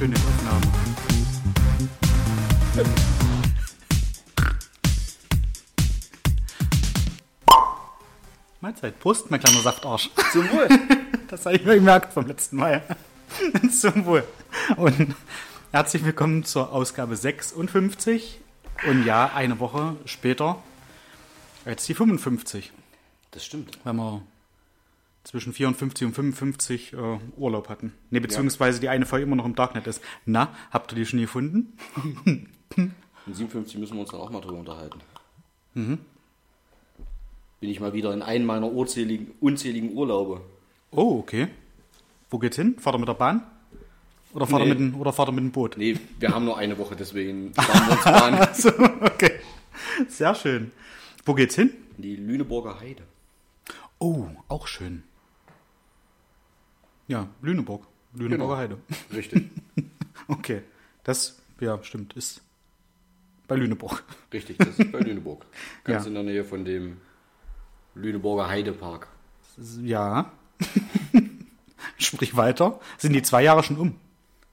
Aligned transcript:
Schöne 0.00 0.16
Aufnahme. 0.16 0.62
Mahlzeit. 8.62 8.98
Prost, 8.98 9.30
mein 9.30 9.40
kleiner 9.40 9.60
Saftarsch. 9.60 10.08
Zum 10.32 10.50
Wohl. 10.52 10.68
Das 11.28 11.44
habe 11.44 11.56
ich 11.56 11.64
mir 11.66 11.74
gemerkt 11.74 12.14
vom 12.14 12.26
letzten 12.26 12.56
Mal. 12.56 12.82
Zum 13.78 14.06
Wohl. 14.06 14.24
Und 14.78 15.14
herzlich 15.70 16.02
willkommen 16.02 16.44
zur 16.44 16.72
Ausgabe 16.72 17.14
56. 17.14 18.40
Und 18.88 19.04
ja, 19.04 19.30
eine 19.34 19.60
Woche 19.60 19.96
später 20.06 20.62
als 21.66 21.84
die 21.84 21.92
55. 21.92 22.72
Das 23.32 23.44
stimmt. 23.44 23.78
Wenn 23.84 23.96
wir 23.96 24.22
zwischen 25.30 25.52
54 25.52 26.06
und 26.08 26.12
55 26.14 26.92
äh, 26.92 26.96
Urlaub 27.36 27.68
hatten. 27.68 27.92
Ne, 28.10 28.20
beziehungsweise 28.20 28.80
die 28.80 28.88
eine 28.88 29.06
Folge 29.06 29.24
immer 29.26 29.36
noch 29.36 29.44
im 29.44 29.54
Darknet 29.54 29.86
ist. 29.86 30.02
Na, 30.26 30.48
habt 30.72 30.90
ihr 30.92 30.96
die 30.96 31.06
schon 31.06 31.20
gefunden? 31.20 31.72
In 32.76 33.34
57 33.34 33.78
müssen 33.78 33.94
wir 33.94 34.00
uns 34.00 34.10
dann 34.10 34.20
auch 34.20 34.30
mal 34.30 34.40
drüber 34.40 34.58
unterhalten. 34.58 34.98
Mhm. 35.74 35.98
Bin 37.60 37.70
ich 37.70 37.78
mal 37.78 37.92
wieder 37.92 38.12
in 38.12 38.22
einen 38.22 38.44
meiner 38.46 38.72
unzähligen, 38.72 39.32
unzähligen 39.40 39.92
Urlaube. 39.92 40.40
Oh, 40.90 41.18
okay. 41.18 41.48
Wo 42.30 42.38
geht's 42.38 42.56
hin? 42.56 42.76
Fahrt 42.78 42.96
ihr 42.96 42.98
mit 43.00 43.08
der 43.08 43.14
Bahn? 43.14 43.42
Oder 44.32 44.46
fahrt, 44.46 44.62
Nee. 44.62 44.68
mit 44.70 44.78
dem, 44.78 44.94
oder 45.00 45.12
fahrt 45.12 45.28
ihr 45.28 45.32
mit 45.32 45.44
dem 45.44 45.50
Boot? 45.52 45.76
Nee, 45.76 45.98
wir 46.18 46.30
haben 46.34 46.44
nur 46.44 46.56
eine 46.56 46.78
Woche, 46.78 46.96
deswegen 46.96 47.52
fahren 47.54 47.86
wir 47.86 47.92
uns 47.92 48.04
Bahn. 48.04 48.34
Also, 48.34 48.68
okay. 49.02 49.32
Sehr 50.08 50.34
schön. 50.34 50.72
Wo 51.24 51.34
geht's 51.34 51.54
hin? 51.54 51.70
In 51.98 52.02
die 52.02 52.16
Lüneburger 52.16 52.80
Heide. 52.80 53.02
Oh, 53.98 54.26
auch 54.48 54.66
schön. 54.66 55.02
Ja, 57.10 57.26
Lüneburg. 57.42 57.86
Lüneburger 58.14 58.38
Genau. 58.38 58.56
Heide. 58.56 58.78
Richtig, 59.12 59.50
Okay. 60.28 60.62
Das, 61.02 61.40
ja, 61.58 61.82
stimmt, 61.82 62.12
ist 62.12 62.40
bei 63.48 63.56
Lüneburg. 63.56 64.04
richtig, 64.32 64.58
das 64.58 64.78
ist 64.78 64.92
bei 64.92 65.00
Lüneburg. 65.00 65.44
Ganz 65.84 66.04
Ja. 66.04 66.08
in 66.08 66.14
der 66.14 66.22
Nähe 66.22 66.44
von 66.44 66.64
dem 66.64 66.98
Lüneburger 67.96 68.48
Heidepark. 68.48 69.08
Ja. 69.82 70.30
Sprich 71.98 72.36
weiter. 72.36 72.78
Sind 72.98 73.12
die 73.14 73.22
zwei 73.22 73.42
Jahre 73.42 73.62
schon 73.64 73.76
um? 73.78 73.96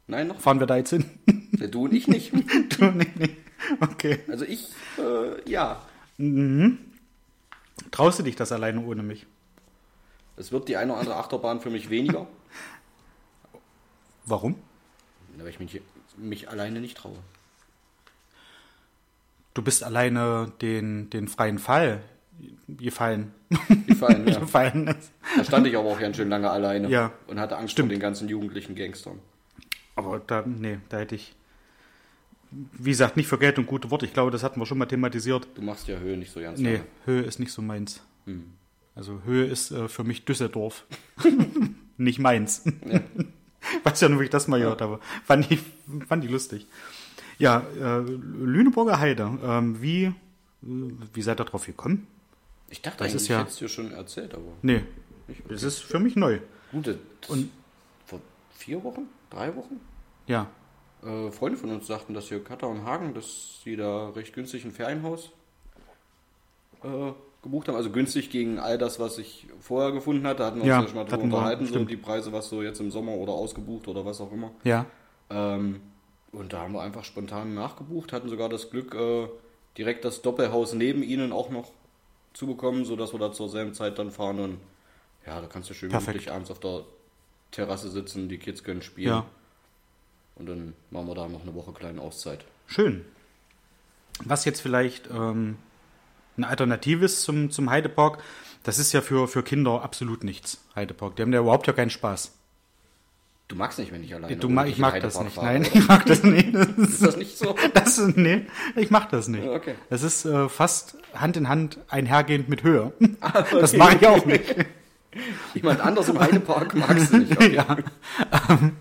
Nein, 0.08 0.27
noch? 0.30 0.39
Fahren 0.39 0.59
wir 0.59 0.66
da 0.67 0.77
jetzt 0.77 0.89
hin? 0.89 1.05
Ja, 1.59 1.67
Du 1.67 1.83
und 1.86 1.94
ich 1.94 2.08
nicht. 2.08 2.31
du, 2.33 2.86
nee, 2.86 3.08
nee. 3.19 3.38
Okay. 3.81 4.19
Also 4.27 4.45
ich, 4.45 4.69
äh, 4.97 5.47
ja. 5.49 5.81
Traust 7.92 8.17
du 8.19 8.23
dich 8.23 8.36
das 8.36 8.52
alleine 8.52 8.81
ohne 8.81 9.03
mich? 9.03 9.27
Es 10.38 10.52
wird 10.52 10.67
die 10.69 10.77
eine 10.77 10.92
oder 10.94 11.02
andere 11.02 11.17
Achterbahn 11.17 11.59
für 11.61 11.69
mich 11.69 11.89
weniger, 11.89 12.27
Warum? 14.28 14.56
weil 15.39 15.50
ich 15.50 15.59
mich, 15.59 15.81
mich 16.17 16.50
alleine 16.50 16.80
nicht 16.81 16.97
traue. 16.97 17.17
Du 19.53 19.61
bist 19.61 19.83
alleine 19.83 20.52
den, 20.61 21.09
den 21.11 21.28
freien 21.28 21.59
Fall 21.59 22.02
gefallen. 22.67 23.33
Gefallen, 23.88 24.28
ja. 24.28 24.39
gefallen 24.39 24.88
ist. 24.88 25.11
Da 25.36 25.44
stand 25.44 25.66
ich 25.67 25.75
aber 25.78 25.89
auch 25.89 26.00
ganz 26.00 26.17
schön 26.17 26.30
lange 26.30 26.50
alleine 26.50 26.89
Ja. 26.89 27.11
und 27.28 27.39
hatte 27.39 27.58
Angst 27.58 27.72
Stimmt. 27.73 27.89
vor 27.89 27.95
den 27.95 28.02
ganzen 28.02 28.28
jugendlichen 28.30 28.75
Gangstern. 28.75 29.20
Aber 29.95 30.20
da, 30.20 30.44
nee, 30.45 30.80
da 30.89 30.98
hätte 31.00 31.16
ich, 31.16 31.36
wie 32.52 32.92
gesagt, 32.92 33.16
nicht 33.17 33.28
für 33.28 33.38
Geld 33.39 33.58
und 33.58 33.66
gute 33.67 33.89
Worte. 33.89 34.05
Ich 34.05 34.14
glaube, 34.14 34.30
das 34.31 34.43
hatten 34.43 34.60
wir 34.60 34.66
schon 34.66 34.77
mal 34.77 34.86
thematisiert. 34.86 35.48
Du 35.55 35.61
machst 35.61 35.87
ja 35.87 35.98
Höhe 35.98 36.17
nicht 36.17 36.32
so 36.32 36.39
ganz 36.39 36.60
Nee, 36.60 36.73
lange. 36.77 36.86
Höhe 37.05 37.21
ist 37.21 37.39
nicht 37.39 37.52
so 37.52 37.61
meins. 37.61 38.02
Hm. 38.26 38.54
Also 38.95 39.21
Höhe 39.23 39.45
ist 39.45 39.71
äh, 39.71 39.87
für 39.87 40.04
mich 40.04 40.26
Düsseldorf. 40.26 40.86
nicht 41.98 42.20
meins. 42.20 42.64
Weiß 43.83 44.02
ja 44.02 44.10
nur, 44.10 44.20
wie 44.20 44.26
ich 44.26 44.30
das 44.30 44.48
mal 44.48 44.60
gehört 44.60 44.82
habe. 44.82 45.00
Fand 45.26 45.50
ich, 45.52 45.60
fand 46.08 46.23
ich 46.23 46.30
lustig. 46.32 46.67
Ja, 47.39 47.64
äh, 47.80 48.00
Lüneburger 48.00 49.00
Heide. 49.00 49.30
Ähm, 49.44 49.82
wie, 49.82 50.14
wie 50.61 51.22
seid 51.22 51.39
ihr 51.39 51.45
drauf 51.45 51.66
gekommen? 51.66 52.08
Ich 52.70 52.82
dachte 52.82 53.04
Das 53.04 53.14
ist 53.14 53.28
ja- 53.28 53.38
ich 53.38 53.42
hätte 53.42 53.52
es 53.52 53.58
dir 53.58 53.70
schon 53.70 53.92
erzählt, 53.92 54.33
aber 54.33 54.52
Nee, 54.61 54.83
nicht. 55.28 55.42
das 55.50 55.64
ist 55.64 55.80
für 55.80 56.00
mich 56.00 56.16
neu. 56.16 56.39
Gut, 56.72 56.88
das 56.88 56.98
Und- 57.30 57.52
vor 58.05 58.20
vier 58.55 58.83
Wochen, 58.83 59.04
drei 59.30 59.55
Wochen, 59.55 59.80
Ja, 60.26 60.49
äh, 61.04 61.32
Freunde 61.32 61.58
von 61.58 61.70
uns 61.70 61.88
sagten, 61.88 62.14
dass 62.14 62.28
hier 62.28 62.44
Katar 62.44 62.70
und 62.70 62.84
Hagen, 62.84 63.14
dass 63.14 63.61
sie 63.64 63.76
da 63.78 64.10
recht 64.10 64.34
günstig 64.34 64.66
ein 64.66 64.72
Ferienhaus 64.72 65.32
äh, 66.84 67.11
gebucht 67.47 67.67
haben. 67.67 67.75
Also 67.75 67.89
günstig 67.89 68.30
gegen 68.30 68.59
all 68.59 68.77
das, 68.77 68.99
was 68.99 69.17
ich 69.17 69.47
vorher 69.59 69.91
gefunden 69.91 70.25
hatte. 70.27 70.45
Hatten 70.45 70.58
wir 70.58 70.63
uns 70.63 70.69
Ja, 70.69 70.81
ja, 70.81 70.87
schon 70.87 70.95
mal 70.95 71.05
drüber 71.05 71.23
unterhalten, 71.23 71.65
so 71.65 71.83
die 71.85 71.97
Preise, 71.97 72.31
was 72.33 72.49
so 72.49 72.61
jetzt 72.61 72.80
im 72.80 72.91
Sommer 72.91 73.13
oder 73.13 73.33
ausgebucht 73.33 73.87
oder 73.87 74.05
was 74.05 74.21
auch 74.21 74.31
immer. 74.31 74.52
ja. 74.63 74.85
Ähm, 75.30 75.81
und 76.31 76.53
da 76.53 76.59
haben 76.61 76.73
wir 76.73 76.81
einfach 76.81 77.03
spontan 77.05 77.53
nachgebucht, 77.53 78.11
hatten 78.13 78.30
sogar 78.30 78.47
das 78.49 78.69
Glück, 78.69 78.93
äh, 78.95 79.27
direkt 79.77 80.05
das 80.05 80.21
Doppelhaus 80.21 80.73
neben 80.73 81.02
ihnen 81.03 81.31
auch 81.31 81.49
noch 81.49 81.71
zu 82.33 82.47
bekommen, 82.47 82.86
sodass 82.86 83.13
wir 83.13 83.19
da 83.19 83.31
zur 83.31 83.49
selben 83.49 83.73
Zeit 83.73 83.97
dann 83.97 84.11
fahren 84.11 84.39
und 84.39 84.57
ja, 85.25 85.41
da 85.41 85.47
kannst 85.47 85.69
du 85.69 85.73
schön 85.73 85.89
Perfekt. 85.89 86.07
gemütlich 86.13 86.31
abends 86.33 86.52
auf 86.52 86.59
der 86.59 86.83
Terrasse 87.52 87.89
sitzen, 87.89 88.30
die 88.30 88.37
Kids 88.37 88.63
können 88.63 88.81
spielen 88.81 89.07
Ja. 89.09 89.25
und 90.36 90.47
dann 90.47 90.73
machen 90.91 91.07
wir 91.07 91.15
da 91.15 91.27
noch 91.27 91.41
eine 91.41 91.55
Woche 91.55 91.71
kleine 91.71 92.02
Auszeit. 92.02 92.45
Schön. 92.67 93.03
Was 94.23 94.45
jetzt 94.45 94.61
vielleicht 94.61 95.09
ähm, 95.09 95.57
eine 96.37 96.48
Alternative 96.48 97.05
ist 97.05 97.23
zum, 97.23 97.49
zum 97.52 97.70
Heidepark, 97.70 98.20
das 98.64 98.80
ist 98.80 98.93
ja 98.93 99.02
für, 99.02 99.27
für 99.27 99.43
Kinder 99.43 99.81
absolut 99.83 100.23
nichts, 100.23 100.64
Heidepark. 100.75 101.15
Die 101.15 101.21
haben 101.23 101.33
ja 101.33 101.39
überhaupt 101.39 101.67
ja 101.67 101.73
keinen 101.73 101.89
Spaß. 101.89 102.33
Du 103.48 103.55
magst 103.55 103.80
nicht, 103.80 103.93
wenn 103.93 104.03
ich 104.03 104.14
alleine 104.14 104.36
Du, 104.36 104.48
ohne 104.48 104.55
ma- 104.55 104.64
dich 104.65 104.73
ich 104.75 104.80
mag 104.80 104.99
das 104.99 105.20
nicht. 105.21 105.33
fahre, 105.36 105.48
Nein, 105.48 105.61
oder? 105.65 105.75
ich 105.75 105.87
mag 105.87 106.05
das 106.05 106.23
nicht. 106.23 106.53
Das 106.53 106.67
ist, 106.67 106.77
Ist 106.77 107.02
das 107.05 107.17
nicht 107.17 107.37
so? 107.37 107.55
das 107.73 107.98
ist, 107.98 108.17
nee, 108.17 108.45
ich 108.75 108.92
mag 108.92 109.09
das 109.09 109.27
nicht. 109.30 109.48
Okay. 109.48 109.75
Das 109.89 110.03
ist 110.03 110.25
äh, 110.25 110.49
fast 110.49 110.98
Hand 111.14 111.37
in 111.37 111.48
Hand 111.48 111.80
einhergehend 111.87 112.49
mit 112.49 112.64
Höhe. 112.64 112.92
Ah, 113.21 113.43
Das 113.52 113.73
mache 113.73 113.95
ich 113.99 114.05
auch 114.08 114.25
nicht. 114.25 114.54
Jemand 115.55 115.80
anders 115.80 116.09
im 116.09 116.19
Heidepark 116.19 116.75
magst 116.75 117.14
du 117.14 117.17
nicht. 117.19 117.31
Okay. 117.31 117.55
Ja. 117.55 117.77
Ähm, 118.49 118.73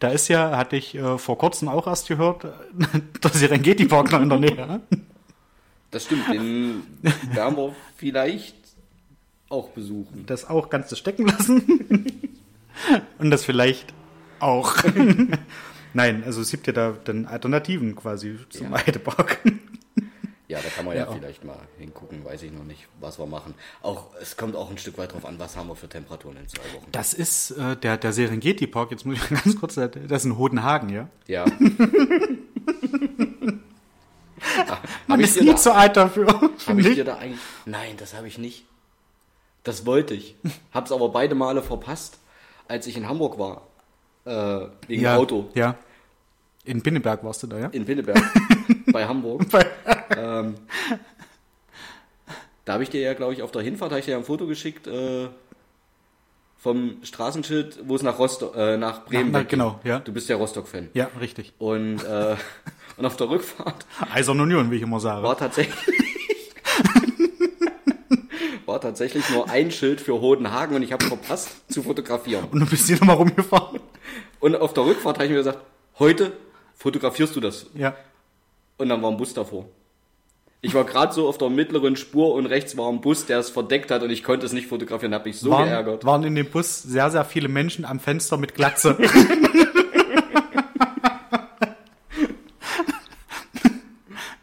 da 0.00 0.08
ist 0.08 0.26
ja, 0.28 0.56
hatte 0.56 0.74
ich 0.76 0.94
äh, 0.96 1.18
vor 1.18 1.36
kurzem 1.38 1.68
auch 1.68 1.86
erst 1.86 2.08
gehört, 2.08 2.44
der 3.22 3.30
Serengeti-Park 3.30 4.10
noch 4.10 4.22
in 4.22 4.28
der 4.30 4.38
Nähe. 4.40 4.80
Das 5.92 6.04
stimmt, 6.04 6.26
den 6.32 6.82
werden 7.34 7.56
wir 7.56 7.76
vielleicht 7.96 8.56
auch 9.48 9.68
besuchen. 9.68 10.24
Das 10.26 10.48
auch 10.48 10.68
ganz 10.70 10.88
zu 10.88 10.96
stecken 10.96 11.26
lassen. 11.26 12.10
Und 13.18 13.30
das 13.30 13.44
vielleicht 13.44 13.92
auch. 14.40 14.74
Nein, 15.94 16.24
also 16.24 16.40
es 16.40 16.50
gibt 16.50 16.66
ja 16.66 16.72
da 16.72 16.96
dann 17.04 17.26
Alternativen 17.26 17.94
quasi 17.94 18.38
zum 18.48 18.72
Ja. 18.72 18.84
Heidepark. 18.86 19.38
Ja, 20.48 20.58
da 20.60 20.68
kann 20.70 20.84
man 20.86 20.96
ja, 20.96 21.04
Ja. 21.04 21.12
vielleicht 21.12 21.44
mal 21.44 21.58
hingucken, 21.78 22.24
weiß 22.24 22.42
ich 22.42 22.52
noch 22.52 22.64
nicht, 22.64 22.88
was 23.00 23.18
wir 23.18 23.26
machen. 23.26 23.54
Auch 23.82 24.08
es 24.20 24.36
kommt 24.36 24.56
auch 24.56 24.70
ein 24.70 24.78
Stück 24.78 24.96
weit 24.98 25.12
drauf 25.12 25.24
an, 25.26 25.38
was 25.38 25.56
haben 25.56 25.68
wir 25.68 25.76
für 25.76 25.88
Temperaturen 25.88 26.36
in 26.38 26.48
zwei 26.48 26.62
Wochen. 26.74 26.86
Das 26.92 27.14
ist 27.14 27.52
äh, 27.52 27.76
der, 27.76 27.96
der 27.98 28.12
Serengeti-Park, 28.12 28.90
jetzt 28.90 29.04
muss 29.06 29.16
ich 29.16 29.30
mal 29.30 29.40
ganz 29.42 29.56
kurz, 29.58 29.74
das 29.76 29.90
ist 29.94 30.24
in 30.24 30.36
Hodenhagen, 30.38 30.88
ja? 30.88 31.08
Ja. 31.26 31.44
Man 35.06 35.20
ist 35.20 35.40
nie 35.40 35.46
da- 35.46 35.56
zu 35.56 35.74
alt 35.74 35.96
dafür. 35.96 36.26
Habe 36.66 36.80
ich 36.80 36.94
dir 36.94 37.04
da 37.04 37.16
eigentlich. 37.16 37.40
Nein, 37.66 37.96
das 37.96 38.14
habe 38.14 38.26
ich 38.28 38.38
nicht. 38.38 38.64
Das 39.64 39.86
wollte 39.86 40.14
ich. 40.14 40.34
Hab's 40.72 40.90
aber 40.92 41.08
beide 41.10 41.34
Male 41.34 41.62
verpasst, 41.62 42.18
als 42.68 42.86
ich 42.86 42.96
in 42.96 43.08
Hamburg 43.08 43.38
war. 43.38 43.62
Äh, 44.24 44.68
wegen 44.88 45.02
ja, 45.02 45.16
Auto. 45.16 45.48
Ja. 45.54 45.76
In 46.64 46.82
Pinneberg 46.82 47.24
warst 47.24 47.42
du 47.42 47.46
da, 47.48 47.58
ja? 47.58 47.66
In 47.68 47.84
Pinneberg. 47.84 48.22
bei 48.92 49.06
Hamburg. 49.06 49.42
ähm, 50.16 50.54
da 52.64 52.74
habe 52.74 52.82
ich 52.84 52.90
dir 52.90 53.00
ja, 53.00 53.14
glaube 53.14 53.32
ich, 53.34 53.42
auf 53.42 53.50
der 53.50 53.62
Hinfahrt 53.62 53.90
habe 53.90 53.98
ich 54.00 54.04
dir 54.06 54.12
ja 54.12 54.18
ein 54.18 54.24
Foto 54.24 54.46
geschickt 54.46 54.86
äh, 54.86 55.28
vom 56.56 56.98
Straßenschild, 57.02 57.80
wo 57.88 57.96
es 57.96 58.02
nach 58.02 58.18
Rostock, 58.20 58.54
äh, 58.56 58.76
nach 58.76 59.04
Bremen 59.04 59.34
weggeht. 59.34 59.48
genau, 59.48 59.80
ja. 59.82 59.98
Du 59.98 60.12
bist 60.12 60.28
ja 60.28 60.36
Rostock-Fan. 60.36 60.90
Ja, 60.94 61.08
richtig. 61.20 61.52
Und, 61.58 62.04
äh, 62.04 62.36
und 63.02 63.06
auf 63.06 63.16
der 63.16 63.28
Rückfahrt 63.28 63.84
Eiserne 64.12 64.44
Union, 64.44 64.70
wie 64.70 64.76
ich 64.76 64.82
immer 64.82 65.00
sage. 65.00 65.24
war 65.24 65.36
tatsächlich 65.36 65.74
war 68.66 68.80
tatsächlich 68.80 69.28
nur 69.30 69.50
ein 69.50 69.72
Schild 69.72 70.00
für 70.00 70.20
Hodenhagen 70.20 70.76
und 70.76 70.82
ich 70.82 70.92
habe 70.92 71.04
verpasst 71.04 71.50
zu 71.70 71.82
fotografieren. 71.82 72.44
Und 72.52 72.60
du 72.60 72.66
bist 72.66 72.86
hier 72.86 72.96
nochmal 72.98 73.16
rumgefahren. 73.16 73.80
Und 74.38 74.54
auf 74.54 74.72
der 74.72 74.84
Rückfahrt 74.84 75.16
habe 75.16 75.24
ich 75.24 75.30
mir 75.30 75.38
gesagt, 75.38 75.58
heute 75.98 76.32
fotografierst 76.76 77.34
du 77.34 77.40
das. 77.40 77.66
Ja. 77.74 77.96
Und 78.78 78.88
dann 78.88 79.02
war 79.02 79.10
ein 79.10 79.16
Bus 79.16 79.34
davor. 79.34 79.66
Ich 80.60 80.74
war 80.74 80.84
gerade 80.84 81.12
so 81.12 81.28
auf 81.28 81.38
der 81.38 81.50
mittleren 81.50 81.96
Spur 81.96 82.34
und 82.34 82.46
rechts 82.46 82.76
war 82.76 82.88
ein 82.88 83.00
Bus, 83.00 83.26
der 83.26 83.40
es 83.40 83.50
verdeckt 83.50 83.90
hat 83.90 84.04
und 84.04 84.10
ich 84.10 84.22
konnte 84.22 84.46
es 84.46 84.52
nicht 84.52 84.68
fotografieren, 84.68 85.12
habe 85.12 85.28
mich 85.28 85.40
so 85.40 85.50
waren, 85.50 85.64
geärgert. 85.64 86.04
waren 86.04 86.22
in 86.22 86.36
dem 86.36 86.48
Bus 86.48 86.80
sehr, 86.84 87.10
sehr 87.10 87.24
viele 87.24 87.48
Menschen 87.48 87.84
am 87.84 87.98
Fenster 87.98 88.36
mit 88.36 88.54
Glatze. 88.54 88.96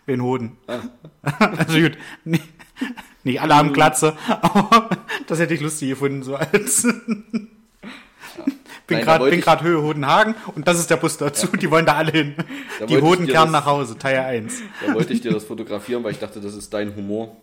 Den 0.09 0.21
Hoden. 0.23 0.57
Also 1.21 1.79
gut, 1.79 1.97
nicht, 2.25 2.43
nicht 3.23 3.41
alle 3.41 3.55
haben 3.55 3.73
Glatze, 3.73 4.15
aber 4.41 4.89
das 5.27 5.37
hätte 5.39 5.53
ich 5.53 5.61
lustig 5.61 5.89
gefunden, 5.89 6.23
so 6.23 6.35
als. 6.35 6.87
bin 8.87 8.99
gerade 9.01 9.29
bin 9.29 9.39
ich- 9.39 9.45
grad 9.45 9.61
Höhe 9.61 9.81
Hodenhagen 9.81 10.35
und 10.55 10.67
das 10.67 10.79
ist 10.79 10.89
der 10.89 10.97
Bus 10.97 11.17
dazu. 11.17 11.47
Die 11.55 11.69
wollen 11.69 11.85
da 11.85 11.95
alle 11.95 12.11
hin. 12.11 12.35
Da 12.79 12.85
Die 12.85 12.93
wollte 12.93 12.95
ich 12.95 13.01
Hoden 13.03 13.25
dir 13.27 13.33
kehren 13.33 13.51
das- 13.51 13.61
nach 13.61 13.65
Hause, 13.65 13.97
Teil 13.97 14.19
1. 14.19 14.61
Da 14.85 14.93
wollte 14.93 15.13
ich 15.13 15.21
dir 15.21 15.31
das 15.31 15.43
fotografieren, 15.43 16.03
weil 16.03 16.11
ich 16.13 16.19
dachte, 16.19 16.39
das 16.41 16.55
ist 16.55 16.73
dein 16.73 16.95
Humor. 16.95 17.35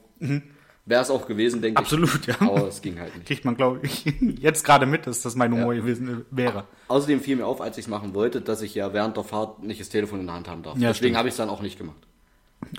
Wäre 0.88 1.02
es 1.02 1.10
auch 1.10 1.26
gewesen, 1.26 1.60
denke 1.62 1.82
ich. 1.82 1.92
Mhm. 1.92 2.04
Absolut, 2.04 2.26
ja. 2.26 2.36
Aber 2.40 2.68
es 2.68 2.80
ging 2.80 2.98
halt 2.98 3.14
nicht. 3.14 3.26
Kriegt 3.26 3.44
man, 3.44 3.56
glaube 3.56 3.80
ich, 3.82 4.04
jetzt 4.40 4.64
gerade 4.64 4.86
mit, 4.86 5.06
dass 5.06 5.20
das 5.20 5.34
mein 5.34 5.52
Humor 5.52 5.74
gewesen 5.74 6.24
wäre. 6.30 6.64
Außerdem 6.88 7.20
fiel 7.20 7.36
mir 7.36 7.46
auf, 7.46 7.60
als 7.60 7.76
ich 7.76 7.84
es 7.84 7.88
machen 7.90 8.14
wollte, 8.14 8.40
dass 8.40 8.62
ich 8.62 8.74
ja 8.74 8.92
während 8.92 9.16
der 9.16 9.24
Fahrt 9.24 9.62
nicht 9.62 9.80
das 9.80 9.88
Telefon 9.88 10.20
in 10.20 10.26
der 10.26 10.36
Hand 10.36 10.48
haben 10.48 10.62
darf. 10.62 10.78
Ja, 10.78 10.88
Deswegen 10.92 11.16
habe 11.16 11.28
ich 11.28 11.32
es 11.32 11.38
dann 11.38 11.50
auch 11.50 11.60
nicht 11.60 11.76
gemacht. 11.76 11.96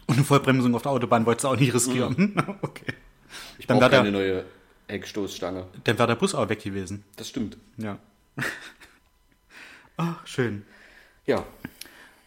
Und 0.07 0.15
eine 0.15 0.23
Vollbremsung 0.23 0.73
auf 0.75 0.81
der 0.83 0.91
Autobahn 0.91 1.25
wolltest 1.25 1.43
du 1.45 1.47
auch 1.49 1.55
nicht 1.57 1.73
riskieren. 1.73 2.35
Okay. 2.61 2.93
Ich 3.59 3.67
Dann 3.67 3.79
brauche 3.79 3.89
keine 3.91 4.11
der- 4.11 4.11
neue 4.11 4.45
Heckstoßstange. 4.87 5.67
Dann 5.83 5.97
wäre 5.97 6.07
der 6.07 6.15
Bus 6.15 6.33
auch 6.33 6.47
weg 6.49 6.61
gewesen. 6.63 7.03
Das 7.17 7.27
stimmt. 7.29 7.57
Ja. 7.77 7.97
Ach, 9.97 10.25
schön. 10.27 10.63
Ja, 11.25 11.43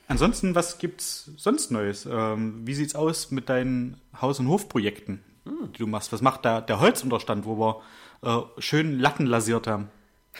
Ansonsten, 0.08 0.56
was 0.56 0.78
gibt's 0.78 1.30
sonst 1.36 1.70
Neues? 1.70 2.04
Ähm, 2.04 2.66
wie 2.66 2.74
sieht's 2.74 2.96
aus 2.96 3.30
mit 3.30 3.48
deinen 3.48 3.96
Haus- 4.20 4.40
und 4.40 4.48
Hofprojekten, 4.48 5.20
die 5.46 5.78
du 5.78 5.86
machst? 5.86 6.12
Was 6.12 6.20
macht 6.20 6.44
da 6.44 6.60
der 6.60 6.80
Holzunterstand, 6.80 7.44
wo 7.44 7.56
wir 7.56 7.80
äh, 8.28 8.60
schön 8.60 8.98
Latten 8.98 9.24
lasiert 9.26 9.68
haben? 9.68 9.86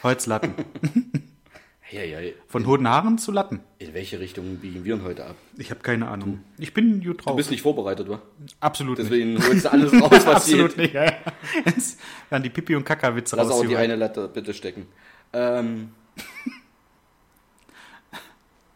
Holzlatten. 0.03 0.53
ja, 1.91 2.03
ja. 2.03 2.31
Von 2.47 2.65
Hodenhaaren 2.65 3.17
zu 3.17 3.31
Latten. 3.31 3.59
In 3.79 3.93
welche 3.93 4.19
Richtung 4.19 4.57
biegen 4.57 4.85
wir 4.85 5.01
heute 5.03 5.25
ab? 5.25 5.35
Ich 5.57 5.71
habe 5.71 5.81
keine 5.81 6.07
Ahnung. 6.07 6.41
Ich 6.57 6.73
bin 6.73 7.03
gut 7.03 7.25
drauf. 7.25 7.33
Du 7.33 7.37
bist 7.37 7.51
nicht 7.51 7.61
vorbereitet, 7.61 8.07
wa? 8.09 8.21
Absolut 8.59 8.97
nicht. 8.97 9.11
Deswegen 9.11 9.43
holst 9.45 9.65
du 9.65 9.71
alles 9.71 9.93
raus, 9.93 10.09
was 10.11 10.25
Absolut 10.27 10.69
geht. 10.75 10.77
nicht. 10.77 10.93
Ja. 10.93 11.13
Jetzt 11.65 11.99
werden 12.29 12.43
die 12.43 12.49
Pipi- 12.49 12.75
und 12.75 12.85
Kaka-Witze 12.85 13.35
Lass 13.35 13.49
auch 13.49 13.65
die 13.65 13.75
eine 13.75 13.95
Latte 13.95 14.27
bitte 14.27 14.53
stecken. 14.53 14.87
Ähm, 15.33 15.91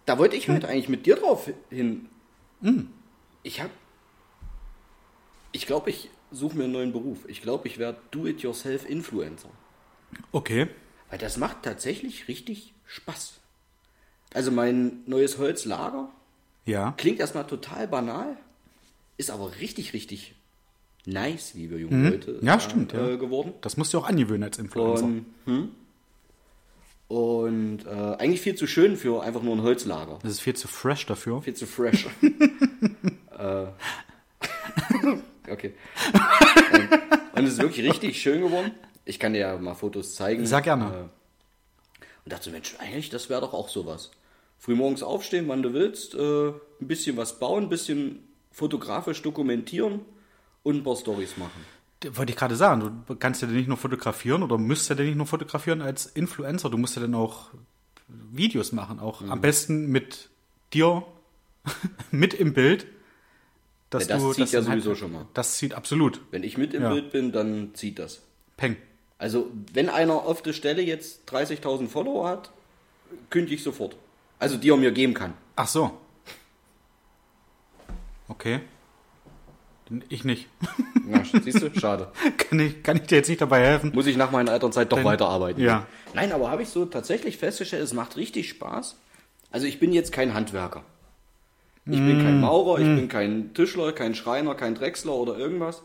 da 0.05 0.17
wollte 0.17 0.35
ich 0.35 0.49
heute 0.49 0.67
eigentlich 0.67 0.89
mit 0.89 1.05
dir 1.05 1.15
drauf 1.15 1.49
hin. 1.69 2.07
Ich 3.43 3.61
habe, 3.61 3.71
ich 5.51 5.65
glaube, 5.65 5.89
ich 5.89 6.09
suche 6.31 6.57
mir 6.57 6.65
einen 6.65 6.73
neuen 6.73 6.91
Beruf. 6.91 7.19
Ich 7.27 7.41
glaube, 7.41 7.67
ich 7.67 7.77
werde 7.77 7.97
Do-it-yourself-Influencer. 8.11 9.49
Okay. 10.31 10.67
Weil 11.09 11.17
das 11.19 11.37
macht 11.37 11.63
tatsächlich 11.63 12.27
richtig 12.27 12.73
Spaß. 12.87 13.33
Also 14.33 14.51
mein 14.51 15.03
neues 15.05 15.37
Holzlager 15.37 16.09
Ja. 16.65 16.93
klingt 16.97 17.19
erstmal 17.19 17.47
total 17.47 17.87
banal, 17.87 18.35
ist 19.17 19.31
aber 19.31 19.51
richtig, 19.59 19.93
richtig 19.93 20.35
nice, 21.05 21.55
wie 21.55 21.69
wir 21.69 21.77
jungen 21.77 22.11
Leute 22.11 22.31
Mhm. 22.31 22.37
Ja, 22.45 22.59
sagen, 22.59 22.61
stimmt, 22.71 22.93
ja. 22.93 23.07
Äh, 23.09 23.17
geworden. 23.17 23.53
Das 23.61 23.77
musst 23.77 23.93
du 23.93 23.99
auch 23.99 24.07
angewöhnen 24.07 24.43
als 24.43 24.57
Influencer. 24.57 25.05
Und, 25.05 25.25
hm? 25.45 25.69
und 27.07 27.85
äh, 27.85 27.89
eigentlich 28.17 28.41
viel 28.41 28.55
zu 28.55 28.65
schön 28.67 28.97
für 28.97 29.21
einfach 29.21 29.41
nur 29.43 29.55
ein 29.55 29.61
Holzlager. 29.61 30.19
das 30.23 30.31
ist 30.33 30.39
viel 30.41 30.55
zu 30.55 30.67
fresh 30.67 31.05
dafür. 31.05 31.41
Viel 31.43 31.53
zu 31.53 31.67
fresh. 31.67 32.07
äh, 33.37 33.65
okay. 35.51 35.73
Und 37.35 37.43
es 37.45 37.53
ist 37.53 37.61
wirklich 37.61 37.87
richtig 37.87 38.19
schön 38.21 38.41
geworden. 38.41 38.71
Ich 39.05 39.19
kann 39.19 39.33
dir 39.33 39.39
ja 39.39 39.57
mal 39.57 39.75
Fotos 39.75 40.15
zeigen. 40.15 40.45
Sag 40.47 40.63
gerne. 40.63 40.85
Äh, 40.85 41.24
und 42.25 42.31
dachte, 42.33 42.49
Mensch, 42.49 42.75
eigentlich, 42.79 43.09
das 43.09 43.29
wäre 43.29 43.41
doch 43.41 43.53
auch 43.53 43.69
sowas. 43.69 44.11
Frühmorgens 44.57 45.03
aufstehen, 45.03 45.47
wann 45.47 45.61
du 45.63 45.73
willst, 45.73 46.15
äh, 46.15 46.47
ein 46.49 46.87
bisschen 46.87 47.17
was 47.17 47.39
bauen, 47.39 47.63
ein 47.65 47.69
bisschen 47.69 48.27
fotografisch 48.51 49.21
dokumentieren 49.21 50.01
und 50.63 50.77
ein 50.77 50.83
paar 50.83 50.95
Stories 50.95 51.37
machen. 51.37 51.65
Wollte 52.11 52.31
ich 52.31 52.37
gerade 52.37 52.55
sagen, 52.55 53.03
du 53.07 53.15
kannst 53.15 53.41
ja 53.41 53.47
nicht 53.47 53.67
nur 53.67 53.77
fotografieren 53.77 54.43
oder 54.43 54.57
müsst 54.57 54.89
ja 54.89 54.95
nicht 54.95 55.15
nur 55.17 55.25
fotografieren 55.27 55.81
als 55.81 56.05
Influencer, 56.05 56.69
du 56.69 56.77
musst 56.77 56.95
ja 56.95 57.01
dann 57.01 57.15
auch 57.15 57.49
Videos 58.07 58.71
machen, 58.71 58.99
auch 58.99 59.21
Mhm. 59.21 59.31
am 59.31 59.41
besten 59.41 59.87
mit 59.87 60.29
dir 60.73 61.03
mit 62.11 62.33
im 62.33 62.53
Bild. 62.53 62.85
Dass 63.89 64.07
Ja, 64.07 64.15
das 64.15 64.23
du, 64.23 64.33
zieht 64.33 64.51
ja 64.51 64.61
dann 64.61 64.69
halt- 64.69 64.83
sowieso 64.83 64.95
schon 64.95 65.11
mal. 65.13 65.25
Das 65.33 65.57
zieht 65.57 65.73
absolut. 65.73 66.21
Wenn 66.31 66.43
ich 66.43 66.57
mit 66.57 66.73
im 66.73 66.83
Ja. 66.83 66.89
Bild 66.93 67.11
bin, 67.11 67.31
dann 67.31 67.73
zieht 67.75 67.99
das. 67.99 68.21
Peng. 68.57 68.77
Also, 69.17 69.49
wenn 69.73 69.89
einer 69.89 70.13
auf 70.13 70.41
der 70.41 70.53
Stelle 70.53 70.81
jetzt 70.81 71.21
30.000 71.31 71.87
Follower 71.87 72.27
hat, 72.27 72.51
kündige 73.29 73.55
ich 73.55 73.63
sofort. 73.63 73.95
Also, 74.39 74.57
die 74.57 74.69
er 74.69 74.77
mir 74.77 74.91
geben 74.91 75.13
kann. 75.13 75.33
Ach 75.55 75.67
so. 75.67 75.91
Okay. 78.27 78.59
Ich 80.09 80.23
nicht. 80.25 80.47
Na, 81.05 81.23
siehst 81.23 81.61
du? 81.61 81.69
Schade. 81.79 82.11
kann, 82.37 82.59
ich, 82.59 82.81
kann 82.81 82.97
ich 82.97 83.03
dir 83.03 83.17
jetzt 83.17 83.29
nicht 83.29 83.39
dabei 83.41 83.63
helfen? 83.63 83.91
Muss 83.93 84.07
ich 84.07 84.17
nach 84.17 84.31
meiner 84.31 84.51
Elternzeit 84.51 84.91
doch 84.91 85.03
weiterarbeiten. 85.03 85.61
ja. 85.63 85.85
Nein, 86.13 86.31
aber 86.31 86.49
habe 86.49 86.63
ich 86.63 86.69
so 86.69 86.85
tatsächlich 86.85 87.37
festgestellt, 87.37 87.83
es 87.83 87.93
macht 87.93 88.15
richtig 88.17 88.49
Spaß. 88.49 88.95
Also, 89.51 89.67
ich 89.67 89.79
bin 89.79 89.93
jetzt 89.93 90.11
kein 90.11 90.33
Handwerker. 90.33 90.83
Ich 91.85 91.91
bin 91.99 92.17
Mm. 92.19 92.23
kein 92.23 92.39
Maurer, 92.39 92.79
ich 92.79 92.85
bin 92.87 93.07
kein 93.09 93.53
Tischler, 93.53 93.91
kein 93.93 94.15
Schreiner, 94.15 94.55
kein 94.55 94.73
Drechsler 94.73 95.13
oder 95.13 95.37
irgendwas. 95.37 95.83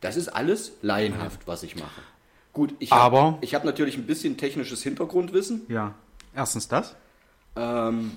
Das 0.00 0.16
ist 0.16 0.28
alles 0.28 0.72
laienhaft, 0.82 1.46
was 1.46 1.62
ich 1.62 1.76
mache. 1.76 2.00
Gut, 2.56 2.72
ich 2.78 2.90
habe 2.90 3.36
ich 3.42 3.54
hab 3.54 3.64
natürlich 3.66 3.98
ein 3.98 4.06
bisschen 4.06 4.38
technisches 4.38 4.82
Hintergrundwissen. 4.82 5.66
Ja. 5.68 5.94
Erstens 6.34 6.68
das. 6.68 6.96
Ähm, 7.54 8.12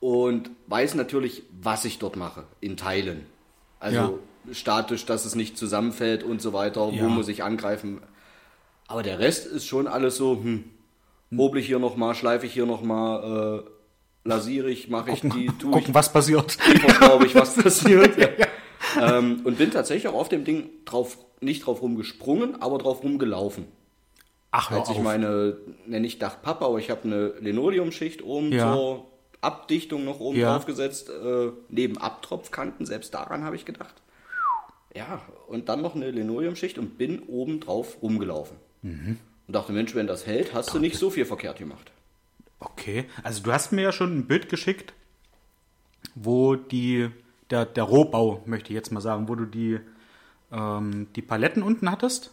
und 0.00 0.48
weiß 0.68 0.94
natürlich, 0.94 1.42
was 1.60 1.84
ich 1.84 1.98
dort 1.98 2.16
mache, 2.16 2.44
in 2.62 2.78
Teilen. 2.78 3.26
Also 3.78 4.20
statisch, 4.52 5.04
dass 5.04 5.26
es 5.26 5.34
nicht 5.34 5.58
zusammenfällt 5.58 6.22
und 6.22 6.40
so 6.40 6.54
weiter, 6.54 6.88
Ja. 6.88 7.04
wo 7.04 7.08
muss 7.10 7.28
ich 7.28 7.42
angreifen. 7.44 8.00
Aber 8.88 9.02
der 9.02 9.18
Rest 9.18 9.44
ist 9.46 9.66
schon 9.66 9.86
alles 9.86 10.16
so, 10.16 10.36
hm, 10.42 10.64
hobel 11.36 11.60
ich 11.60 11.66
hier 11.66 11.78
nochmal, 11.78 12.14
schleife 12.14 12.46
ich 12.46 12.54
hier 12.54 12.64
nochmal, 12.64 13.62
äh, 13.66 14.28
lasiere 14.28 14.70
ich, 14.70 14.88
mache 14.88 15.10
ich 15.10 15.20
die, 15.20 15.28
tue 15.58 15.70
ich, 15.70 15.76
Gucken, 15.76 15.92
was 15.94 16.10
passiert. 16.10 16.52
verschraube 16.52 17.26
ich, 17.26 17.34
was 17.34 17.54
passiert. 17.62 18.16
ja. 18.16 19.18
ähm, 19.18 19.42
und 19.44 19.58
bin 19.58 19.70
tatsächlich 19.70 20.08
auch 20.08 20.18
auf 20.18 20.30
dem 20.30 20.44
Ding 20.44 20.70
drauf, 20.86 21.18
nicht 21.40 21.66
drauf 21.66 21.82
rumgesprungen, 21.82 22.60
aber 22.62 22.78
drauf 22.78 23.02
rumgelaufen. 23.02 23.64
Ach, 24.52 24.70
Als 24.70 24.90
ich 24.90 24.96
auf. 24.96 25.02
meine, 25.02 25.56
nenne 25.86 26.06
ich 26.06 26.18
Dachpappe, 26.18 26.64
aber 26.64 26.78
ich 26.78 26.90
habe 26.90 27.02
eine 27.04 27.28
Linoleumschicht 27.40 28.22
oben 28.22 28.50
Ja. 28.52 28.72
zur 28.74 29.06
Abdichtung 29.40 30.04
noch 30.04 30.20
oben 30.20 30.38
Ja. 30.38 30.52
drauf 30.54 30.66
gesetzt, 30.66 31.08
äh, 31.08 31.50
neben 31.68 31.98
Abtropfkanten, 31.98 32.84
selbst 32.84 33.14
daran 33.14 33.44
habe 33.44 33.56
ich 33.56 33.64
gedacht. 33.64 33.94
Ja, 34.94 35.22
und 35.46 35.68
dann 35.68 35.82
noch 35.82 35.94
eine 35.94 36.10
Linoleumschicht 36.10 36.76
und 36.78 36.98
bin 36.98 37.20
oben 37.20 37.60
drauf 37.60 38.02
rumgelaufen. 38.02 38.56
Mhm. 38.82 39.18
Und 39.46 39.54
dachte, 39.54 39.72
Mensch, 39.72 39.94
wenn 39.94 40.06
das 40.08 40.26
hält, 40.26 40.52
hast 40.52 40.74
du 40.74 40.78
nicht 40.80 40.96
so 40.96 41.10
viel 41.10 41.24
verkehrt 41.24 41.58
gemacht. 41.58 41.92
Okay, 42.58 43.04
also 43.22 43.42
du 43.42 43.52
hast 43.52 43.70
mir 43.72 43.82
ja 43.82 43.92
schon 43.92 44.18
ein 44.18 44.26
Bild 44.26 44.48
geschickt, 44.48 44.92
wo 46.14 46.56
die, 46.56 47.08
der, 47.50 47.66
der 47.66 47.84
Rohbau, 47.84 48.42
möchte 48.46 48.70
ich 48.70 48.74
jetzt 48.74 48.90
mal 48.92 49.00
sagen, 49.00 49.28
wo 49.28 49.34
du 49.36 49.44
die, 49.44 49.78
ähm, 50.52 51.08
die 51.14 51.22
Paletten 51.22 51.62
unten 51.62 51.90
hattest. 51.90 52.30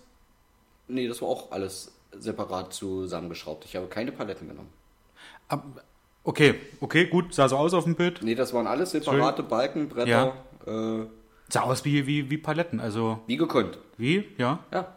Nee, 0.88 1.07
das 1.07 1.21
war 1.21 1.29
auch 1.29 1.51
alles 1.51 1.91
separat 2.12 2.74
zusammengeschraubt. 2.74 3.65
Ich 3.65 3.75
habe 3.75 3.88
keine 3.88 4.12
Paletten 4.12 4.47
genommen. 4.47 4.69
Ab, 5.50 5.63
okay, 6.24 6.55
okay, 6.79 7.05
gut, 7.05 7.33
sah 7.33 7.50
so 7.50 7.57
aus 7.57 7.74
auf 7.74 7.83
dem 7.83 7.95
Bild. 7.95 8.21
Nee, 8.24 8.36
das 8.36 8.53
waren 8.53 8.67
alles 8.67 8.91
separate 8.91 9.43
Balken, 9.43 9.89
Bretter, 9.89 10.36
äh, 10.65 11.05
Sah 11.50 11.62
aus 11.62 11.86
wie, 11.86 12.05
wie, 12.07 12.29
wie 12.29 12.38
Paletten, 12.38 12.79
also 12.81 13.19
wie 13.25 13.38
gekonnt. 13.38 13.77
wie, 13.97 14.25
ja. 14.38 14.59
Ja. 14.74 14.93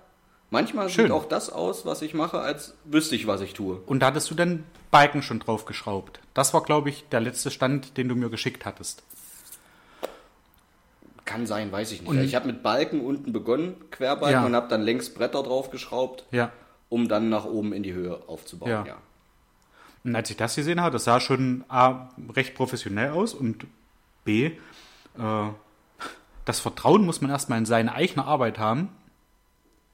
Manchmal 0.50 0.89
Schön. 0.89 1.05
sieht 1.05 1.12
auch 1.12 1.27
das 1.27 1.49
aus, 1.49 1.87
was 1.87 2.03
ich 2.03 2.12
mache, 2.12 2.41
als 2.41 2.75
wüsste 2.85 3.15
ich, 3.15 3.29
was 3.29 3.41
ich 3.41 3.55
tue. 3.55 3.77
Und 3.87 4.00
da 4.00 4.07
hattest 4.07 4.29
du 4.33 4.35
dann 4.35 4.65
Balken 4.91 5.23
schon 5.23 5.39
drauf 5.39 5.65
geschraubt. 5.65 6.19
Das 6.35 6.53
war, 6.53 6.65
glaube 6.65 6.89
ich, 6.89 7.05
der 7.11 7.21
letzte 7.21 7.53
Stand, 7.53 7.97
den 7.97 8.09
du 8.09 8.17
mir 8.17 8.31
geschickt 8.31 8.67
hattest. 8.67 9.05
Kann 11.31 11.47
sein, 11.47 11.71
weiß 11.71 11.93
ich 11.93 12.03
nicht. 12.03 12.13
ich 12.25 12.35
habe 12.35 12.47
mit 12.49 12.63
Balken 12.63 13.01
unten 13.03 13.33
begonnen, 13.33 13.77
Querbalken, 13.93 14.41
Ja. 14.41 14.47
und 14.47 14.55
habe 14.57 14.67
dann 14.69 14.83
längs 14.83 15.15
Bretter 15.15 15.43
draufgeschraubt, 15.45 16.25
Ja. 16.33 16.51
um 16.89 17.07
dann 17.09 17.29
nach 17.29 17.45
oben 17.45 17.73
in 17.73 17.83
die 17.85 17.93
Höhe 17.93 18.21
aufzubauen. 18.27 18.71
Ja. 18.71 18.85
Ja. 18.85 18.97
Und 20.03 20.17
als 20.17 20.29
ich 20.31 20.37
das 20.37 20.57
gesehen 20.57 20.81
habe, 20.81 20.93
das 20.93 21.05
sah 21.05 21.21
schon 21.21 21.65
A, 21.69 22.09
recht 22.35 22.55
professionell 22.55 23.11
aus 23.13 23.33
und 23.35 23.67
B, 24.25 24.47
äh, 24.47 24.53
das 26.47 26.59
Vertrauen 26.59 27.05
muss 27.05 27.21
man 27.21 27.31
erstmal 27.31 27.59
in 27.59 27.67
seine 27.67 27.95
eigene 27.95 28.25
Arbeit 28.25 28.59
haben, 28.59 28.89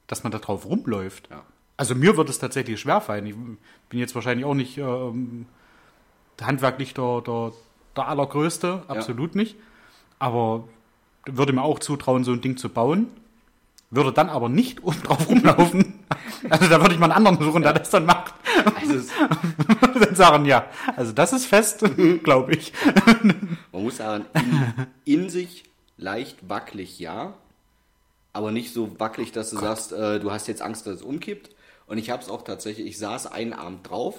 dass 0.06 0.22
man 0.22 0.32
da 0.32 0.38
drauf 0.38 0.64
rumläuft. 0.64 1.28
Ja. 1.30 1.42
Also 1.76 1.94
mir 1.94 2.16
wird 2.16 2.30
es 2.30 2.38
tatsächlich 2.38 2.80
schwerfallen. 2.80 3.26
Ich 3.26 3.34
bin 3.90 3.98
jetzt 3.98 4.14
wahrscheinlich 4.14 4.46
auch 4.46 4.54
nicht 4.54 4.78
ähm, 4.78 5.44
handwerklich 6.40 6.94
der, 6.94 7.20
der, 7.26 7.52
der 7.96 8.08
Allergrößte, 8.08 8.84
absolut 8.88 9.34
nicht. 9.34 9.56
Aber 10.18 10.66
würde 11.26 11.52
mir 11.52 11.62
auch 11.62 11.78
zutrauen, 11.78 12.24
so 12.24 12.32
ein 12.32 12.40
Ding 12.40 12.56
zu 12.56 12.68
bauen. 12.68 13.08
Würde 13.90 14.12
dann 14.12 14.28
aber 14.28 14.48
nicht 14.48 14.82
oben 14.82 15.02
drauf 15.02 15.28
rumlaufen. 15.28 15.94
Also 16.50 16.68
da 16.68 16.80
würde 16.80 16.92
ich 16.94 17.00
mal 17.00 17.06
einen 17.10 17.26
anderen 17.26 17.44
suchen, 17.44 17.62
der 17.62 17.72
das 17.72 17.90
dann 17.90 18.04
macht. 18.06 18.34
Also 18.76 19.10
dann 19.98 20.14
sagen, 20.14 20.44
ja, 20.44 20.66
also 20.94 21.12
das 21.12 21.32
ist 21.32 21.46
fest, 21.46 21.84
glaube 22.22 22.54
ich. 22.54 22.72
man 23.72 23.82
muss 23.82 23.96
sagen, 23.96 24.26
in, 25.04 25.20
in 25.22 25.30
sich 25.30 25.64
leicht 25.96 26.48
wackelig, 26.48 26.98
ja, 27.00 27.34
aber 28.32 28.52
nicht 28.52 28.72
so 28.72 29.00
wackelig, 29.00 29.32
dass 29.32 29.50
du 29.50 29.58
sagst, 29.58 29.92
äh, 29.92 30.20
du 30.20 30.30
hast 30.30 30.46
jetzt 30.46 30.62
Angst, 30.62 30.86
dass 30.86 30.96
es 30.96 31.02
umkippt. 31.02 31.50
Und 31.86 31.98
ich 31.98 32.10
habe 32.10 32.22
es 32.22 32.28
auch 32.28 32.42
tatsächlich, 32.42 32.86
ich 32.86 32.98
saß 32.98 33.26
einen 33.32 33.52
Abend 33.54 33.88
drauf, 33.88 34.16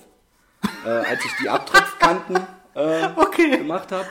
äh, 0.86 0.90
als 0.90 1.24
ich 1.24 1.32
die 1.42 1.50
Abtropfkanten 1.50 2.38
äh, 2.74 3.10
Okay. 3.16 3.58
gemacht 3.58 3.92
habe, 3.92 4.08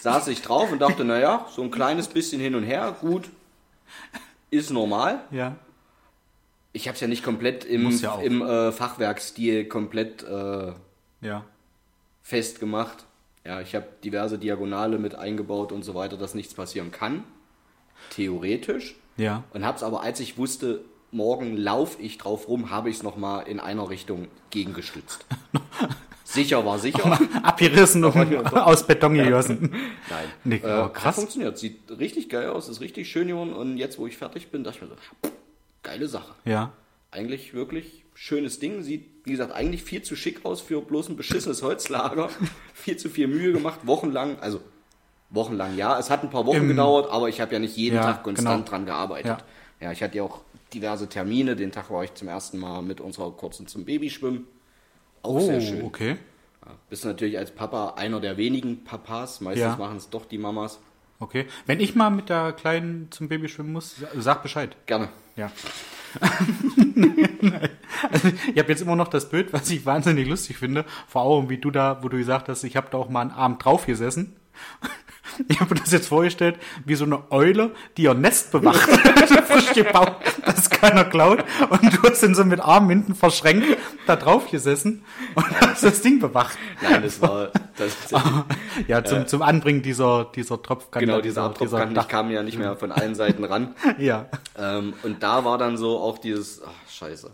saß 0.00 0.28
ich 0.28 0.42
drauf 0.42 0.72
und 0.72 0.78
dachte, 0.80 1.04
naja, 1.04 1.46
so 1.54 1.62
ein 1.62 1.70
kleines 1.70 2.08
bisschen 2.08 2.40
hin 2.40 2.54
und 2.54 2.64
her, 2.64 2.96
gut, 3.00 3.30
ist 4.50 4.70
normal. 4.70 5.20
Ja. 5.30 5.56
Ich 6.72 6.86
habe 6.88 6.94
es 6.94 7.00
ja 7.00 7.08
nicht 7.08 7.22
komplett 7.24 7.64
im, 7.64 7.90
ja 7.90 8.14
im 8.20 8.42
äh, 8.42 8.72
Fachwerkstil 8.72 9.64
komplett 9.66 10.22
äh, 10.22 10.72
Ja. 11.20 11.44
festgemacht. 12.22 13.04
Ja, 13.44 13.60
ich 13.60 13.74
habe 13.74 13.86
diverse 14.04 14.38
Diagonale 14.38 14.98
mit 14.98 15.14
eingebaut 15.14 15.72
und 15.72 15.82
so 15.82 15.94
weiter, 15.94 16.16
dass 16.16 16.34
nichts 16.34 16.54
passieren 16.54 16.92
kann. 16.92 17.24
Theoretisch. 18.10 18.94
Ja. 19.16 19.44
Und 19.52 19.64
habe 19.64 19.76
es 19.76 19.82
aber, 19.82 20.02
als 20.02 20.20
ich 20.20 20.38
wusste, 20.38 20.84
morgen 21.10 21.56
laufe 21.56 22.00
ich 22.00 22.18
drauf 22.18 22.48
rum, 22.48 22.70
habe 22.70 22.88
ich 22.90 22.96
es 22.96 23.02
nochmal 23.02 23.46
in 23.48 23.58
einer 23.60 23.88
Richtung 23.90 24.28
gegengestützt. 24.50 25.24
sicher 26.32 26.64
war 26.64 26.78
sicher. 26.78 27.18
Abgerissen 27.42 28.04
und 28.04 28.54
aus 28.54 28.86
Beton 28.86 29.14
gegossen. 29.14 29.72
Nein. 30.08 30.24
Nee, 30.44 30.56
äh, 30.62 30.82
oh, 30.84 30.88
krass. 30.88 31.14
funktioniert. 31.16 31.58
Sieht 31.58 31.78
richtig 31.98 32.28
geil 32.28 32.48
aus, 32.50 32.68
ist 32.68 32.80
richtig 32.80 33.10
schön 33.10 33.28
geworden. 33.28 33.52
Und 33.52 33.76
jetzt, 33.76 33.98
wo 33.98 34.06
ich 34.06 34.16
fertig 34.16 34.48
bin, 34.48 34.64
dachte 34.64 34.78
ich 34.82 34.82
mir 34.90 34.96
so, 35.22 35.30
geile 35.82 36.08
Sache. 36.08 36.32
Ja. 36.44 36.72
Eigentlich 37.10 37.54
wirklich 37.54 38.04
schönes 38.14 38.58
Ding. 38.60 38.82
Sieht, 38.82 39.06
wie 39.24 39.32
gesagt, 39.32 39.52
eigentlich 39.52 39.82
viel 39.82 40.02
zu 40.02 40.14
schick 40.16 40.44
aus 40.44 40.60
für 40.60 40.80
bloß 40.80 41.08
ein 41.08 41.16
beschissenes 41.16 41.62
Holzlager. 41.62 42.28
viel 42.74 42.96
zu 42.96 43.08
viel 43.08 43.26
Mühe 43.26 43.52
gemacht, 43.52 43.80
wochenlang. 43.84 44.38
Also 44.40 44.60
wochenlang, 45.30 45.76
ja. 45.76 45.98
Es 45.98 46.10
hat 46.10 46.22
ein 46.22 46.30
paar 46.30 46.46
Wochen 46.46 46.58
Im- 46.58 46.68
gedauert, 46.68 47.10
aber 47.10 47.28
ich 47.28 47.40
habe 47.40 47.52
ja 47.52 47.58
nicht 47.58 47.76
jeden 47.76 47.96
Ja, 47.96 48.02
Tag 48.02 48.22
konstant 48.22 48.64
genau. 48.66 48.68
dran 48.70 48.86
gearbeitet. 48.86 49.38
Ja. 49.80 49.92
ich 49.92 50.02
hatte 50.02 50.16
ja 50.18 50.22
auch 50.22 50.40
diverse 50.72 51.08
Termine. 51.08 51.56
Den 51.56 51.72
Tag 51.72 51.90
war 51.90 52.04
ich 52.04 52.14
zum 52.14 52.28
ersten 52.28 52.58
Mal 52.58 52.82
mit 52.82 53.00
unserer 53.00 53.30
kurzen 53.32 53.66
zum 53.66 53.84
Babyschwimmen. 53.84 54.46
Auch 55.22 55.34
Oh, 55.34 55.40
sehr 55.40 55.60
schön. 55.60 55.82
okay. 55.82 56.16
Ja, 56.64 56.72
bist 56.88 57.04
natürlich 57.04 57.38
als 57.38 57.50
Papa 57.50 57.94
einer 57.96 58.20
der 58.20 58.36
wenigen 58.36 58.84
Papas. 58.84 59.40
Meistens 59.40 59.62
Ja. 59.62 59.76
machen 59.76 59.96
es 59.96 60.10
doch 60.10 60.24
die 60.26 60.38
Mamas. 60.38 60.80
Okay. 61.18 61.46
Wenn 61.66 61.80
ich 61.80 61.94
mal 61.94 62.10
mit 62.10 62.28
der 62.30 62.52
Kleinen 62.52 63.08
zum 63.10 63.28
Baby 63.28 63.48
schwimmen 63.48 63.72
muss, 63.72 63.96
sag 64.16 64.42
Bescheid. 64.42 64.74
Gerne. 64.86 65.08
Ja. 65.36 65.50
also, 68.10 68.28
ich 68.52 68.58
habe 68.58 68.68
jetzt 68.68 68.80
immer 68.82 68.96
noch 68.96 69.08
das 69.08 69.28
Bild, 69.28 69.52
was 69.52 69.70
ich 69.70 69.84
wahnsinnig 69.86 70.26
lustig 70.28 70.56
finde, 70.58 70.84
vor 71.06 71.22
Augen, 71.22 71.48
wie 71.50 71.58
du 71.58 71.70
da, 71.70 72.02
wo 72.02 72.08
du 72.08 72.16
gesagt 72.16 72.48
hast, 72.48 72.64
ich 72.64 72.76
habe 72.76 72.88
da 72.90 72.98
auch 72.98 73.08
mal 73.08 73.20
einen 73.22 73.30
Abend 73.32 73.64
drauf 73.64 73.86
gesessen. 73.86 74.36
Ich 75.48 75.60
habe 75.60 75.74
mir 75.74 75.80
das 75.80 75.92
jetzt 75.92 76.08
vorgestellt, 76.08 76.58
wie 76.84 76.94
so 76.94 77.04
eine 77.04 77.30
Eule, 77.30 77.72
die 77.96 78.02
ihr 78.02 78.14
Nest 78.14 78.52
bewacht, 78.52 78.80
frisch 79.46 79.72
gebaut, 79.72 80.16
dass 80.44 80.68
keiner 80.70 81.04
klaut. 81.04 81.44
Und 81.70 81.82
du 81.82 82.02
hast 82.08 82.22
dann 82.22 82.34
so 82.34 82.44
mit 82.44 82.60
Armen 82.60 82.90
hinten 82.90 83.14
verschränkt 83.14 83.66
da 84.06 84.16
drauf 84.16 84.50
gesessen 84.50 85.04
und 85.34 85.60
hast 85.60 85.82
das 85.84 86.02
Ding 86.02 86.18
bewacht. 86.20 86.58
Nein, 86.82 87.02
das 87.02 87.20
war 87.20 87.50
das, 87.76 87.96
Ja, 88.88 89.04
zum, 89.04 89.26
zum 89.26 89.42
Anbringen 89.42 89.82
dieser, 89.82 90.26
dieser 90.34 90.60
Tropfkanne. 90.62 91.06
genau 91.06 91.20
dieser 91.20 91.42
Abtropfkanten. 91.44 91.96
Ich 91.98 92.08
kam 92.08 92.30
ja 92.30 92.42
nicht 92.42 92.58
mehr 92.58 92.76
von 92.76 92.92
allen 92.92 93.14
Seiten 93.14 93.44
ran. 93.44 93.74
Ja. 93.98 94.26
Ähm, 94.58 94.94
und 95.02 95.22
da 95.22 95.44
war 95.44 95.58
dann 95.58 95.76
so 95.76 95.98
auch 95.98 96.18
dieses, 96.18 96.62
ach, 96.62 96.90
scheiße. 96.90 97.30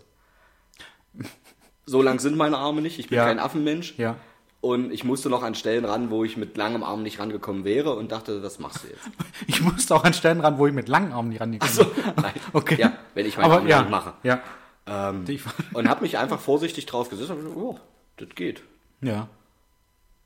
So 1.85 2.01
lang 2.01 2.19
sind 2.19 2.35
meine 2.37 2.57
Arme 2.57 2.81
nicht, 2.81 2.99
ich 2.99 3.07
bin 3.09 3.17
Ja. 3.17 3.25
kein 3.25 3.39
Affenmensch. 3.39 3.95
Ja. 3.97 4.17
Und 4.59 4.91
ich 4.91 5.03
musste 5.03 5.29
noch 5.29 5.43
an 5.43 5.53
Stellen 5.55 5.85
ran, 5.85 6.09
wo 6.09 6.23
ich 6.23 6.35
mit 6.35 6.57
langem 6.57 6.83
Arm 6.83 7.03
nicht 7.03 7.19
rangekommen 7.19 7.63
wäre 7.63 7.95
und 7.95 8.11
dachte, 8.11 8.41
was 8.41 8.57
machst 8.59 8.83
du 8.83 8.87
jetzt? 8.87 9.07
Ich 9.47 9.61
musste 9.61 9.95
auch 9.95 10.03
an 10.03 10.13
Stellen 10.13 10.41
ran, 10.41 10.57
wo 10.57 10.65
ich 10.67 10.73
mit 10.73 10.87
langen 10.89 11.11
Armen 11.13 11.29
nicht 11.29 11.41
rangekommen 11.41 11.73
So, 11.73 11.83
bin. 11.85 12.03
nein. 12.21 12.33
Okay. 12.53 12.75
Ja, 12.79 12.93
wenn 13.13 13.25
ich 13.25 13.37
meine 13.37 13.45
Aber 13.49 13.57
Arme 13.57 13.69
ja, 13.69 13.83
mache. 13.83 14.13
Ja. 14.23 14.41
Ähm, 14.87 15.25
und 15.73 15.87
habe 15.89 16.01
mich 16.01 16.17
einfach 16.17 16.39
vorsichtig 16.39 16.85
drauf 16.87 17.09
gesetzt 17.09 17.29
und 17.29 17.37
gesagt, 17.37 17.55
oh, 17.55 17.79
das 18.17 18.29
geht. 18.35 18.63
Ja. 19.01 19.27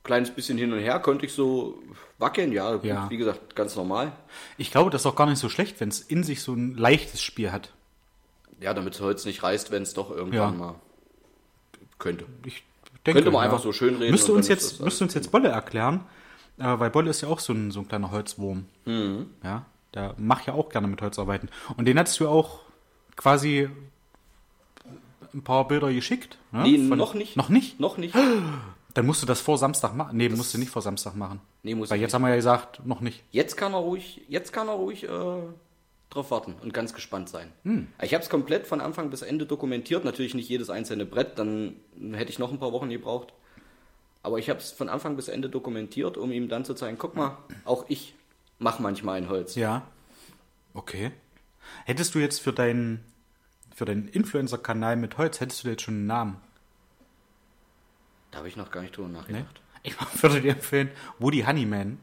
Kleines 0.04 0.30
bisschen 0.30 0.56
hin 0.58 0.72
und 0.72 0.78
her 0.80 0.98
konnte 0.98 1.26
ich 1.26 1.32
so 1.34 1.80
wackeln, 2.18 2.52
ja, 2.52 2.72
gut, 2.74 2.84
Ja. 2.84 3.08
wie 3.10 3.18
gesagt, 3.18 3.54
ganz 3.54 3.76
normal. 3.76 4.12
Ich 4.56 4.70
glaube, 4.70 4.90
das 4.90 5.02
ist 5.02 5.06
auch 5.06 5.14
gar 5.14 5.26
nicht 5.26 5.38
so 5.38 5.48
schlecht, 5.48 5.78
wenn 5.80 5.90
es 5.90 6.00
in 6.00 6.24
sich 6.24 6.42
so 6.42 6.54
ein 6.54 6.74
leichtes 6.76 7.22
Spiel 7.22 7.52
hat. 7.52 7.72
Ja, 8.60 8.72
damit 8.74 8.94
das 8.94 9.00
Holz 9.00 9.24
nicht 9.26 9.42
reißt, 9.42 9.70
wenn 9.70 9.82
es 9.82 9.94
doch 9.94 10.10
irgendwann 10.10 10.52
Ja. 10.52 10.58
mal 10.58 10.74
könnte. 11.98 12.24
Ich 12.46 12.64
denke, 13.06 13.20
Könnte 13.20 13.30
man 13.30 13.44
einfach 13.44 13.60
so 13.60 13.72
schön 13.72 13.96
reden 13.96 14.10
Müsste 14.12 14.32
uns 14.32 14.48
jetzt, 14.48 14.72
das 14.74 14.80
müsste 14.80 15.04
uns 15.04 15.14
jetzt 15.14 15.30
Bolle 15.32 15.48
erklären, 15.48 16.00
äh, 16.58 16.64
weil 16.78 16.90
Bolle 16.90 17.10
ist 17.10 17.20
ja 17.20 17.28
auch 17.28 17.40
so 17.40 17.52
ein, 17.52 17.70
so 17.70 17.80
ein 17.80 17.88
kleiner 17.88 18.10
Holzwurm. 18.10 18.66
Mhm. 18.84 19.26
Ja, 19.42 19.64
der 19.94 20.14
macht 20.18 20.46
ja 20.46 20.54
auch 20.54 20.68
gerne 20.68 20.86
mit 20.88 21.00
Holz 21.02 21.18
arbeiten. 21.18 21.48
Und 21.76 21.86
den 21.86 21.98
hattest 21.98 22.18
du 22.20 22.28
auch 22.28 22.60
quasi 23.16 23.68
ein 25.34 25.42
paar 25.42 25.66
Bilder 25.68 25.92
geschickt. 25.92 26.38
Ne? 26.50 26.62
Nee, 26.62 26.88
Von- 26.88 26.98
noch 26.98 27.14
nicht. 27.14 27.36
Noch 27.36 27.48
nicht? 27.48 27.80
Noch 27.80 27.96
nicht. 27.96 28.14
Dann 28.94 29.06
musst 29.06 29.22
du 29.22 29.26
das 29.26 29.40
vor 29.40 29.56
Samstag 29.56 29.94
machen. 29.96 30.16
Nee, 30.18 30.28
musst 30.28 30.52
du 30.52 30.58
nicht 30.58 30.68
vor 30.70 30.82
Samstag 30.82 31.16
machen. 31.16 31.40
Nee, 31.62 31.74
muss 31.74 31.88
Weil 31.90 31.98
jetzt 32.00 32.08
nicht. 32.08 32.14
haben 32.14 32.22
wir 32.22 32.28
ja 32.28 32.36
gesagt, 32.36 32.84
noch 32.84 33.00
nicht. 33.00 33.22
Jetzt 33.30 33.56
kann 33.56 33.72
er 33.72 33.78
ruhig, 33.78 34.20
jetzt 34.28 34.52
kann 34.52 34.68
er 34.68 34.74
ruhig 34.74 35.04
äh, 35.04 35.08
drauf 36.14 36.30
warten 36.30 36.54
und 36.62 36.72
ganz 36.74 36.92
gespannt 36.94 37.28
sein. 37.28 37.50
Hm. 37.64 37.88
Ich 38.02 38.14
habe 38.14 38.22
es 38.22 38.30
komplett 38.30 38.66
von 38.66 38.80
Anfang 38.80 39.10
bis 39.10 39.22
Ende 39.22 39.46
dokumentiert. 39.46 40.04
Natürlich 40.04 40.34
nicht 40.34 40.48
jedes 40.48 40.70
einzelne 40.70 41.06
Brett, 41.06 41.38
dann 41.38 41.76
hätte 42.12 42.30
ich 42.30 42.38
noch 42.38 42.52
ein 42.52 42.58
paar 42.58 42.72
Wochen 42.72 42.90
gebraucht. 42.90 43.32
Aber 44.22 44.38
ich 44.38 44.48
habe 44.50 44.60
es 44.60 44.70
von 44.70 44.88
Anfang 44.88 45.16
bis 45.16 45.28
Ende 45.28 45.48
dokumentiert, 45.48 46.16
um 46.16 46.30
ihm 46.30 46.48
dann 46.48 46.64
zu 46.64 46.74
zeigen, 46.74 46.96
guck 46.98 47.16
mal, 47.16 47.38
auch 47.64 47.86
ich 47.88 48.14
mache 48.58 48.80
manchmal 48.82 49.16
ein 49.16 49.28
Holz. 49.28 49.54
Ja. 49.56 49.82
Okay. 50.74 51.10
Hättest 51.84 52.14
du 52.14 52.18
jetzt 52.18 52.40
für 52.40 52.52
deinen 52.52 53.04
für 53.74 53.84
deinen 53.86 54.06
Influencer-Kanal 54.06 54.96
mit 54.96 55.16
Holz, 55.18 55.40
hättest 55.40 55.64
du 55.64 55.68
jetzt 55.68 55.82
schon 55.82 55.94
einen 55.94 56.06
Namen? 56.06 56.36
Da 58.30 58.38
habe 58.38 58.48
ich 58.48 58.56
noch 58.56 58.70
gar 58.70 58.82
nicht 58.82 58.96
drüber 58.96 59.08
Ne? 59.08 59.14
nachgedacht. 59.14 59.60
Ich 59.82 59.94
würde 60.22 60.40
dir 60.42 60.52
empfehlen, 60.52 60.90
Woody 61.18 61.40
Honeyman. 61.42 61.98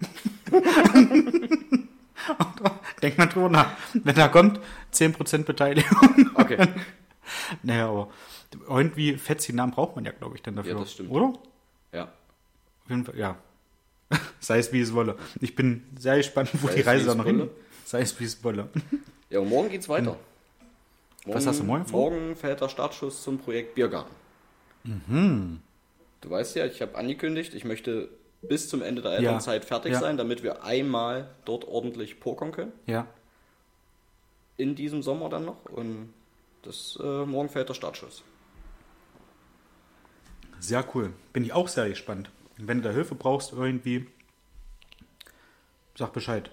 Denk 3.01 3.17
mal 3.17 3.27
drüber 3.27 3.49
nach. 3.49 3.71
Wenn 3.93 4.15
da 4.15 4.27
kommt, 4.27 4.59
10% 4.93 5.43
Beteiligung. 5.43 6.31
Okay. 6.35 6.67
Naja, 7.61 7.87
aber 7.89 8.09
irgendwie 8.67 9.15
fetzige 9.15 9.55
Namen 9.55 9.71
braucht 9.71 9.95
man 9.95 10.03
ja, 10.03 10.11
glaube 10.11 10.35
ich, 10.35 10.41
dann 10.41 10.55
dafür. 10.55 10.73
Ja, 10.73 10.79
das 10.79 10.93
stimmt. 10.93 11.11
Oder? 11.11 11.33
ja. 11.91 12.05
Auf 12.05 12.89
jeden 12.89 13.05
Fall, 13.05 13.17
ja. 13.19 13.37
Sei 14.39 14.57
es 14.57 14.73
wie 14.73 14.81
es 14.81 14.95
wolle. 14.95 15.15
Ich 15.39 15.55
bin 15.55 15.83
sehr 15.95 16.17
gespannt, 16.17 16.49
wo 16.53 16.67
Sei 16.67 16.75
die 16.77 16.81
Reise 16.81 17.03
wie 17.03 17.05
da 17.05 17.11
es 17.11 17.17
noch 17.17 17.25
hin. 17.25 17.49
Sei 17.85 18.01
es 18.01 18.19
wie 18.19 18.23
es 18.23 18.43
wolle. 18.43 18.67
Ja, 19.29 19.41
und 19.41 19.49
morgen 19.49 19.69
geht's 19.69 19.87
weiter. 19.87 20.05
Morgen, 20.05 20.19
Hm. 21.25 21.33
Was 21.33 21.45
hast 21.45 21.59
du 21.59 21.63
morgen 21.63 21.85
vor? 21.85 22.09
Morgen 22.09 22.35
fällt 22.35 22.61
der 22.61 22.69
Startschuss 22.69 23.21
zum 23.23 23.37
Projekt 23.37 23.75
Biergarten. 23.75 24.13
Mhm. 24.83 25.59
Du 26.21 26.29
weißt 26.29 26.55
ja, 26.55 26.65
ich 26.65 26.81
habe 26.81 26.97
angekündigt, 26.97 27.53
ich 27.53 27.65
möchte 27.65 28.09
bis 28.41 28.69
zum 28.69 28.81
Ende 28.81 29.01
der 29.01 29.11
Ja. 29.13 29.17
Elternzeit 29.17 29.65
fertig 29.65 29.93
Ja. 29.93 29.99
sein, 29.99 30.17
damit 30.17 30.43
wir 30.43 30.63
einmal 30.63 31.29
dort 31.45 31.65
ordentlich 31.67 32.19
pokern 32.19 32.51
können. 32.51 32.71
Ja. 32.85 33.07
In 34.57 34.75
diesem 34.75 35.01
Sommer 35.03 35.29
dann 35.29 35.45
noch. 35.45 35.63
Und 35.65 36.13
das 36.63 36.97
äh, 37.01 37.25
morgen 37.25 37.49
fällt 37.49 37.69
der 37.69 37.73
Startschuss. 37.73 38.23
Sehr 40.59 40.85
cool. 40.93 41.13
Bin 41.33 41.43
ich 41.43 41.53
auch 41.53 41.67
sehr 41.67 41.87
gespannt. 41.89 42.29
Wenn 42.57 42.81
du 42.81 42.89
da 42.89 42.93
Hilfe 42.93 43.15
brauchst, 43.15 43.53
irgendwie, 43.53 44.07
sag 45.97 46.11
Bescheid. 46.11 46.51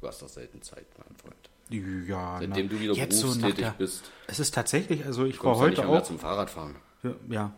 Du 0.00 0.08
hast 0.08 0.20
doch 0.22 0.28
selten 0.28 0.60
Zeit, 0.62 0.86
mein 0.98 1.16
Freund. 1.16 2.06
Ja, 2.08 2.38
Seitdem 2.40 2.66
na, 2.66 2.72
du 2.72 2.80
wieder 2.80 2.92
jetzt 2.94 3.18
so 3.18 3.28
berufstätig 3.28 3.56
der- 3.64 3.70
bist, 3.78 4.10
Es 4.26 4.40
ist 4.40 4.54
tatsächlich, 4.54 5.04
also 5.06 5.24
ich 5.24 5.42
war 5.44 5.56
heute 5.56 5.82
mehr 5.82 6.00
auch. 6.00 6.02
zum 6.02 6.18
Fahrradfahren. 6.18 6.76
Ja. 7.28 7.52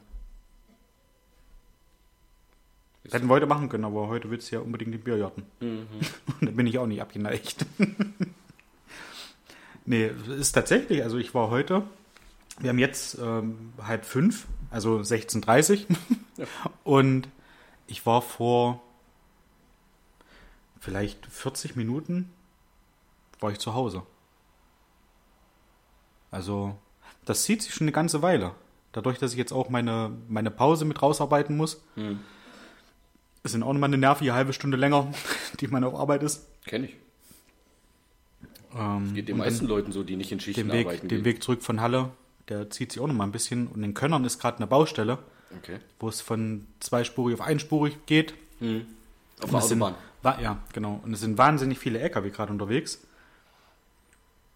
Hätten 3.10 3.26
wir 3.26 3.34
heute 3.34 3.46
machen 3.46 3.68
können, 3.68 3.84
aber 3.84 4.08
heute 4.08 4.30
willst 4.30 4.50
du 4.50 4.56
ja 4.56 4.62
unbedingt 4.62 4.94
den 4.94 5.02
Biergarten. 5.02 5.44
Mhm. 5.60 5.86
Und 6.40 6.46
da 6.46 6.50
bin 6.52 6.66
ich 6.66 6.78
auch 6.78 6.86
nicht 6.86 7.02
abgeneigt. 7.02 7.66
nee, 9.84 10.04
es 10.04 10.28
ist 10.28 10.52
tatsächlich, 10.52 11.02
also 11.02 11.18
ich 11.18 11.34
war 11.34 11.50
heute, 11.50 11.82
wir 12.60 12.70
haben 12.70 12.78
jetzt 12.78 13.18
ähm, 13.20 13.72
halb 13.82 14.04
fünf, 14.04 14.46
also 14.70 14.98
16.30 14.98 15.86
Ja. 16.36 16.46
Und 16.84 17.28
ich 17.86 18.06
war 18.06 18.22
vor 18.22 18.82
vielleicht 20.80 21.26
40 21.26 21.76
Minuten 21.76 22.30
war 23.40 23.50
ich 23.50 23.58
zu 23.58 23.74
Hause. 23.74 24.02
Also, 26.30 26.76
das 27.24 27.44
zieht 27.44 27.62
sich 27.62 27.74
schon 27.74 27.84
eine 27.84 27.92
ganze 27.92 28.22
Weile. 28.22 28.54
Dadurch, 28.92 29.18
dass 29.18 29.32
ich 29.32 29.38
jetzt 29.38 29.52
auch 29.52 29.68
meine, 29.68 30.12
meine 30.28 30.50
Pause 30.50 30.84
mit 30.84 31.02
rausarbeiten 31.02 31.56
muss, 31.56 31.82
Hm. 31.94 32.20
Ist 33.42 33.54
dann 33.54 33.62
auch 33.62 33.72
nochmal 33.72 33.88
eine 33.88 33.98
nervige 33.98 34.32
halbe 34.34 34.52
Stunde 34.52 34.76
länger, 34.76 35.12
die 35.60 35.66
man 35.68 35.84
auf 35.84 35.94
Arbeit 35.94 36.22
ist. 36.22 36.46
Kenn 36.66 36.84
ich. 36.84 36.96
Ähm, 38.76 39.12
Geht 39.14 39.28
den 39.28 39.36
meisten 39.36 39.66
Leuten 39.66 39.92
so, 39.92 40.02
die 40.02 40.16
nicht 40.16 40.32
in 40.32 40.40
Schichten 40.40 40.68
den 40.68 40.72
Weg, 40.72 40.86
arbeiten 40.86 41.08
den 41.08 41.18
gehen. 41.18 41.24
Weg 41.24 41.42
zurück 41.42 41.62
von 41.62 41.80
Halle, 41.80 42.10
der 42.48 42.70
zieht 42.70 42.92
sich 42.92 43.02
auch 43.02 43.06
nochmal 43.06 43.26
ein 43.26 43.32
bisschen. 43.32 43.66
Und 43.66 43.82
in 43.82 43.94
Könnern 43.94 44.24
ist 44.24 44.38
gerade 44.38 44.56
eine 44.58 44.66
Baustelle, 44.66 45.18
Okay. 45.58 45.80
wo 46.00 46.08
es 46.08 46.20
von 46.22 46.66
zweispurig 46.80 47.34
auf 47.38 47.46
einspurig 47.46 47.98
geht. 48.06 48.32
Auf 48.32 48.66
Und 49.44 49.52
der 49.52 49.60
sind, 49.60 49.82
Autobahn. 49.82 50.02
wa- 50.22 50.40
ja, 50.40 50.58
genau. 50.72 51.00
Und 51.04 51.12
es 51.12 51.20
sind 51.20 51.36
wahnsinnig 51.36 51.78
viele 51.78 51.98
LKW 51.98 52.30
gerade 52.30 52.50
unterwegs. 52.52 53.02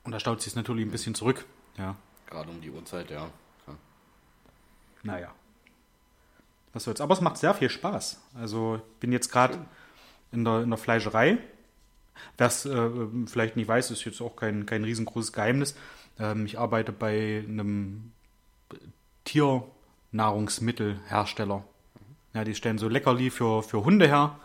Und 0.04 0.12
da 0.12 0.20
staut 0.20 0.40
sich 0.40 0.52
es 0.52 0.56
natürlich 0.56 0.86
ein 0.86 0.90
bisschen 0.92 1.14
zurück. 1.14 1.44
Ja. 1.76 1.96
Gerade 2.30 2.48
um 2.50 2.60
die 2.62 2.70
Uhrzeit, 2.70 3.10
ja. 3.10 3.28
naja. 5.02 5.32
Was 6.76 6.84
soll's. 6.84 7.00
Aber 7.00 7.14
es 7.14 7.22
macht 7.22 7.38
sehr 7.38 7.54
viel 7.54 7.70
Spaß. 7.70 8.20
Also 8.34 8.76
ich 8.76 8.82
bin 9.00 9.10
jetzt 9.10 9.32
gerade 9.32 9.58
in 10.30 10.44
der, 10.44 10.60
in 10.60 10.68
der 10.68 10.76
Fleischerei. 10.76 11.38
Wer 12.36 12.46
es 12.46 12.66
äh, 12.66 12.90
vielleicht 13.26 13.56
nicht 13.56 13.66
weiß, 13.66 13.90
ist 13.90 14.04
jetzt 14.04 14.20
auch 14.20 14.36
kein, 14.36 14.66
kein 14.66 14.84
riesengroßes 14.84 15.32
Geheimnis. 15.32 15.74
Ähm, 16.18 16.44
ich 16.44 16.58
arbeite 16.58 16.92
bei 16.92 17.42
einem 17.48 18.12
Tiernahrungsmittelhersteller. 19.24 21.64
Ja, 22.34 22.44
die 22.44 22.54
stellen 22.54 22.76
so 22.76 22.90
Leckerli 22.90 23.30
für, 23.30 23.62
für 23.62 23.82
Hunde 23.82 24.06
her. 24.06 24.38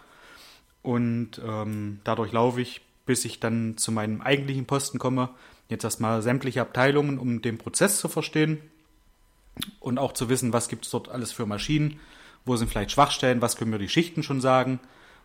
Und 0.83 1.31
ähm, 1.45 1.99
dadurch 2.05 2.31
laufe 2.31 2.61
ich, 2.61 2.79
bis 3.05 3.25
ich 3.25 3.41
dann 3.41 3.75
zu 3.75 3.91
meinem 3.91 4.21
eigentlichen 4.21 4.67
Posten 4.67 4.99
komme. 4.99 5.31
Jetzt 5.67 5.83
erstmal 5.83 6.21
sämtliche 6.21 6.61
Abteilungen, 6.61 7.19
um 7.19 7.41
den 7.41 7.57
Prozess 7.57 7.99
zu 7.99 8.07
verstehen 8.07 8.61
und 9.81 9.97
auch 9.97 10.13
zu 10.13 10.29
wissen, 10.29 10.53
was 10.53 10.69
gibt 10.69 10.85
es 10.85 10.91
dort 10.91 11.09
alles 11.09 11.33
für 11.33 11.45
Maschinen, 11.45 11.99
wo 12.45 12.55
sind 12.55 12.69
vielleicht 12.69 12.91
Schwachstellen, 12.91 13.41
was 13.41 13.55
können 13.57 13.71
mir 13.71 13.79
die 13.79 13.89
Schichten 13.89 14.23
schon 14.23 14.41
sagen, 14.41 14.79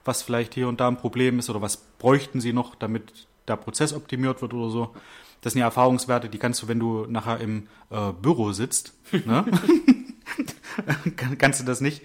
was 0.04 0.22
vielleicht 0.22 0.54
hier 0.54 0.68
und 0.68 0.80
da 0.80 0.88
ein 0.88 0.98
Problem 0.98 1.38
ist 1.38 1.50
oder 1.50 1.60
was 1.62 1.76
bräuchten 1.76 2.40
sie 2.40 2.52
noch, 2.52 2.74
damit 2.74 3.26
der 3.48 3.56
Prozess 3.56 3.92
optimiert 3.92 4.42
wird 4.42 4.54
oder 4.54 4.70
so. 4.70 4.94
Das 5.40 5.52
sind 5.52 5.60
ja 5.60 5.66
Erfahrungswerte, 5.66 6.28
die 6.28 6.38
kannst 6.38 6.62
du, 6.62 6.68
wenn 6.68 6.78
du 6.80 7.06
nachher 7.08 7.38
im 7.40 7.68
äh, 7.90 8.12
Büro 8.12 8.52
sitzt, 8.52 8.94
ne? 9.12 9.44
kannst 11.38 11.60
du 11.60 11.64
das 11.64 11.80
nicht 11.80 12.02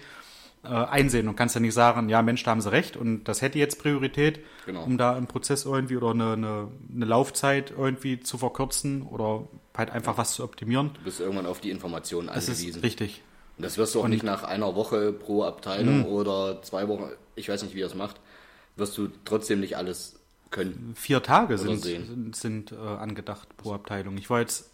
äh, 0.64 0.68
einsehen 0.68 1.28
und 1.28 1.36
kannst 1.36 1.54
ja 1.54 1.60
nicht 1.60 1.74
sagen, 1.74 2.08
ja 2.08 2.22
Mensch, 2.22 2.42
da 2.44 2.52
haben 2.52 2.60
sie 2.60 2.70
recht 2.70 2.96
und 2.96 3.24
das 3.24 3.42
hätte 3.42 3.58
jetzt 3.58 3.80
Priorität, 3.80 4.40
Genau. 4.66 4.84
um 4.84 4.96
da 4.98 5.14
einen 5.16 5.26
Prozess 5.26 5.64
irgendwie 5.64 5.96
oder 5.96 6.10
eine, 6.10 6.32
eine, 6.34 6.68
eine 6.94 7.04
Laufzeit 7.04 7.72
irgendwie 7.76 8.20
zu 8.20 8.38
verkürzen 8.38 9.02
oder 9.02 9.48
halt 9.76 9.90
einfach 9.90 10.18
was 10.18 10.34
zu 10.34 10.44
optimieren. 10.44 10.90
Du 10.94 11.00
bist 11.02 11.20
irgendwann 11.20 11.46
auf 11.46 11.60
die 11.60 11.70
Informationen 11.70 12.28
Das 12.28 12.48
angewiesen. 12.48 12.76
ist 12.78 12.82
richtig. 12.84 13.22
Und 13.56 13.64
das 13.64 13.78
wirst 13.78 13.94
du 13.94 14.00
auch 14.00 14.08
nicht 14.08 14.22
nach 14.22 14.44
einer 14.44 14.74
Woche 14.74 15.12
pro. 15.12 15.44
Abteilung 15.44 16.04
oder 16.06 16.62
zwei 16.62 16.88
Wochen, 16.88 17.10
ich 17.36 17.48
weiß 17.48 17.62
nicht, 17.62 17.74
wie 17.74 17.82
er 17.82 17.86
es 17.86 17.94
macht, 17.94 18.20
wirst 18.76 18.96
du 18.96 19.08
trotzdem 19.24 19.60
nicht 19.60 19.76
alles 19.76 20.16
können. 20.50 20.94
Vier 20.96 21.22
Tage 21.22 21.58
sind, 21.58 21.82
sind, 21.82 22.36
sind 22.36 22.72
äh, 22.72 22.76
angedacht 22.76 23.56
pro 23.56 23.72
Abteilung. 23.72 24.16
Ich 24.18 24.30
war 24.30 24.40
jetzt 24.40 24.70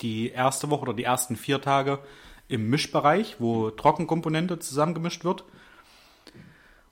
die 0.00 0.30
erste 0.30 0.70
Woche 0.70 0.82
oder 0.82 0.94
die 0.94 1.04
ersten 1.04 1.36
vier 1.36 1.60
Tage 1.60 1.98
im 2.48 2.68
Mischbereich, 2.68 3.36
wo 3.38 3.70
Trockenkomponente 3.70 4.58
zusammengemischt 4.58 5.24
wird. 5.24 5.44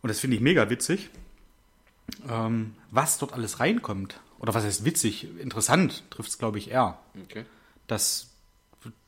Und 0.03 0.09
das 0.09 0.21
finde 0.21 0.37
ich 0.37 0.43
mega 0.43 0.69
witzig, 0.71 1.11
ähm, 2.29 2.75
was 2.91 3.19
dort 3.19 3.33
alles 3.33 3.61
reinkommt. 3.61 4.21
Oder 4.39 4.55
was 4.55 4.65
heißt 4.65 4.85
witzig? 4.85 5.29
Interessant 5.39 6.03
trifft 6.11 6.31
es, 6.31 6.39
glaube 6.39 6.59
ich, 6.59 6.71
eher. 6.71 6.99
Okay. 7.25 7.45
Dass 7.87 8.32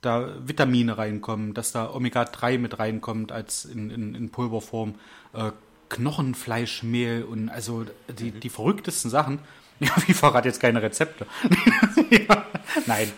da 0.01 0.29
Vitamine 0.47 0.99
reinkommen, 0.99 1.55
dass 1.55 1.73
da 1.73 1.93
Omega-3 1.93 2.59
mit 2.59 2.79
reinkommt 2.79 3.33
als 3.33 3.65
in, 3.65 3.91
in, 3.91 4.15
in 4.15 4.31
Pulverform, 4.31 4.95
äh, 5.33 5.51
Knochenfleischmehl 5.89 7.25
und 7.25 7.49
also 7.49 7.85
die, 8.19 8.31
die 8.33 8.49
verrücktesten 8.51 9.11
Sachen. 9.11 9.39
Ja, 9.81 9.91
ich 10.07 10.15
verrate 10.15 10.47
jetzt 10.47 10.61
keine 10.61 10.81
Rezepte. 10.81 11.27
ja, 12.11 12.45
nein. 12.87 13.11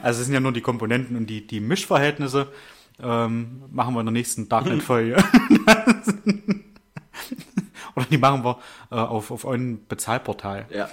Also 0.00 0.20
es 0.20 0.26
sind 0.26 0.34
ja 0.34 0.38
nur 0.38 0.52
die 0.52 0.60
Komponenten 0.60 1.16
und 1.16 1.26
die, 1.26 1.44
die 1.44 1.58
Mischverhältnisse 1.58 2.52
ähm, 3.02 3.62
machen 3.68 3.92
wir 3.94 4.00
in 4.00 4.06
der 4.06 4.12
nächsten 4.12 4.48
Darknet-Folge. 4.48 5.16
Oder 7.96 8.06
die 8.06 8.18
machen 8.18 8.44
wir 8.44 8.58
äh, 8.90 8.94
auf, 8.94 9.32
auf 9.32 9.44
euren 9.44 9.86
Bezahlportal 9.86 10.66
Ja. 10.70 10.88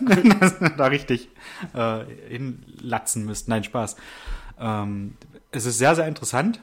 da 0.78 0.88
richtig 0.88 1.30
äh, 1.74 2.00
hinlatzen 2.28 3.26
müsst. 3.26 3.48
Nein, 3.48 3.64
Spaß. 3.64 3.96
Ähm, 4.60 5.16
es 5.52 5.66
ist 5.66 5.78
sehr, 5.78 5.96
sehr 5.96 6.08
interessant, 6.08 6.62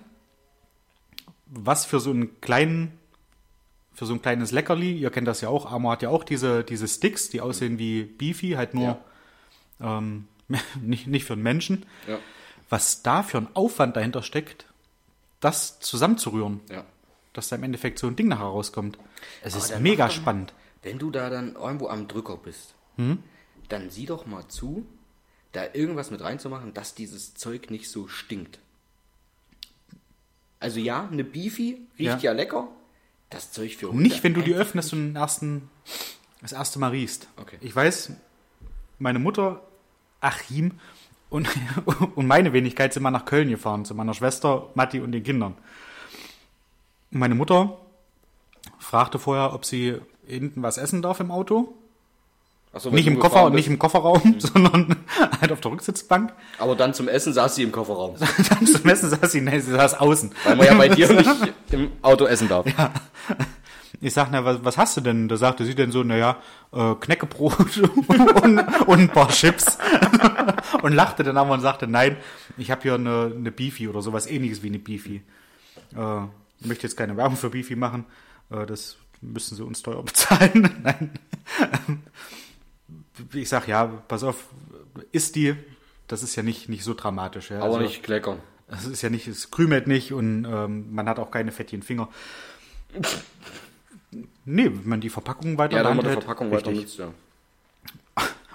was 1.46 1.84
für 1.84 2.00
so 2.00 2.10
einen 2.10 2.40
kleinen, 2.40 2.92
für 3.92 4.06
so 4.06 4.12
ein 4.14 4.22
kleines 4.22 4.52
Leckerli, 4.52 4.92
ihr 4.96 5.10
kennt 5.10 5.28
das 5.28 5.40
ja 5.40 5.48
auch, 5.48 5.70
Amor 5.70 5.92
hat 5.92 6.02
ja 6.02 6.08
auch 6.10 6.24
diese, 6.24 6.64
diese 6.64 6.88
Sticks, 6.88 7.30
die 7.30 7.40
aussehen 7.40 7.78
wie 7.78 8.02
Beefy, 8.04 8.52
halt 8.52 8.74
nur 8.74 8.98
ähm, 9.80 10.26
nicht, 10.80 11.06
nicht 11.06 11.24
für 11.24 11.32
einen 11.34 11.42
Menschen. 11.42 11.86
Ja. 12.06 12.18
Was 12.68 13.02
da 13.02 13.22
für 13.22 13.38
ein 13.38 13.48
Aufwand 13.54 13.96
dahinter 13.96 14.22
steckt, 14.22 14.66
das 15.40 15.78
zusammenzurühren, 15.80 16.60
ja. 16.70 16.84
dass 17.32 17.48
da 17.48 17.56
im 17.56 17.62
Endeffekt 17.62 17.98
so 17.98 18.06
ein 18.08 18.16
Ding 18.16 18.28
nachher 18.28 18.44
rauskommt. 18.46 18.98
Es 19.42 19.54
Aber 19.54 19.64
ist 19.64 19.80
mega 19.80 20.06
mal- 20.06 20.10
spannend. 20.10 20.52
Wenn 20.82 20.98
du 20.98 21.10
da 21.10 21.30
dann 21.30 21.54
irgendwo 21.56 21.88
am 21.88 22.06
Drücker 22.08 22.36
bist, 22.36 22.74
Hm? 22.96 23.18
dann 23.68 23.90
sieh 23.90 24.06
doch 24.06 24.26
mal 24.26 24.46
zu, 24.48 24.86
da 25.56 25.64
irgendwas 25.72 26.10
mit 26.10 26.20
reinzumachen, 26.22 26.74
dass 26.74 26.94
dieses 26.94 27.34
Zeug 27.34 27.70
nicht 27.70 27.90
so 27.90 28.08
stinkt. 28.08 28.58
Also 30.60 30.80
ja, 30.80 31.08
eine 31.10 31.24
Beefy 31.24 31.80
riecht 31.98 32.22
ja, 32.22 32.30
Ja. 32.30 32.32
lecker. 32.32 32.68
Das 33.30 33.50
Zeug 33.50 33.74
für 33.76 33.88
Hunde 33.88 34.02
Nicht, 34.02 34.22
wenn 34.22 34.34
du 34.34 34.40
die 34.40 34.54
öffnest 34.54 34.92
und 34.92 35.08
den 35.08 35.16
ersten, 35.16 35.68
das 36.40 36.52
erste 36.52 36.78
Mal 36.78 36.90
riechst. 36.90 37.28
Okay. 37.36 37.56
Ich 37.60 37.74
weiß, 37.74 38.12
meine 38.98 39.18
Mutter, 39.18 39.62
Achim 40.20 40.78
und, 41.28 41.48
und 42.14 42.26
meine 42.26 42.52
Wenigkeit 42.52 42.92
sind 42.92 43.02
mal 43.02 43.10
nach 43.10 43.24
Köln 43.24 43.48
gefahren, 43.48 43.84
zu 43.84 43.94
meiner 43.94 44.14
Schwester 44.14 44.70
Matti 44.74 45.00
und 45.00 45.12
den 45.12 45.24
Kindern. 45.24 45.56
Und 47.10 47.18
meine 47.18 47.34
Mutter 47.34 47.78
fragte 48.78 49.18
vorher, 49.18 49.52
ob 49.54 49.64
sie 49.64 50.00
hinten 50.26 50.62
was 50.62 50.78
essen 50.78 51.02
darf 51.02 51.18
im 51.20 51.30
Auto. 51.30 51.74
So, 52.78 52.90
Nicht 52.90 53.06
im 53.06 53.18
Koffer, 53.18 53.50
nicht 53.50 53.68
im 53.68 53.78
Kofferraum, 53.78 54.36
sondern 54.38 54.96
halt 55.40 55.52
auf 55.52 55.60
der 55.60 55.70
Rücksitzbank. 55.72 56.32
Aber 56.58 56.76
dann 56.76 56.94
zum 56.94 57.08
Essen 57.08 57.32
saß 57.32 57.54
sie 57.54 57.62
im 57.62 57.72
Kofferraum. 57.72 58.16
Dann 58.50 58.66
zum 58.66 58.88
Essen 58.88 59.10
saß 59.10 59.32
sie, 59.32 59.40
nein, 59.40 59.60
sie 59.60 59.72
saß 59.72 59.94
außen. 59.94 60.32
Weil 60.44 60.56
man 60.56 60.66
ja 60.66 60.74
bei 60.74 60.88
dir 60.88 61.12
nicht 61.12 61.30
im 61.70 61.90
Auto 62.02 62.26
essen 62.26 62.48
darf. 62.48 62.66
Ich 64.00 64.12
sag, 64.12 64.28
na, 64.30 64.44
was, 64.44 64.62
was 64.62 64.76
hast 64.76 64.96
du 64.96 65.00
denn? 65.00 65.28
Da 65.28 65.36
sagte 65.36 65.64
sie 65.64 65.74
denn 65.74 65.90
so, 65.90 66.02
naja, 66.02 66.36
äh, 66.72 66.94
Knäckebrot 66.94 67.78
und, 67.78 68.58
und 68.86 68.98
ein 69.00 69.08
paar 69.08 69.28
Chips. 69.28 69.78
und 70.82 70.92
lachte 70.92 71.22
dann 71.22 71.38
aber 71.38 71.54
und 71.54 71.60
sagte, 71.60 71.86
nein, 71.86 72.16
ich 72.58 72.70
habe 72.70 72.82
hier 72.82 72.94
eine, 72.94 73.32
eine 73.34 73.50
Beefy 73.50 73.88
oder 73.88 74.02
sowas 74.02 74.26
ähnliches 74.26 74.62
wie 74.62 74.68
eine 74.68 74.78
Beefy. 74.78 75.22
Äh, 75.96 76.24
ich 76.60 76.66
möchte 76.66 76.86
jetzt 76.86 76.96
keine 76.96 77.16
Werbung 77.16 77.36
für 77.36 77.50
Beefy 77.50 77.76
machen. 77.76 78.04
Äh, 78.50 78.66
das 78.66 78.96
müssen 79.20 79.56
sie 79.56 79.64
uns 79.64 79.82
teuer 79.82 80.02
bezahlen. 80.02 80.70
nein. 80.82 81.10
Ich 83.32 83.48
sag, 83.48 83.68
ja, 83.68 83.86
pass 83.86 84.22
auf, 84.22 84.48
isst 85.12 85.36
die. 85.36 85.54
Das 86.08 86.22
ist 86.22 86.36
ja 86.36 86.42
nicht, 86.42 86.68
nicht 86.68 86.84
so 86.84 86.94
dramatisch. 86.94 87.50
Ja. 87.50 87.58
Aber 87.58 87.66
Also, 87.66 87.80
nicht 87.80 88.02
kleckern. 88.02 88.38
Es 88.68 88.84
ist 88.84 89.02
ja 89.02 89.10
nicht, 89.10 89.26
es 89.28 89.50
krümelt 89.50 89.86
nicht 89.86 90.12
und 90.12 90.44
ähm, 90.44 90.92
man 90.92 91.08
hat 91.08 91.18
auch 91.18 91.30
keine 91.30 91.52
fettigen 91.52 91.82
Finger. 91.82 92.08
Nee, 94.44 94.64
wenn 94.66 94.88
man 94.88 95.00
die 95.00 95.10
Verpackung 95.10 95.56
weiter 95.58 95.76
Ja, 95.76 95.88
wenn 95.88 95.96
man 95.96 96.06
die 96.06 96.12
Verpackung 96.12 96.50
weiter 96.50 96.70
nutzt, 96.72 96.98
ja. 96.98 97.12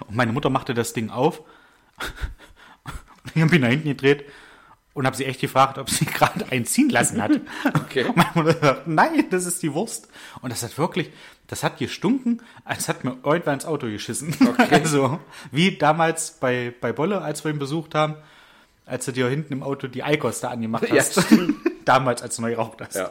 Und 0.06 0.16
meine 0.16 0.32
Mutter 0.32 0.50
machte 0.50 0.74
das 0.74 0.92
Ding 0.92 1.10
auf. 1.10 1.42
Ich 3.34 3.40
habe 3.40 3.54
ihn 3.54 3.62
nach 3.62 3.68
hinten 3.68 3.88
gedreht 3.88 4.26
und 4.94 5.06
habe 5.06 5.16
sie 5.16 5.24
echt 5.24 5.40
gefragt, 5.40 5.78
ob 5.78 5.88
sie 5.90 6.04
gerade 6.06 6.44
einen 6.50 6.66
ziehen 6.66 6.90
lassen 6.90 7.22
hat. 7.22 7.32
Okay. 7.74 8.04
Und 8.04 8.16
meine 8.16 8.30
Mutter 8.34 8.58
sagt, 8.60 8.86
nein, 8.86 9.24
das 9.30 9.44
ist 9.46 9.62
die 9.62 9.72
Wurst. 9.74 10.08
Und 10.40 10.50
das 10.52 10.62
hat 10.62 10.76
wirklich, 10.78 11.10
das 11.48 11.62
hat 11.62 11.78
gestunken, 11.78 12.40
als 12.64 12.88
hat 12.88 13.04
mir 13.04 13.16
irgendwann 13.24 13.54
ins 13.54 13.66
Auto 13.66 13.86
geschissen. 13.86 14.34
Also, 14.70 15.20
wie 15.50 15.76
damals 15.76 16.32
bei, 16.32 16.74
bei 16.80 16.92
Bolle, 16.92 17.20
als 17.22 17.44
wir 17.44 17.50
ihn 17.52 17.58
besucht 17.58 17.94
haben, 17.94 18.14
als 18.86 19.04
du 19.04 19.12
dir 19.12 19.28
hinten 19.28 19.52
im 19.52 19.62
Auto 19.62 19.86
die 19.88 20.02
Eikos 20.02 20.40
da 20.40 20.48
angemacht 20.50 20.88
Ja, 20.88 20.96
hast. 20.96 21.22
damals, 21.84 22.22
als 22.22 22.36
du 22.36 22.42
neu 22.42 22.50
geraucht 22.50 22.78
hast. 22.80 22.96
Ja. 22.96 23.10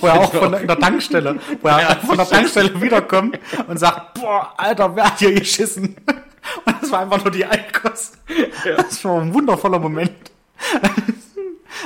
Wo 0.00 0.06
er 0.06 0.20
auch 0.20 0.32
von 0.32 0.50
der, 0.52 0.66
der 0.66 0.78
Tankstelle, 0.78 1.38
wo 1.60 1.68
er 1.68 1.96
von 1.98 2.16
der 2.16 2.28
Tankstelle 2.28 2.80
wiederkommt 2.80 3.38
und 3.66 3.78
sagt, 3.78 4.14
boah, 4.14 4.52
Alter, 4.56 4.94
wer 4.96 5.04
hat 5.04 5.18
hier 5.18 5.34
geschissen? 5.34 5.96
Und 6.64 6.76
das 6.82 6.90
war 6.90 7.00
einfach 7.00 7.22
nur 7.22 7.32
die 7.32 7.44
Eikos. 7.44 7.65
Das 8.76 9.04
war 9.04 9.20
ein 9.20 9.32
wundervoller 9.32 9.78
Moment. 9.78 10.12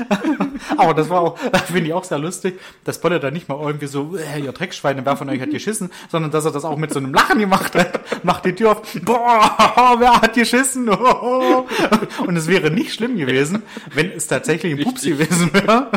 Aber 0.77 0.95
das 0.95 1.09
war 1.09 1.21
auch, 1.21 1.39
das 1.51 1.63
finde 1.67 1.87
ich 1.87 1.93
auch 1.93 2.05
sehr 2.05 2.19
lustig, 2.19 2.61
dass 2.85 3.01
Bolle 3.01 3.21
da 3.21 3.31
nicht 3.31 3.49
mal 3.49 3.61
irgendwie 3.61 3.87
so, 3.87 4.17
äh, 4.17 4.41
ihr 4.41 4.53
Dreckschweine, 4.53 5.05
wer 5.05 5.17
von 5.17 5.29
euch 5.29 5.41
hat 5.41 5.51
geschissen, 5.51 5.91
sondern 6.09 6.31
dass 6.31 6.45
er 6.45 6.53
das 6.53 6.65
auch 6.65 6.77
mit 6.77 6.93
so 6.93 6.99
einem 6.99 7.13
Lachen 7.13 7.39
gemacht 7.39 7.75
hat. 7.75 8.25
Macht 8.25 8.45
die 8.45 8.55
Tür 8.55 8.73
auf, 8.73 8.83
boah, 9.03 9.97
wer 9.99 10.21
hat 10.21 10.35
geschissen? 10.35 10.89
Und 10.89 12.37
es 12.37 12.47
wäre 12.47 12.71
nicht 12.71 12.95
schlimm 12.95 13.17
gewesen, 13.17 13.63
wenn 13.93 14.11
es 14.11 14.27
tatsächlich 14.27 14.79
ein 14.79 14.85
Pups 14.85 15.03
gewesen 15.03 15.53
wäre. 15.53 15.91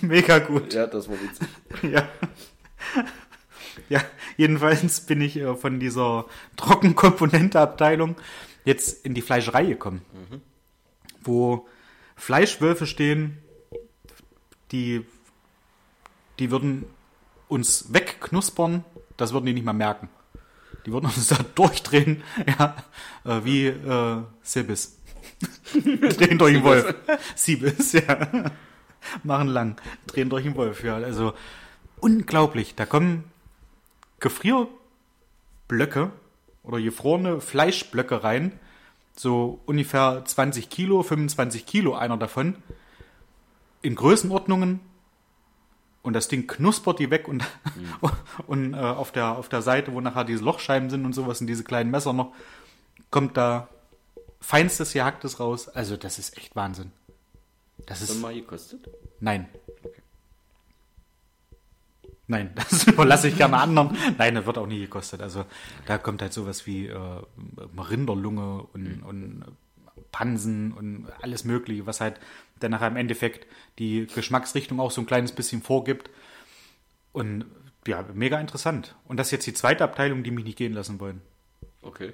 Mega 0.00 0.38
gut. 0.38 0.74
ja, 0.74 0.86
das 0.86 1.08
war 1.08 1.16
witzig. 1.20 1.48
Ja. 1.82 2.08
Ja, 3.88 4.00
jedenfalls 4.36 5.00
bin 5.02 5.20
ich 5.20 5.36
äh, 5.36 5.54
von 5.54 5.80
dieser 5.80 6.26
Trockenkomponenteabteilung 6.56 8.16
jetzt 8.64 9.04
in 9.04 9.14
die 9.14 9.22
Fleischerei 9.22 9.66
gekommen, 9.66 10.02
wo 11.22 11.68
Fleischwölfe 12.16 12.86
stehen, 12.86 13.38
die, 14.72 15.04
die 16.38 16.50
würden 16.50 16.86
uns 17.48 17.92
wegknuspern, 17.92 18.84
das 19.16 19.32
würden 19.32 19.46
die 19.46 19.54
nicht 19.54 19.64
mal 19.64 19.72
merken. 19.72 20.08
Die 20.86 20.92
würden 20.92 21.06
uns 21.06 21.28
da 21.28 21.36
durchdrehen, 21.54 22.22
ja, 22.46 22.76
äh, 23.24 23.44
wie 23.44 23.66
äh, 23.66 24.22
Silbis. 24.42 24.98
drehen 25.72 26.38
durch 26.38 26.54
den 26.54 26.64
Wolf. 26.64 26.94
Siebes, 27.34 27.92
ja. 27.92 28.50
Machen 29.22 29.48
lang, 29.48 29.80
drehen 30.06 30.30
durch 30.30 30.44
den 30.44 30.54
Wolf, 30.56 30.82
ja. 30.84 30.96
Also 30.96 31.34
unglaublich. 32.00 32.74
Da 32.74 32.86
kommen 32.86 33.24
Gefrierblöcke 34.24 36.10
oder 36.62 36.80
gefrorene 36.80 37.42
Fleischblöcke 37.42 38.24
rein. 38.24 38.58
So 39.14 39.60
ungefähr 39.66 40.24
20 40.24 40.70
Kilo, 40.70 41.02
25 41.02 41.66
Kilo 41.66 41.94
einer 41.94 42.16
davon. 42.16 42.56
In 43.82 43.94
Größenordnungen. 43.94 44.80
Und 46.02 46.14
das 46.14 46.28
Ding 46.28 46.46
knuspert 46.46 46.98
die 46.98 47.10
weg 47.10 47.28
und, 47.28 47.44
mhm. 47.76 48.10
und 48.46 48.74
äh, 48.74 48.78
auf, 48.78 49.12
der, 49.12 49.36
auf 49.36 49.50
der 49.50 49.62
Seite, 49.62 49.92
wo 49.92 50.00
nachher 50.00 50.24
diese 50.24 50.42
Lochscheiben 50.42 50.88
sind 50.88 51.04
und 51.04 51.12
sowas 51.12 51.40
und 51.40 51.46
diese 51.46 51.64
kleinen 51.64 51.90
Messer 51.90 52.12
noch, 52.14 52.32
kommt 53.10 53.36
da 53.36 53.68
feinstes 54.40 54.94
Gehacktes 54.94 55.38
raus. 55.38 55.68
Also 55.68 55.98
das 55.98 56.18
ist 56.18 56.36
echt 56.38 56.56
Wahnsinn. 56.56 56.92
Das 57.86 58.00
ist. 58.00 58.20
mal 58.20 58.34
gekostet? 58.34 58.88
Nein. 59.20 59.48
Nein, 62.26 62.52
das 62.54 62.84
überlasse 62.86 63.28
ich 63.28 63.36
gerne 63.36 63.58
anderen. 63.58 63.96
Nein, 64.18 64.34
das 64.34 64.46
wird 64.46 64.58
auch 64.58 64.66
nie 64.66 64.80
gekostet. 64.80 65.20
Also 65.20 65.44
da 65.86 65.98
kommt 65.98 66.22
halt 66.22 66.32
sowas 66.32 66.66
wie 66.66 66.86
äh, 66.86 67.22
Rinderlunge 67.78 68.62
und, 68.72 68.98
mhm. 68.98 69.02
und 69.02 69.44
Pansen 70.10 70.72
und 70.72 71.06
alles 71.22 71.44
Mögliche, 71.44 71.86
was 71.86 72.00
halt 72.00 72.20
dann 72.60 72.70
nachher 72.70 72.88
im 72.88 72.96
Endeffekt 72.96 73.46
die 73.78 74.06
Geschmacksrichtung 74.06 74.80
auch 74.80 74.90
so 74.90 75.00
ein 75.00 75.06
kleines 75.06 75.32
bisschen 75.32 75.62
vorgibt. 75.62 76.10
Und 77.12 77.46
ja, 77.86 78.04
mega 78.14 78.40
interessant. 78.40 78.94
Und 79.06 79.18
das 79.18 79.28
ist 79.28 79.32
jetzt 79.32 79.46
die 79.46 79.54
zweite 79.54 79.84
Abteilung, 79.84 80.22
die 80.22 80.30
mich 80.30 80.44
nicht 80.44 80.58
gehen 80.58 80.72
lassen 80.72 81.00
wollen. 81.00 81.20
Okay. 81.82 82.12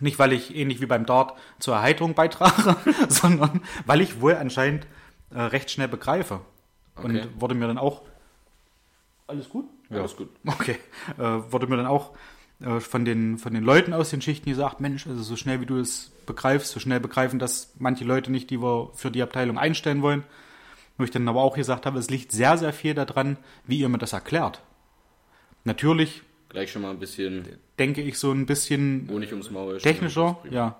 Nicht, 0.00 0.18
weil 0.18 0.32
ich 0.32 0.56
ähnlich 0.56 0.80
wie 0.80 0.86
beim 0.86 1.06
Dart 1.06 1.38
zur 1.58 1.74
Erheiterung 1.74 2.14
beitrage, 2.14 2.76
sondern 3.08 3.62
weil 3.86 4.00
ich 4.00 4.20
wohl 4.20 4.34
anscheinend 4.34 4.86
äh, 5.30 5.40
recht 5.40 5.70
schnell 5.70 5.88
begreife. 5.88 6.40
Okay. 6.96 7.06
Und 7.06 7.40
wurde 7.40 7.54
mir 7.54 7.66
dann 7.66 7.78
auch. 7.78 8.02
Alles 9.32 9.48
gut? 9.48 9.64
Ja, 9.88 9.98
alles 9.98 10.14
gut. 10.14 10.28
Okay. 10.44 10.76
Äh, 11.18 11.22
wurde 11.22 11.66
mir 11.66 11.76
dann 11.76 11.86
auch 11.86 12.10
äh, 12.60 12.80
von, 12.80 13.04
den, 13.06 13.38
von 13.38 13.54
den 13.54 13.64
Leuten 13.64 13.94
aus 13.94 14.10
den 14.10 14.20
Schichten 14.20 14.50
gesagt: 14.50 14.80
Mensch, 14.80 15.06
also 15.06 15.22
so 15.22 15.36
schnell 15.36 15.60
wie 15.62 15.66
du 15.66 15.78
es 15.78 16.12
begreifst, 16.26 16.70
so 16.70 16.80
schnell 16.80 17.00
begreifen 17.00 17.38
das 17.38 17.72
manche 17.78 18.04
Leute 18.04 18.30
nicht, 18.30 18.50
die 18.50 18.60
wir 18.60 18.90
für 18.94 19.10
die 19.10 19.22
Abteilung 19.22 19.58
einstellen 19.58 20.02
wollen. 20.02 20.24
Wo 20.98 21.04
ich 21.04 21.10
dann 21.10 21.26
aber 21.26 21.40
auch 21.40 21.56
gesagt 21.56 21.86
habe, 21.86 21.98
es 21.98 22.10
liegt 22.10 22.30
sehr, 22.32 22.58
sehr 22.58 22.74
viel 22.74 22.92
daran, 22.92 23.38
wie 23.66 23.78
ihr 23.78 23.88
mir 23.88 23.98
das 23.98 24.12
erklärt. 24.12 24.60
Natürlich 25.64 26.22
Gleich 26.50 26.70
schon 26.70 26.82
mal 26.82 26.90
ein 26.90 26.98
bisschen. 26.98 27.48
Denke 27.78 28.02
ich 28.02 28.18
so 28.18 28.30
ein 28.30 28.44
bisschen. 28.44 29.08
Honig 29.10 29.30
ums 29.30 29.50
Maul 29.50 29.78
Technischer, 29.78 30.38
ja. 30.50 30.78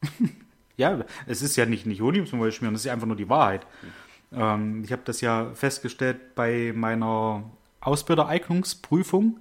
ja, 0.78 1.04
es 1.26 1.42
ist 1.42 1.56
ja 1.56 1.66
nicht, 1.66 1.84
nicht 1.84 2.00
Honig 2.00 2.20
ums 2.20 2.32
Maul 2.32 2.50
schmieren, 2.52 2.72
das 2.72 2.86
ist 2.86 2.90
einfach 2.90 3.06
nur 3.06 3.16
die 3.16 3.28
Wahrheit. 3.28 3.66
Hm. 3.82 4.40
Ähm, 4.40 4.82
ich 4.82 4.92
habe 4.92 5.02
das 5.04 5.20
ja 5.20 5.52
festgestellt 5.52 6.34
bei 6.34 6.72
meiner 6.74 7.44
Ausbildereignungsprüfung, 7.80 9.38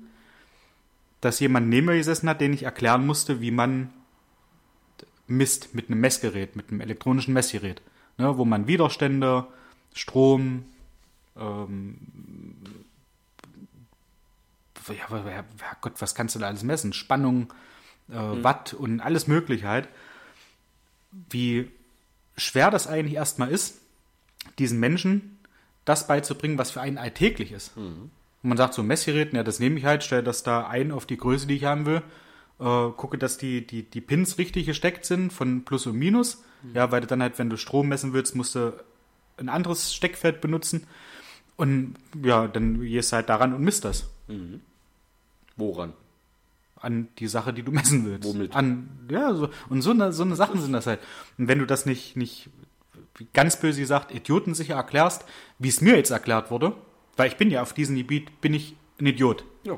dass 1.21 1.39
jemand 1.39 1.67
neben 1.67 1.87
mir 1.87 1.97
gesessen 1.97 2.29
hat, 2.29 2.41
den 2.41 2.53
ich 2.53 2.63
erklären 2.63 3.05
musste, 3.05 3.41
wie 3.41 3.51
man 3.51 3.93
misst 5.27 5.75
mit 5.75 5.89
einem 5.89 5.99
Messgerät, 5.99 6.55
mit 6.55 6.69
einem 6.69 6.81
elektronischen 6.81 7.33
Messgerät, 7.33 7.81
ne, 8.17 8.37
wo 8.37 8.45
man 8.45 8.67
Widerstände, 8.67 9.47
Strom, 9.93 10.65
ähm, 11.37 11.97
ja, 14.87 15.45
Gott, 15.81 15.93
was 15.99 16.15
kannst 16.15 16.35
du 16.35 16.39
da 16.39 16.47
alles 16.47 16.63
messen? 16.63 16.93
Spannung, 16.93 17.53
äh, 18.09 18.19
mhm. 18.19 18.43
Watt 18.43 18.73
und 18.73 19.01
alles 19.01 19.27
Mögliche 19.27 19.67
halt. 19.67 19.87
Wie 21.11 21.69
schwer 22.37 22.71
das 22.71 22.87
eigentlich 22.87 23.15
erstmal 23.15 23.51
ist, 23.51 23.81
diesen 24.57 24.79
Menschen 24.79 25.39
das 25.85 26.07
beizubringen, 26.07 26.57
was 26.57 26.71
für 26.71 26.81
einen 26.81 26.97
alltäglich 26.97 27.51
ist. 27.51 27.75
Mhm. 27.77 28.11
Und 28.41 28.49
man 28.49 28.57
sagt 28.57 28.73
so, 28.73 28.83
Messgerät, 28.83 29.33
ja, 29.33 29.43
das 29.43 29.59
nehme 29.59 29.77
ich 29.77 29.85
halt, 29.85 30.03
stelle 30.03 30.23
das 30.23 30.43
da 30.43 30.67
ein 30.67 30.91
auf 30.91 31.05
die 31.05 31.17
Größe, 31.17 31.47
die 31.47 31.55
ich 31.55 31.65
haben 31.65 31.85
will, 31.85 32.01
äh, 32.59 32.89
gucke, 32.91 33.17
dass 33.17 33.37
die, 33.37 33.65
die, 33.65 33.83
die 33.83 34.01
Pins 34.01 34.37
richtig 34.37 34.65
gesteckt 34.65 35.05
sind 35.05 35.33
von 35.33 35.65
Plus 35.65 35.87
und 35.87 35.97
Minus. 35.97 36.43
Mhm. 36.63 36.75
Ja, 36.75 36.91
weil 36.91 37.01
du 37.01 37.07
dann 37.07 37.21
halt, 37.21 37.37
wenn 37.39 37.49
du 37.49 37.57
Strom 37.57 37.89
messen 37.89 38.13
willst, 38.13 38.35
musst 38.35 38.55
du 38.55 38.73
ein 39.37 39.49
anderes 39.49 39.93
Steckfeld 39.93 40.41
benutzen. 40.41 40.87
Und 41.55 41.95
ja, 42.23 42.47
dann 42.47 42.81
gehst 42.81 43.11
du 43.11 43.17
halt 43.17 43.29
daran 43.29 43.53
und 43.53 43.61
misst 43.61 43.83
das. 43.83 44.09
Mhm. 44.27 44.61
Woran? 45.57 45.93
An 46.77 47.09
die 47.19 47.27
Sache, 47.27 47.51
die 47.51 47.63
du 47.63 47.71
messen 47.71 48.05
willst. 48.05 48.27
Womit? 48.27 48.55
An, 48.55 48.89
ja, 49.09 49.33
so, 49.33 49.49
und 49.67 49.81
so 49.81 49.91
eine, 49.91 50.13
so 50.13 50.23
eine 50.23 50.37
Sachen 50.37 50.61
sind 50.61 50.71
das 50.71 50.87
halt. 50.87 51.01
Und 51.37 51.49
wenn 51.49 51.59
du 51.59 51.65
das 51.65 51.85
nicht, 51.85 52.15
nicht 52.15 52.49
ganz 53.33 53.59
böse 53.59 53.81
gesagt, 53.81 54.13
idiotensicher 54.13 54.75
erklärst, 54.75 55.25
wie 55.57 55.67
es 55.67 55.81
mir 55.81 55.97
jetzt 55.97 56.11
erklärt 56.11 56.51
wurde, 56.51 56.73
weil 57.19 57.27
ich 57.27 57.37
bin 57.37 57.51
ja 57.51 57.61
auf 57.61 57.73
diesem 57.73 57.97
Gebiet, 57.97 58.39
bin 58.39 58.53
ich 58.53 58.75
ein 58.99 59.05
Idiot. 59.05 59.43
Ja. 59.63 59.77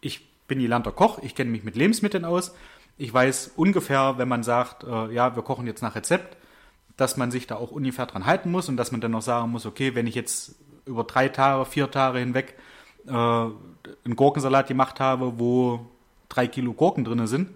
Ich 0.00 0.24
bin 0.46 0.60
gelernter 0.60 0.92
Koch, 0.92 1.18
ich 1.22 1.34
kenne 1.34 1.50
mich 1.50 1.64
mit 1.64 1.74
Lebensmitteln 1.74 2.24
aus. 2.24 2.54
Ich 2.96 3.12
weiß 3.12 3.52
ungefähr, 3.56 4.16
wenn 4.16 4.28
man 4.28 4.44
sagt, 4.44 4.84
äh, 4.84 5.12
ja, 5.12 5.34
wir 5.34 5.42
kochen 5.42 5.66
jetzt 5.66 5.82
nach 5.82 5.96
Rezept, 5.96 6.36
dass 6.96 7.16
man 7.16 7.32
sich 7.32 7.48
da 7.48 7.56
auch 7.56 7.72
ungefähr 7.72 8.06
dran 8.06 8.26
halten 8.26 8.52
muss 8.52 8.68
und 8.68 8.76
dass 8.76 8.92
man 8.92 9.00
dann 9.00 9.10
noch 9.10 9.22
sagen 9.22 9.50
muss, 9.50 9.66
okay, 9.66 9.96
wenn 9.96 10.06
ich 10.06 10.14
jetzt 10.14 10.54
über 10.86 11.02
drei 11.02 11.28
Tage, 11.28 11.64
vier 11.64 11.90
Tage 11.90 12.20
hinweg 12.20 12.56
äh, 13.06 13.10
einen 13.10 14.14
Gurkensalat 14.14 14.68
gemacht 14.68 15.00
habe, 15.00 15.38
wo 15.38 15.86
drei 16.28 16.46
Kilo 16.46 16.74
Gurken 16.74 17.04
drin 17.04 17.26
sind, 17.26 17.50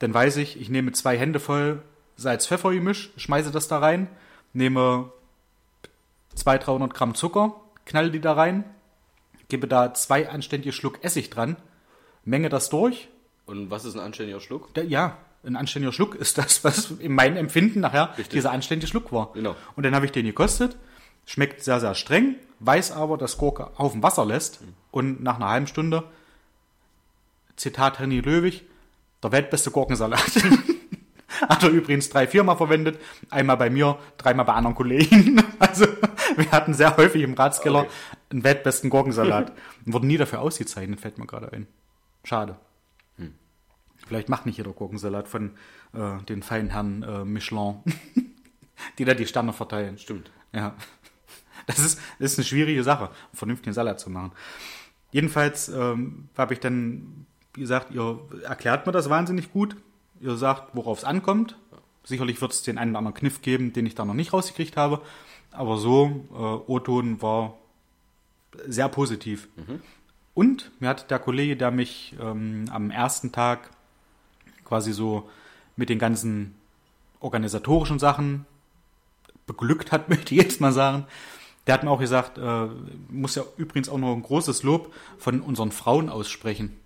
dann 0.00 0.12
weiß 0.12 0.38
ich, 0.38 0.60
ich 0.60 0.70
nehme 0.70 0.90
zwei 0.90 1.16
Hände 1.16 1.38
voll 1.38 1.82
Salz-Pfeffer-Gemisch, 2.16 3.12
schmeiße 3.16 3.52
das 3.52 3.68
da 3.68 3.78
rein, 3.78 4.08
nehme 4.52 5.10
200, 6.34 6.66
300 6.66 6.94
Gramm 6.94 7.14
Zucker, 7.14 7.54
knalle 7.86 8.10
die 8.10 8.20
da 8.20 8.34
rein, 8.34 8.64
gebe 9.48 9.66
da 9.66 9.94
zwei 9.94 10.28
anständige 10.28 10.72
Schluck 10.72 11.02
Essig 11.02 11.30
dran, 11.30 11.56
menge 12.24 12.50
das 12.50 12.68
durch. 12.68 13.08
Und 13.46 13.70
was 13.70 13.84
ist 13.84 13.94
ein 13.94 14.00
anständiger 14.00 14.40
Schluck? 14.40 14.74
Da, 14.74 14.82
ja, 14.82 15.16
ein 15.44 15.56
anständiger 15.56 15.92
Schluck 15.92 16.14
ist 16.16 16.36
das, 16.36 16.64
was 16.64 16.90
in 16.90 17.14
meinem 17.14 17.36
Empfinden 17.36 17.80
nachher 17.80 18.10
Richtig. 18.10 18.30
dieser 18.30 18.50
anständige 18.50 18.88
Schluck 18.88 19.12
war. 19.12 19.32
Genau. 19.32 19.56
Und 19.76 19.84
dann 19.84 19.94
habe 19.94 20.04
ich 20.04 20.12
den 20.12 20.26
gekostet, 20.26 20.76
schmeckt 21.24 21.62
sehr, 21.62 21.80
sehr 21.80 21.94
streng, 21.94 22.36
weiß 22.60 22.92
aber, 22.92 23.16
dass 23.16 23.38
Gurke 23.38 23.70
auf 23.76 23.92
dem 23.92 24.02
Wasser 24.02 24.26
lässt 24.26 24.60
und 24.90 25.22
nach 25.22 25.36
einer 25.36 25.48
halben 25.48 25.66
Stunde, 25.66 26.04
Zitat 27.56 27.98
Henny 28.00 28.20
Löwig, 28.20 28.64
der 29.22 29.32
weltbeste 29.32 29.70
Gurkensalat. 29.70 30.20
Hat 31.48 31.62
er 31.62 31.68
übrigens 31.68 32.08
drei, 32.08 32.26
viermal 32.26 32.56
verwendet. 32.56 32.98
Einmal 33.30 33.56
bei 33.56 33.70
mir, 33.70 33.98
dreimal 34.16 34.46
bei 34.46 34.54
anderen 34.54 34.76
Kollegen. 34.76 35.42
Also 35.58 35.86
wir 36.36 36.50
hatten 36.50 36.74
sehr 36.74 36.96
häufig 36.96 37.22
im 37.22 37.34
Ratskeller 37.34 37.80
okay. 37.80 37.90
einen 38.30 38.44
weltbesten 38.44 38.90
Gurkensalat. 38.90 39.52
Und 39.84 39.92
wurden 39.92 40.06
nie 40.06 40.16
dafür 40.16 40.40
ausgezeichnet, 40.40 41.00
fällt 41.00 41.18
mir 41.18 41.26
gerade 41.26 41.52
ein. 41.52 41.66
Schade. 42.24 42.56
Hm. 43.16 43.34
Vielleicht 44.06 44.28
macht 44.28 44.46
nicht 44.46 44.58
jeder 44.58 44.72
Gurkensalat 44.72 45.28
von 45.28 45.52
äh, 45.94 46.22
den 46.28 46.42
feinen 46.42 46.70
Herren 46.70 47.02
äh, 47.02 47.24
Michelin, 47.24 47.76
die 48.98 49.04
da 49.04 49.14
die 49.14 49.26
Sterne 49.26 49.52
verteilen. 49.52 49.98
Stimmt. 49.98 50.30
Ja. 50.52 50.74
Das 51.66 51.78
ist, 51.78 51.98
das 52.18 52.32
ist 52.32 52.38
eine 52.38 52.44
schwierige 52.44 52.82
Sache, 52.84 53.06
einen 53.06 53.34
vernünftigen 53.34 53.74
Salat 53.74 53.98
zu 53.98 54.10
machen. 54.10 54.32
Jedenfalls 55.10 55.68
ähm, 55.68 56.28
habe 56.36 56.54
ich 56.54 56.60
dann 56.60 57.26
gesagt, 57.52 57.92
ihr 57.92 58.20
erklärt 58.44 58.86
mir 58.86 58.92
das 58.92 59.10
wahnsinnig 59.10 59.52
gut. 59.52 59.76
Ihr 60.20 60.36
sagt, 60.36 60.74
worauf 60.74 60.98
es 60.98 61.04
ankommt. 61.04 61.56
Sicherlich 62.04 62.40
wird 62.40 62.52
es 62.52 62.62
den 62.62 62.78
einen 62.78 62.92
oder 62.92 62.98
anderen 62.98 63.16
Kniff 63.16 63.42
geben, 63.42 63.72
den 63.72 63.86
ich 63.86 63.94
da 63.94 64.04
noch 64.04 64.14
nicht 64.14 64.32
rausgekriegt 64.32 64.76
habe. 64.76 65.00
Aber 65.56 65.78
so, 65.78 66.26
äh, 66.32 66.70
O-Ton 66.70 67.22
war 67.22 67.54
sehr 68.66 68.88
positiv. 68.88 69.48
Mhm. 69.56 69.80
Und 70.34 70.70
mir 70.80 70.90
hat 70.90 71.10
der 71.10 71.18
Kollege, 71.18 71.56
der 71.56 71.70
mich 71.70 72.14
ähm, 72.20 72.66
am 72.70 72.90
ersten 72.90 73.32
Tag 73.32 73.70
quasi 74.64 74.92
so 74.92 75.30
mit 75.76 75.88
den 75.88 75.98
ganzen 75.98 76.54
organisatorischen 77.20 77.98
Sachen 77.98 78.44
beglückt 79.46 79.92
hat, 79.92 80.08
möchte 80.10 80.34
ich 80.34 80.42
jetzt 80.42 80.60
mal 80.60 80.72
sagen, 80.72 81.06
der 81.66 81.74
hat 81.74 81.84
mir 81.84 81.90
auch 81.90 82.00
gesagt, 82.00 82.38
äh, 82.38 82.66
muss 83.08 83.34
ja 83.34 83.42
übrigens 83.56 83.88
auch 83.88 83.98
noch 83.98 84.14
ein 84.14 84.22
großes 84.22 84.62
Lob 84.62 84.92
von 85.18 85.40
unseren 85.40 85.72
Frauen 85.72 86.10
aussprechen. 86.10 86.76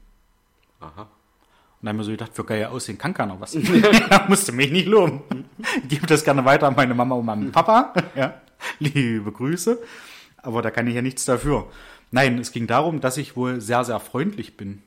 Aha. 0.79 1.03
Und 1.03 1.09
dann 1.87 1.91
haben 1.91 1.99
wir 1.99 2.05
so 2.05 2.11
gedacht, 2.11 2.35
für 2.35 2.45
geil 2.45 2.67
aussehen 2.67 2.99
kann 2.99 3.15
keiner 3.15 3.41
was. 3.41 3.53
da 4.11 4.27
musste 4.29 4.53
mich 4.53 4.71
nicht 4.71 4.87
loben. 4.87 5.23
Ich 5.83 5.89
gebe 5.89 6.07
das 6.07 6.25
gerne 6.25 6.45
weiter 6.45 6.69
an 6.69 6.77
meine 6.77 6.95
Mama 6.95 7.17
und 7.17 7.27
meinen 7.27 7.53
Papa. 7.53 7.93
Ja. 8.15 8.41
Liebe 8.81 9.31
Grüße. 9.31 9.79
Aber 10.39 10.63
da 10.63 10.71
kann 10.71 10.87
ich 10.87 10.95
ja 10.95 11.03
nichts 11.03 11.25
dafür. 11.25 11.71
Nein, 12.11 12.39
es 12.39 12.51
ging 12.51 12.67
darum, 12.67 13.01
dass 13.01 13.17
ich 13.17 13.37
wohl 13.37 13.61
sehr, 13.61 13.85
sehr 13.85 14.01
freundlich 14.01 14.57
bin. 14.57 14.83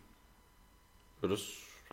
Ja, 1.22 1.30
das 1.30 1.42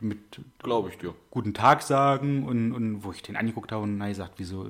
mit 0.01 0.41
glaube 0.59 0.89
ich 0.89 0.99
dir. 0.99 1.15
Guten 1.31 1.55
Tag 1.55 1.83
sagen 1.83 2.45
und, 2.45 2.73
und 2.73 3.05
wo 3.05 3.13
ich 3.13 3.23
den 3.23 3.37
angeguckt 3.37 3.71
habe 3.71 3.83
und 3.83 3.99
nein 3.99 4.15
sagt, 4.15 4.35
wieso 4.39 4.67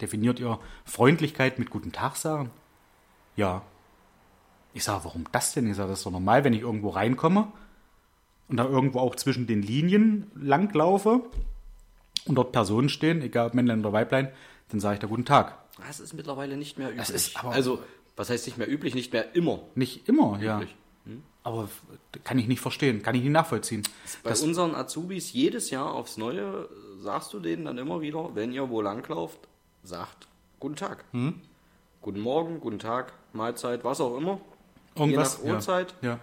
definiert 0.00 0.40
ihr 0.40 0.58
Freundlichkeit 0.84 1.58
mit 1.58 1.70
Guten 1.70 1.92
Tag 1.92 2.16
sagen? 2.16 2.50
Ja. 3.36 3.62
Ich 4.74 4.84
sage, 4.84 5.04
warum 5.04 5.24
das 5.32 5.54
denn? 5.54 5.68
Ich 5.68 5.76
sage, 5.76 5.88
das 5.88 6.00
ist 6.00 6.06
doch 6.06 6.12
normal, 6.12 6.44
wenn 6.44 6.52
ich 6.52 6.60
irgendwo 6.60 6.90
reinkomme 6.90 7.50
und 8.48 8.58
da 8.58 8.64
irgendwo 8.64 9.00
auch 9.00 9.16
zwischen 9.16 9.46
den 9.46 9.62
Linien 9.62 10.30
langlaufe 10.34 11.22
und 12.26 12.34
dort 12.34 12.52
Personen 12.52 12.88
stehen, 12.88 13.22
egal 13.22 13.48
ob 13.48 13.54
Männlein 13.54 13.80
oder 13.80 13.92
Weiblein, 13.92 14.28
dann 14.68 14.80
sage 14.80 14.94
ich 14.94 15.00
da 15.00 15.06
guten 15.06 15.24
Tag. 15.24 15.56
Das 15.86 16.00
ist 16.00 16.12
mittlerweile 16.14 16.56
nicht 16.56 16.78
mehr 16.78 16.90
üblich. 16.90 17.08
ist 17.10 17.36
aber- 17.36 17.52
also, 17.52 17.78
was 18.16 18.30
heißt 18.30 18.46
nicht 18.46 18.58
mehr 18.58 18.68
üblich? 18.70 18.94
Nicht 18.94 19.12
mehr 19.12 19.34
immer. 19.34 19.60
Nicht 19.74 20.08
immer, 20.08 20.38
ja. 20.40 20.56
Üblich. 20.56 20.74
Aber 21.44 21.68
kann 22.24 22.38
ich 22.38 22.46
nicht 22.48 22.60
verstehen, 22.60 23.02
kann 23.02 23.14
ich 23.14 23.22
nicht 23.22 23.32
nachvollziehen. 23.32 23.82
Bei 24.22 24.30
unseren 24.36 24.74
Azubis 24.74 25.32
jedes 25.32 25.70
Jahr 25.70 25.94
aufs 25.94 26.18
Neue 26.18 26.68
äh, 26.68 27.02
sagst 27.02 27.32
du 27.32 27.40
denen 27.40 27.64
dann 27.64 27.78
immer 27.78 28.02
wieder, 28.02 28.34
wenn 28.34 28.52
ihr 28.52 28.68
wo 28.68 28.82
langlauft, 28.82 29.38
sagt 29.82 30.28
Guten 30.60 30.76
Tag. 30.76 31.04
Hm? 31.12 31.40
Guten 32.02 32.20
Morgen, 32.20 32.60
guten 32.60 32.78
Tag, 32.80 33.12
Mahlzeit, 33.32 33.84
was 33.84 34.00
auch 34.00 34.16
immer. 34.18 34.40
Irgendwas, 34.96 35.38
Je 35.40 35.46
nach 35.48 35.54
Uhrzeit. 35.54 35.94
Ja. 36.02 36.18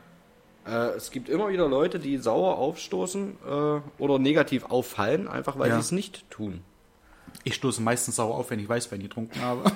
Äh, 0.68 0.90
es 0.98 1.10
gibt 1.10 1.30
immer 1.30 1.48
wieder 1.50 1.68
Leute, 1.70 1.98
die 1.98 2.18
sauer 2.18 2.58
aufstoßen 2.58 3.38
äh, 3.48 3.82
oder 3.98 4.20
negativ 4.20 4.66
auffallen, 4.66 5.28
einfach 5.28 5.58
weil 5.58 5.70
Ja. 5.70 5.76
sie 5.76 5.82
es 5.82 5.92
nicht 5.92 6.30
tun. 6.30 6.62
Ich 7.46 7.56
stoße 7.56 7.82
meistens 7.82 8.18
sauer 8.18 8.36
auf, 8.36 8.50
wenn 8.50 8.60
ich 8.60 8.68
weiß, 8.68 8.92
wenn 8.92 9.00
ich 9.00 9.08
getrunken 9.08 9.40
habe. 9.42 9.72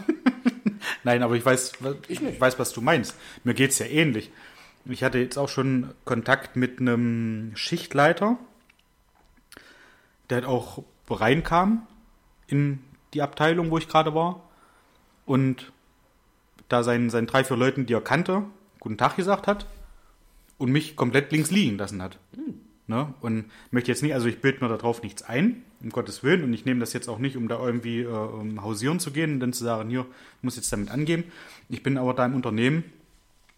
Nein, 1.04 1.24
aber 1.24 1.36
ich 1.36 1.46
weiß, 1.46 1.74
was- 1.80 1.96
Ich 2.10 2.20
nicht. 2.20 2.42
weiß, 2.42 2.60
was 2.60 2.74
du 2.74 2.82
meinst. 2.82 3.16
Mir 3.46 3.54
geht's 3.54 3.80
ja 3.80 3.86
ähnlich. 3.86 4.32
Ich 4.86 5.04
hatte 5.04 5.20
jetzt 5.20 5.38
auch 5.38 5.50
schon 5.50 5.94
Kontakt 6.04 6.56
mit 6.56 6.80
einem 6.82 7.52
Schichtleiter, 7.56 8.38
der 10.30 10.38
halt 10.38 10.46
auch 10.46 10.84
reinkam 11.10 11.88
in 12.48 12.80
die 13.14 13.22
Abteilung, 13.22 13.72
wo 13.72 13.78
ich 13.78 13.88
gerade 13.88 14.14
war. 14.16 14.42
Und 15.26 15.72
da 16.70 16.84
seinen, 16.84 17.10
seinen 17.10 17.28
drei, 17.28 17.44
vier 17.44 17.58
Leuten, 17.58 17.86
die 17.86 17.94
er 17.94 18.02
kannte, 18.02 18.44
guten 18.80 18.98
Tag 18.98 19.16
gesagt 19.16 19.48
hat 19.48 19.68
und 20.58 20.72
mich 20.72 20.96
komplett 20.96 21.32
links 21.32 21.52
liegen 21.52 21.78
lassen 21.78 22.02
hat. 22.02 22.18
Ne? 22.90 23.14
Und 23.22 23.46
möchte 23.70 23.92
jetzt 23.92 24.02
nicht, 24.02 24.16
also 24.16 24.28
ich 24.28 24.42
bilde 24.42 24.66
mir 24.66 24.68
darauf 24.76 25.04
nichts 25.04 25.22
ein, 25.22 25.64
um 25.80 25.92
Gottes 25.92 26.24
Willen, 26.24 26.44
und 26.44 26.52
ich 26.54 26.66
nehme 26.66 26.80
das 26.80 26.92
jetzt 26.92 27.08
auch 27.08 27.20
nicht, 27.20 27.38
um 27.38 27.48
da 27.48 27.64
irgendwie 27.64 28.02
äh, 28.02 28.08
um 28.08 28.64
hausieren 28.64 29.00
zu 29.00 29.12
gehen 29.12 29.34
und 29.34 29.40
dann 29.42 29.54
zu 29.54 29.64
sagen, 29.64 29.92
hier, 29.92 30.08
ich 30.38 30.44
muss 30.44 30.56
jetzt 30.56 30.74
damit 30.74 30.90
angeben. 30.90 31.26
Ich 31.70 31.84
bin 31.84 32.00
aber 32.00 32.16
da 32.16 32.26
im 32.26 32.34
Unternehmen, 32.34 32.84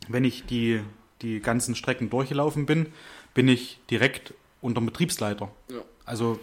wenn 0.09 0.25
ich 0.25 0.45
die, 0.47 0.81
die 1.21 1.39
ganzen 1.39 1.75
Strecken 1.75 2.09
durchgelaufen 2.09 2.65
bin, 2.65 2.87
bin 3.33 3.47
ich 3.47 3.79
direkt 3.89 4.33
unter 4.59 4.81
dem 4.81 4.87
Betriebsleiter. 4.87 5.49
Ja. 5.69 5.81
Also 6.03 6.37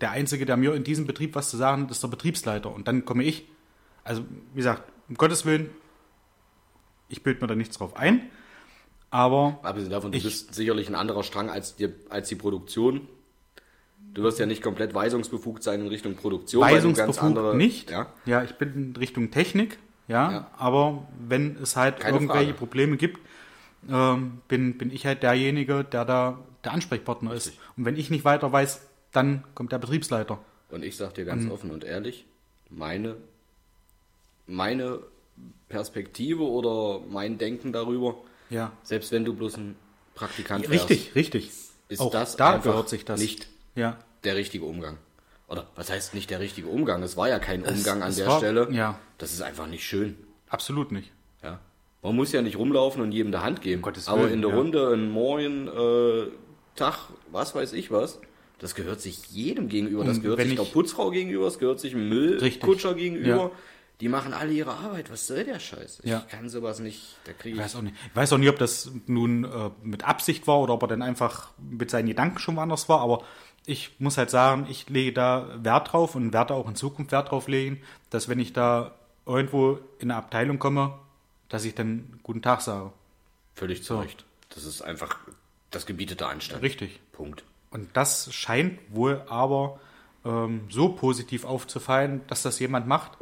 der 0.00 0.12
Einzige, 0.12 0.46
der 0.46 0.56
mir 0.56 0.72
in 0.72 0.82
diesem 0.82 1.06
Betrieb 1.06 1.34
was 1.34 1.50
zu 1.50 1.58
sagen 1.58 1.82
hat, 1.82 1.90
ist 1.90 2.02
der 2.02 2.08
Betriebsleiter. 2.08 2.72
Und 2.72 2.88
dann 2.88 3.04
komme 3.04 3.22
ich. 3.22 3.44
Also, 4.02 4.24
wie 4.54 4.58
gesagt, 4.58 4.90
um 5.10 5.16
Gottes 5.16 5.44
Willen, 5.44 5.68
ich 7.10 7.22
bilde 7.22 7.42
mir 7.42 7.48
da 7.48 7.54
nichts 7.54 7.76
drauf 7.76 7.96
ein. 7.96 8.30
Aber 9.10 9.58
Abgesehen 9.62 9.90
davon, 9.90 10.12
du 10.12 10.18
Ich- 10.18 10.24
bist 10.24 10.54
sicherlich 10.54 10.88
ein 10.88 10.94
anderer 10.94 11.22
Strang 11.24 11.50
als 11.50 11.74
die, 11.76 11.88
als 12.08 12.28
die 12.28 12.36
Produktion. 12.36 13.08
Du 14.14 14.22
wirst 14.22 14.38
ja 14.38 14.46
nicht 14.46 14.62
komplett 14.62 14.94
weisungsbefugt 14.94 15.62
sein 15.62 15.80
in 15.80 15.88
Richtung 15.88 16.14
Produktion. 16.16 16.62
Weisungsbefugt 16.62 17.18
andere- 17.22 17.56
nicht. 17.56 17.90
Ja, 17.90 18.06
Ja. 18.26 18.42
ich 18.42 18.52
bin 18.54 18.74
in 18.74 18.96
Richtung 18.96 19.30
Technik, 19.30 19.78
ja, 20.08 20.30
Ja. 20.32 20.50
aber 20.58 21.06
wenn 21.28 21.56
es 21.62 21.76
halt 21.76 22.00
Keine 22.00 22.16
irgendwelche 22.16 22.46
Frage. 22.46 22.58
Probleme 22.58 22.96
gibt, 22.96 23.18
ähm, 23.88 24.40
bin, 24.48 24.78
bin 24.78 24.90
ich 24.90 25.06
halt 25.06 25.22
derjenige, 25.22 25.84
der 25.84 26.04
da 26.04 26.38
der 26.64 26.72
Ansprechpartner 26.72 27.32
ist. 27.32 27.52
Und 27.76 27.84
wenn 27.86 27.96
ich 27.96 28.10
nicht 28.10 28.24
weiter 28.24 28.52
weiß, 28.52 28.86
dann 29.12 29.44
kommt 29.54 29.72
der 29.72 29.78
Betriebsleiter. 29.78 30.38
Und 30.70 30.84
ich 30.84 30.96
sag 30.96 31.14
dir 31.14 31.24
ganz 31.24 31.44
Mhm. 31.44 31.50
offen 31.52 31.70
und 31.70 31.84
ehrlich, 31.84 32.26
meine, 32.68 33.16
meine 34.46 35.00
Perspektive 35.68 36.42
oder 36.42 37.00
mein 37.08 37.38
Denken 37.38 37.72
darüber, 37.72 38.16
Ja. 38.50 38.72
selbst 38.82 39.12
wenn 39.12 39.24
du 39.24 39.32
bloß 39.34 39.56
ein 39.56 39.76
Praktikant 40.14 40.68
wärst, 40.68 40.90
Richtig, 40.90 41.14
richtig. 41.14 41.50
ist 41.88 42.00
Auch 42.00 42.10
das 42.10 42.36
da 42.36 42.58
gehört 42.58 42.88
sich 42.88 43.04
das. 43.04 43.20
nicht 43.20 43.48
Ja. 43.74 43.96
der 44.24 44.36
richtige 44.36 44.64
Umgang. 44.64 44.98
Oder 45.48 45.66
was 45.74 45.90
heißt 45.90 46.14
nicht 46.14 46.30
der 46.30 46.40
richtige 46.40 46.68
Umgang? 46.68 47.02
Es 47.02 47.16
war 47.16 47.28
ja 47.28 47.38
kein 47.38 47.62
Umgang 47.64 48.02
an 48.02 48.10
es 48.10 48.16
der 48.16 48.26
war- 48.26 48.38
Stelle. 48.38 48.68
ja. 48.70 48.98
Das 49.18 49.32
ist 49.32 49.42
einfach 49.42 49.66
nicht 49.66 49.84
schön. 49.84 50.16
Absolut 50.48 50.92
nicht. 50.92 51.10
Ja. 51.42 51.58
Man 52.02 52.16
muss 52.16 52.32
ja 52.32 52.40
nicht 52.42 52.56
rumlaufen 52.56 53.02
und 53.02 53.12
jedem 53.12 53.32
der 53.32 53.42
Hand 53.42 53.60
geben. 53.62 53.82
Gottes 53.82 54.08
Aber 54.08 54.22
Willen, 54.22 54.34
in 54.34 54.42
der 54.42 54.50
ja. 54.50 54.56
Runde 54.56 54.92
ein 54.92 55.10
Moin, 55.10 55.68
äh, 55.68 56.26
Tag, 56.76 56.96
was 57.30 57.54
weiß 57.54 57.72
ich 57.74 57.90
was, 57.90 58.20
das 58.58 58.74
gehört 58.74 59.00
sich 59.00 59.26
jedem 59.30 59.68
gegenüber. 59.68 60.04
Das 60.04 60.20
gehört 60.22 60.40
sich 60.40 60.54
der 60.54 60.62
Putzfrau 60.64 61.10
gegenüber, 61.10 61.44
das 61.46 61.58
gehört 61.58 61.80
sich 61.80 61.92
dem. 61.92 62.08
Müllkutscher 62.08 62.94
gegenüber. 62.94 63.26
Ja. 63.28 63.50
Die 64.00 64.08
machen 64.08 64.32
alle 64.32 64.52
ihre 64.52 64.72
Arbeit. 64.72 65.10
Was 65.10 65.26
soll 65.26 65.44
der 65.44 65.60
Scheiß? 65.60 66.00
Ich 66.02 66.10
Ja. 66.10 66.20
kann 66.20 66.48
sowas 66.48 66.78
nicht. 66.80 67.16
Da 67.24 67.32
kriege 67.32 67.56
Ich 67.56 67.62
weiß 67.62 67.76
auch 67.76 67.82
nicht. 67.82 67.94
Ich 68.08 68.16
weiß 68.16 68.32
auch 68.32 68.38
nicht, 68.38 68.48
ob 68.48 68.58
das 68.58 68.90
nun 69.06 69.44
äh, 69.44 69.70
mit 69.82 70.04
Absicht 70.04 70.46
war 70.46 70.58
oder 70.60 70.74
ob 70.74 70.82
er 70.82 70.88
dann 70.88 71.02
einfach 71.02 71.50
mit 71.58 71.90
seinen 71.90 72.06
Gedanken 72.08 72.38
schon 72.38 72.56
woanders 72.56 72.88
war, 72.88 73.00
aber 73.00 73.22
ich 73.66 73.94
muss 74.00 74.16
halt 74.16 74.30
sagen, 74.30 74.66
ich 74.70 74.88
lege 74.88 75.12
da 75.12 75.48
Wert 75.62 75.92
drauf 75.92 76.14
und 76.14 76.32
werde 76.32 76.54
auch 76.54 76.66
in 76.68 76.74
Zukunft 76.76 77.12
Wert 77.12 77.30
drauf 77.30 77.46
legen, 77.46 77.82
dass 78.08 78.28
wenn 78.28 78.38
ich 78.40 78.52
da 78.54 78.94
irgendwo 79.26 79.78
in 79.98 80.10
eine 80.10 80.16
Abteilung 80.16 80.58
komme, 80.58 80.98
dass 81.50 81.64
ich 81.64 81.74
dann 81.74 82.20
guten 82.22 82.42
Tag 82.42 82.62
sage. 82.62 82.92
Völlig 83.54 83.82
zu 83.84 83.98
Recht. 83.98 84.24
Das 84.54 84.64
ist 84.64 84.80
einfach 84.82 85.18
das 85.70 85.84
gebietete 85.84 86.26
Anstand. 86.26 86.62
Richtig. 86.62 87.00
Punkt. 87.12 87.44
Und 87.70 87.88
das 87.92 88.32
scheint 88.32 88.78
wohl 88.88 89.22
aber 89.28 89.78
ähm, 90.24 90.62
so 90.70 90.88
positiv 90.88 91.44
aufzufallen, 91.44 92.22
dass 92.26 92.42
das 92.42 92.58
jemand 92.58 92.86
macht, 92.86 93.12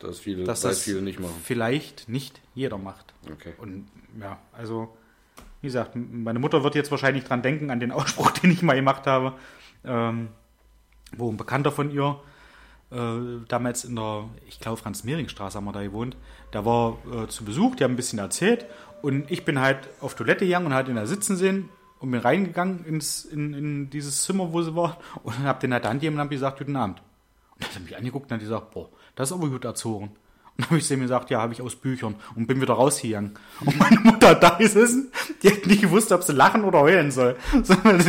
Das 0.00 0.18
viele, 0.18 0.44
dass 0.44 0.60
das 0.60 0.80
viele 0.80 1.02
nicht 1.02 1.20
machen. 1.20 1.34
vielleicht 1.42 2.08
nicht 2.08 2.40
jeder 2.54 2.78
macht. 2.78 3.14
Okay. 3.30 3.54
Und 3.58 3.88
ja, 4.20 4.38
also, 4.52 4.96
wie 5.60 5.68
gesagt, 5.68 5.92
meine 5.94 6.38
Mutter 6.38 6.62
wird 6.64 6.74
jetzt 6.74 6.90
wahrscheinlich 6.90 7.24
dran 7.24 7.42
denken, 7.42 7.70
an 7.70 7.80
den 7.80 7.92
Ausspruch, 7.92 8.30
den 8.30 8.50
ich 8.50 8.62
mal 8.62 8.76
gemacht 8.76 9.06
habe, 9.06 9.34
ähm, 9.84 10.28
wo 11.16 11.30
ein 11.30 11.36
Bekannter 11.36 11.72
von 11.72 11.90
ihr 11.90 12.20
äh, 12.90 12.96
damals 13.48 13.84
in 13.84 13.96
der, 13.96 14.28
ich 14.46 14.60
glaube, 14.60 14.76
Franz-Mehring-Straße 14.76 15.56
haben 15.56 15.64
wir 15.64 15.72
da 15.72 15.82
gewohnt, 15.82 16.16
der 16.52 16.64
war 16.64 16.98
äh, 17.12 17.26
zu 17.28 17.44
Besuch, 17.44 17.76
die 17.76 17.84
haben 17.84 17.92
ein 17.92 17.96
bisschen 17.96 18.18
erzählt 18.18 18.66
und 19.02 19.30
ich 19.30 19.44
bin 19.44 19.60
halt 19.60 19.88
auf 20.00 20.14
Toilette 20.14 20.44
gegangen 20.44 20.66
und 20.66 20.74
halt 20.74 20.88
in 20.88 20.96
da 20.96 21.06
sitzen 21.06 21.36
sehen 21.36 21.68
und 21.98 22.10
bin 22.10 22.20
reingegangen 22.20 22.84
ins, 22.84 23.24
in, 23.24 23.54
in 23.54 23.90
dieses 23.90 24.22
Zimmer, 24.22 24.52
wo 24.52 24.62
sie 24.62 24.74
war 24.76 24.98
und 25.22 25.38
habe 25.40 25.60
den 25.60 25.72
halt 25.72 25.84
die 25.84 25.88
Hand 25.88 26.00
gegeben 26.00 26.20
und 26.20 26.30
gesagt, 26.30 26.58
guten 26.58 26.76
Abend. 26.76 27.02
Und 27.58 27.62
dann 27.64 27.68
hat 27.70 27.76
er 27.76 27.80
mich 27.82 27.96
angeguckt 27.96 28.26
und 28.30 28.34
hat 28.34 28.40
gesagt, 28.40 28.70
boah, 28.72 28.88
das 29.14 29.30
ist 29.30 29.36
aber 29.36 29.48
gut 29.48 29.64
erzogen. 29.64 30.04
Und 30.06 30.16
dann 30.58 30.66
habe 30.70 30.78
ich 30.78 30.86
zu 30.86 30.94
ihm 30.94 31.00
gesagt, 31.00 31.30
ja, 31.30 31.40
habe 31.40 31.52
ich 31.52 31.60
aus 31.62 31.76
Büchern 31.76 32.14
und 32.34 32.46
bin 32.46 32.60
wieder 32.60 32.74
rausgegangen. 32.74 33.34
Und 33.60 33.78
meine 33.78 34.00
Mutter 34.00 34.34
da 34.34 34.50
gesessen, 34.50 35.10
die 35.42 35.50
hat 35.50 35.66
nicht 35.66 35.82
gewusst, 35.82 36.12
ob 36.12 36.22
sie 36.22 36.32
lachen 36.32 36.64
oder 36.64 36.80
heulen 36.80 37.10
soll. 37.10 37.36
Sondern 37.62 38.02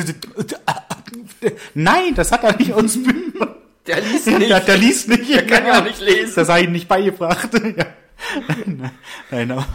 Nein, 1.73 2.15
das 2.15 2.31
hat 2.31 2.43
er 2.43 2.55
nicht 2.57 2.73
aus 2.73 2.95
Büchern. 3.01 3.55
Der 3.85 4.01
liest 4.01 4.27
nicht. 4.27 4.49
Der, 4.49 4.59
der 4.59 4.77
liest 4.77 5.07
nicht. 5.07 5.29
Der 5.33 5.45
kann 5.47 5.65
ja 5.65 5.79
auch 5.79 5.83
nicht 5.83 6.01
lesen. 6.01 6.33
Das 6.35 6.49
habe 6.49 6.59
ich 6.59 6.65
ihm 6.65 6.71
nicht 6.73 6.87
beigebracht. 6.87 7.49
Ja. 7.77 7.85
Nein, 9.31 9.51
aber 9.51 9.67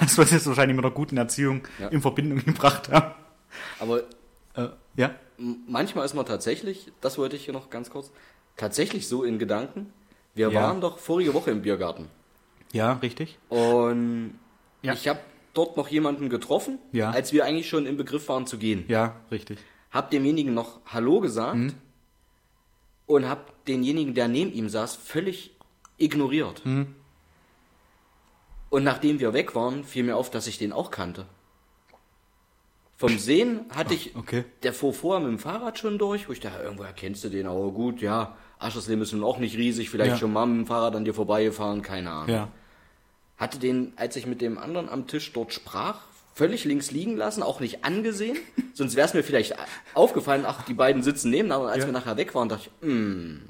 das 0.00 0.16
wird 0.16 0.30
jetzt 0.32 0.46
wahrscheinlich 0.46 0.74
mit 0.76 0.84
einer 0.84 0.94
guten 0.94 1.16
Erziehung 1.18 1.62
Ja. 1.78 1.88
in 1.88 2.00
Verbindung 2.00 2.44
gebracht 2.44 2.88
haben. 2.90 3.14
Aber 3.78 4.00
Äh, 4.54 4.68
ja, 4.96 5.10
manchmal 5.36 6.06
ist 6.06 6.14
man 6.14 6.24
tatsächlich, 6.24 6.90
das 7.02 7.18
wollte 7.18 7.36
ich 7.36 7.44
hier 7.44 7.52
noch 7.52 7.68
ganz 7.68 7.90
kurz, 7.90 8.10
tatsächlich 8.56 9.08
so 9.08 9.22
in 9.24 9.38
Gedanken. 9.38 9.92
Wir 10.34 10.50
Ja. 10.50 10.62
waren 10.62 10.80
doch 10.80 10.98
vorige 10.98 11.34
Woche 11.34 11.50
im 11.50 11.62
Biergarten 11.62 12.08
ja, 12.72 12.94
richtig. 12.94 13.38
und 13.48 14.38
Ja. 14.82 14.92
ich 14.92 15.08
habe 15.08 15.20
dort 15.54 15.76
noch 15.76 15.88
jemanden 15.88 16.28
getroffen, 16.28 16.78
Ja. 16.92 17.10
als 17.10 17.32
wir 17.32 17.44
eigentlich 17.44 17.68
schon 17.68 17.86
im 17.86 17.96
Begriff 17.96 18.28
waren 18.28 18.46
zu 18.46 18.58
gehen. 18.58 18.84
Ja, 18.88 19.16
richtig. 19.30 19.58
Hab 19.90 20.10
demjenigen 20.10 20.52
noch 20.52 20.80
Hallo 20.86 21.20
gesagt 21.20 21.56
Mhm. 21.56 21.72
und 23.06 23.28
hab 23.28 23.64
denjenigen, 23.64 24.14
der 24.14 24.28
neben 24.28 24.52
ihm 24.52 24.68
saß, 24.68 24.96
völlig 24.96 25.52
ignoriert. 25.96 26.64
Mhm. 26.66 26.94
Und 28.68 28.84
nachdem 28.84 29.20
wir 29.20 29.32
weg 29.32 29.54
waren, 29.54 29.84
fiel 29.84 30.02
mir 30.02 30.16
auf, 30.16 30.30
dass 30.30 30.46
ich 30.46 30.58
den 30.58 30.72
auch 30.72 30.90
kannte. 30.90 31.24
Vom 32.98 33.16
Sehen 33.18 33.66
hatte 33.74 33.94
ich, 33.94 34.16
okay. 34.16 34.44
der 34.62 34.72
fuhr 34.72 34.92
vorher 34.92 35.20
mit 35.26 35.30
dem 35.30 35.38
Fahrrad 35.38 35.78
schon 35.78 35.98
durch, 35.98 36.28
wo 36.28 36.32
ich 36.32 36.40
dachte, 36.40 36.62
irgendwo 36.62 36.82
erkennst 36.82 37.24
du 37.24 37.28
den, 37.28 37.46
aber 37.46 37.70
gut, 37.70 38.00
ja, 38.00 38.36
Aschersleben 38.58 39.02
ist 39.02 39.12
nun 39.12 39.24
auch 39.24 39.38
nicht 39.38 39.56
riesig, 39.56 39.90
vielleicht 39.90 40.12
Ja. 40.12 40.16
schon 40.18 40.32
mal 40.32 40.46
mit 40.46 40.56
dem 40.64 40.66
Fahrrad 40.66 40.96
an 40.96 41.04
dir 41.04 41.14
vorbeigefahren, 41.14 41.82
keine 41.82 42.10
Ahnung. 42.10 42.28
Ja. 42.34 42.48
Hatte 43.36 43.58
den, 43.58 43.92
als 43.96 44.16
ich 44.16 44.26
mit 44.26 44.40
dem 44.40 44.56
anderen 44.58 44.88
am 44.88 45.06
Tisch 45.06 45.32
dort 45.32 45.52
sprach, 45.52 46.00
völlig 46.34 46.64
links 46.64 46.90
liegen 46.90 47.16
lassen, 47.16 47.42
auch 47.42 47.60
nicht 47.60 47.84
angesehen. 47.84 48.36
Sonst 48.74 48.96
wäre 48.96 49.06
es 49.06 49.14
mir 49.14 49.22
vielleicht 49.22 49.54
aufgefallen, 49.94 50.44
ach, 50.46 50.62
die 50.64 50.74
beiden 50.74 51.02
sitzen 51.02 51.30
nebeneinander. 51.30 51.66
Und 51.66 51.72
als 51.72 51.80
Ja. 51.84 51.88
wir 51.88 51.92
nachher 51.92 52.16
weg 52.16 52.34
waren, 52.34 52.48
dachte 52.48 52.68
ich, 52.82 52.88
hm, 52.88 53.42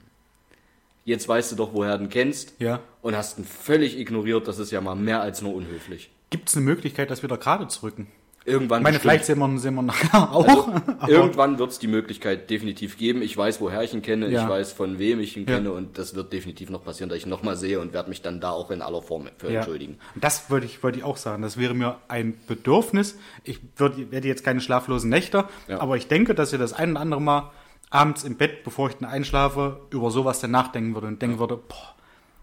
jetzt 1.05 1.29
weißt 1.29 1.53
du 1.53 1.57
doch, 1.57 1.73
woher 1.73 1.99
du 1.99 2.05
ihn 2.05 2.11
kennst. 2.11 2.55
Ja. 2.59 2.81
Und 3.03 3.17
hast 3.17 3.39
ihn 3.39 3.45
völlig 3.45 3.97
ignoriert. 3.99 4.49
Das 4.49 4.59
ist 4.59 4.73
ja 4.73 4.81
mal 4.81 4.97
mehr 4.97 5.21
als 5.21 5.41
nur 5.43 5.55
unhöflich. 5.55 6.11
Gibt 6.31 6.49
es 6.49 6.57
eine 6.57 6.65
Möglichkeit, 6.65 7.11
das 7.11 7.23
wieder 7.23 7.39
gerade 7.39 7.69
zu 7.69 7.85
rücken? 7.85 8.09
Irgendwann 8.47 8.81
Ich 8.81 8.85
meine, 8.85 8.95
bestimmt. 8.99 9.01
vielleicht 9.03 9.25
sehen 9.25 9.39
wir, 9.41 9.59
sehen 9.59 9.75
wir 9.75 9.83
nachher 9.83 10.33
auch. 10.33 10.47
Also, 10.47 11.13
irgendwann 11.13 11.59
wird 11.59 11.73
es 11.73 11.79
die 11.81 11.89
Möglichkeit 11.89 12.49
definitiv 12.49 12.97
geben. 12.97 13.21
Ich 13.23 13.37
weiß, 13.37 13.61
woher 13.61 13.83
ich 13.83 13.93
ihn 13.93 14.03
kenne, 14.03 14.29
Ja. 14.29 14.45
ich 14.45 14.49
weiß, 14.49 14.73
von 14.73 14.99
wem 15.01 15.19
ich 15.21 15.37
ihn 15.37 15.47
Ja. 15.49 15.57
kenne 15.57 15.73
und 15.73 15.99
das 15.99 16.15
wird 16.15 16.33
definitiv 16.33 16.71
noch 16.71 16.85
passieren, 16.85 17.09
dass 17.09 17.19
ich 17.19 17.27
ihn 17.27 17.31
nochmal 17.31 17.57
sehe 17.57 17.81
und 17.81 17.93
werde 17.93 18.09
mich 18.09 18.23
dann 18.23 18.41
da 18.41 18.51
auch 18.51 18.71
in 18.71 18.83
aller 18.83 19.03
Form 19.03 19.29
für 19.37 19.51
Ja. 19.51 19.59
entschuldigen. 19.59 19.99
Das 20.15 20.49
wollte 20.49 20.67
ich, 20.67 20.81
wollte 20.83 20.99
ich 20.99 21.05
auch 21.05 21.17
sagen. 21.17 21.43
Das 21.43 21.57
wäre 21.59 21.75
mir 21.75 21.97
ein 22.07 22.35
Bedürfnis. 22.47 23.19
Ich 23.43 23.59
würde, 23.77 24.13
werde 24.13 24.29
jetzt 24.29 24.45
keine 24.45 24.61
schlaflosen 24.61 25.11
Nächte, 25.11 25.45
aber 25.69 25.97
ich 25.97 26.07
denke, 26.07 26.35
dass 26.35 26.53
ihr 26.53 26.59
das 26.61 26.73
ein 26.73 26.93
oder 26.93 27.01
andere 27.01 27.21
Mal 27.21 27.51
abends 27.91 28.23
im 28.25 28.37
Bett, 28.37 28.63
bevor 28.65 28.89
ich 28.91 28.97
dann 28.97 29.09
einschlafe, 29.09 29.81
über 29.91 30.11
sowas 30.11 30.41
dann 30.41 30.53
nachdenken 30.53 30.95
würde 30.95 31.09
und 31.09 31.21
denken 31.21 31.39
würde, 31.41 31.57
boah, 31.57 31.95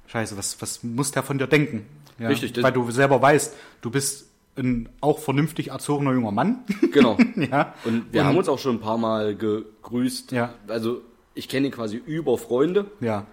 scheiße, 0.08 0.38
was, 0.38 0.62
was 0.62 0.84
muss 0.84 1.12
der 1.12 1.24
von 1.24 1.38
dir 1.38 1.48
denken? 1.48 1.86
Ja, 2.20 2.28
Richtig, 2.28 2.62
Weil 2.62 2.72
du 2.74 2.92
selber 2.92 3.22
weißt, 3.22 3.56
du 3.82 3.90
bist 3.90 4.30
ein 4.58 4.90
auch 5.02 5.20
vernünftig 5.20 5.70
erzogener 5.70 6.14
junger 6.14 6.32
Mann. 6.32 6.64
Genau. 6.94 7.18
ja. 7.36 7.74
Und 7.86 8.14
wir 8.14 8.22
Und- 8.22 8.28
haben 8.28 8.38
uns 8.38 8.48
auch 8.50 8.60
schon 8.60 8.76
ein 8.76 8.82
paar 8.82 8.98
Mal 8.98 9.36
gegrüßt. 9.36 10.32
Ja. 10.32 10.54
Also 10.68 11.02
ich 11.34 11.50
kenne 11.50 11.68
ihn 11.68 11.72
quasi 11.74 11.98
über 11.98 12.38
Freunde 12.38 12.92
Ja. 13.00 13.26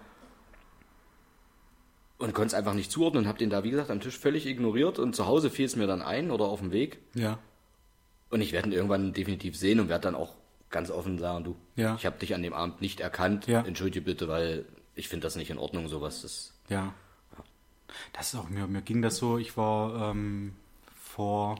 und 2.18 2.34
konnte 2.34 2.48
es 2.48 2.54
einfach 2.54 2.74
nicht 2.74 2.90
zuordnen. 2.90 3.26
Habe 3.28 3.38
den 3.38 3.50
da, 3.50 3.64
wie 3.64 3.70
gesagt, 3.70 3.90
am 3.90 4.00
Tisch 4.00 4.18
völlig 4.18 4.46
ignoriert 4.46 4.98
und 4.98 5.14
zu 5.16 5.26
Hause 5.26 5.50
fiel 5.50 5.66
es 5.66 5.76
mir 5.76 5.86
dann 5.86 6.02
ein 6.02 6.30
oder 6.30 6.44
auf 6.46 6.60
dem 6.60 6.72
Weg. 6.72 6.98
Ja. 7.14 7.38
Und 8.30 8.40
ich 8.42 8.52
werde 8.52 8.68
ihn 8.68 8.72
irgendwann 8.72 9.12
definitiv 9.12 9.56
sehen 9.56 9.80
und 9.80 9.88
werde 9.88 10.02
dann 10.04 10.14
auch 10.14 10.34
ganz 10.70 10.90
offen 10.90 11.18
sagen, 11.18 11.44
du, 11.44 11.56
Ja. 11.76 11.96
ich 11.96 12.06
habe 12.06 12.18
dich 12.18 12.34
an 12.34 12.42
dem 12.42 12.52
Abend 12.52 12.80
nicht 12.80 13.00
erkannt. 13.00 13.46
Ja. 13.46 13.60
Entschuldige 13.62 14.02
bitte, 14.02 14.28
weil 14.28 14.64
ich 14.94 15.08
finde 15.08 15.24
das 15.26 15.36
nicht 15.36 15.50
in 15.50 15.58
Ordnung, 15.58 15.88
sowas. 15.88 16.22
Das, 16.22 16.54
Ja. 16.68 16.94
Das 18.12 18.32
ist 18.32 18.38
auch 18.38 18.48
mir, 18.48 18.66
mir 18.68 18.82
ging 18.82 19.02
das 19.02 19.16
so, 19.16 19.36
ich 19.36 19.56
war 19.56 20.10
ähm, 20.12 20.52
vor, 21.20 21.56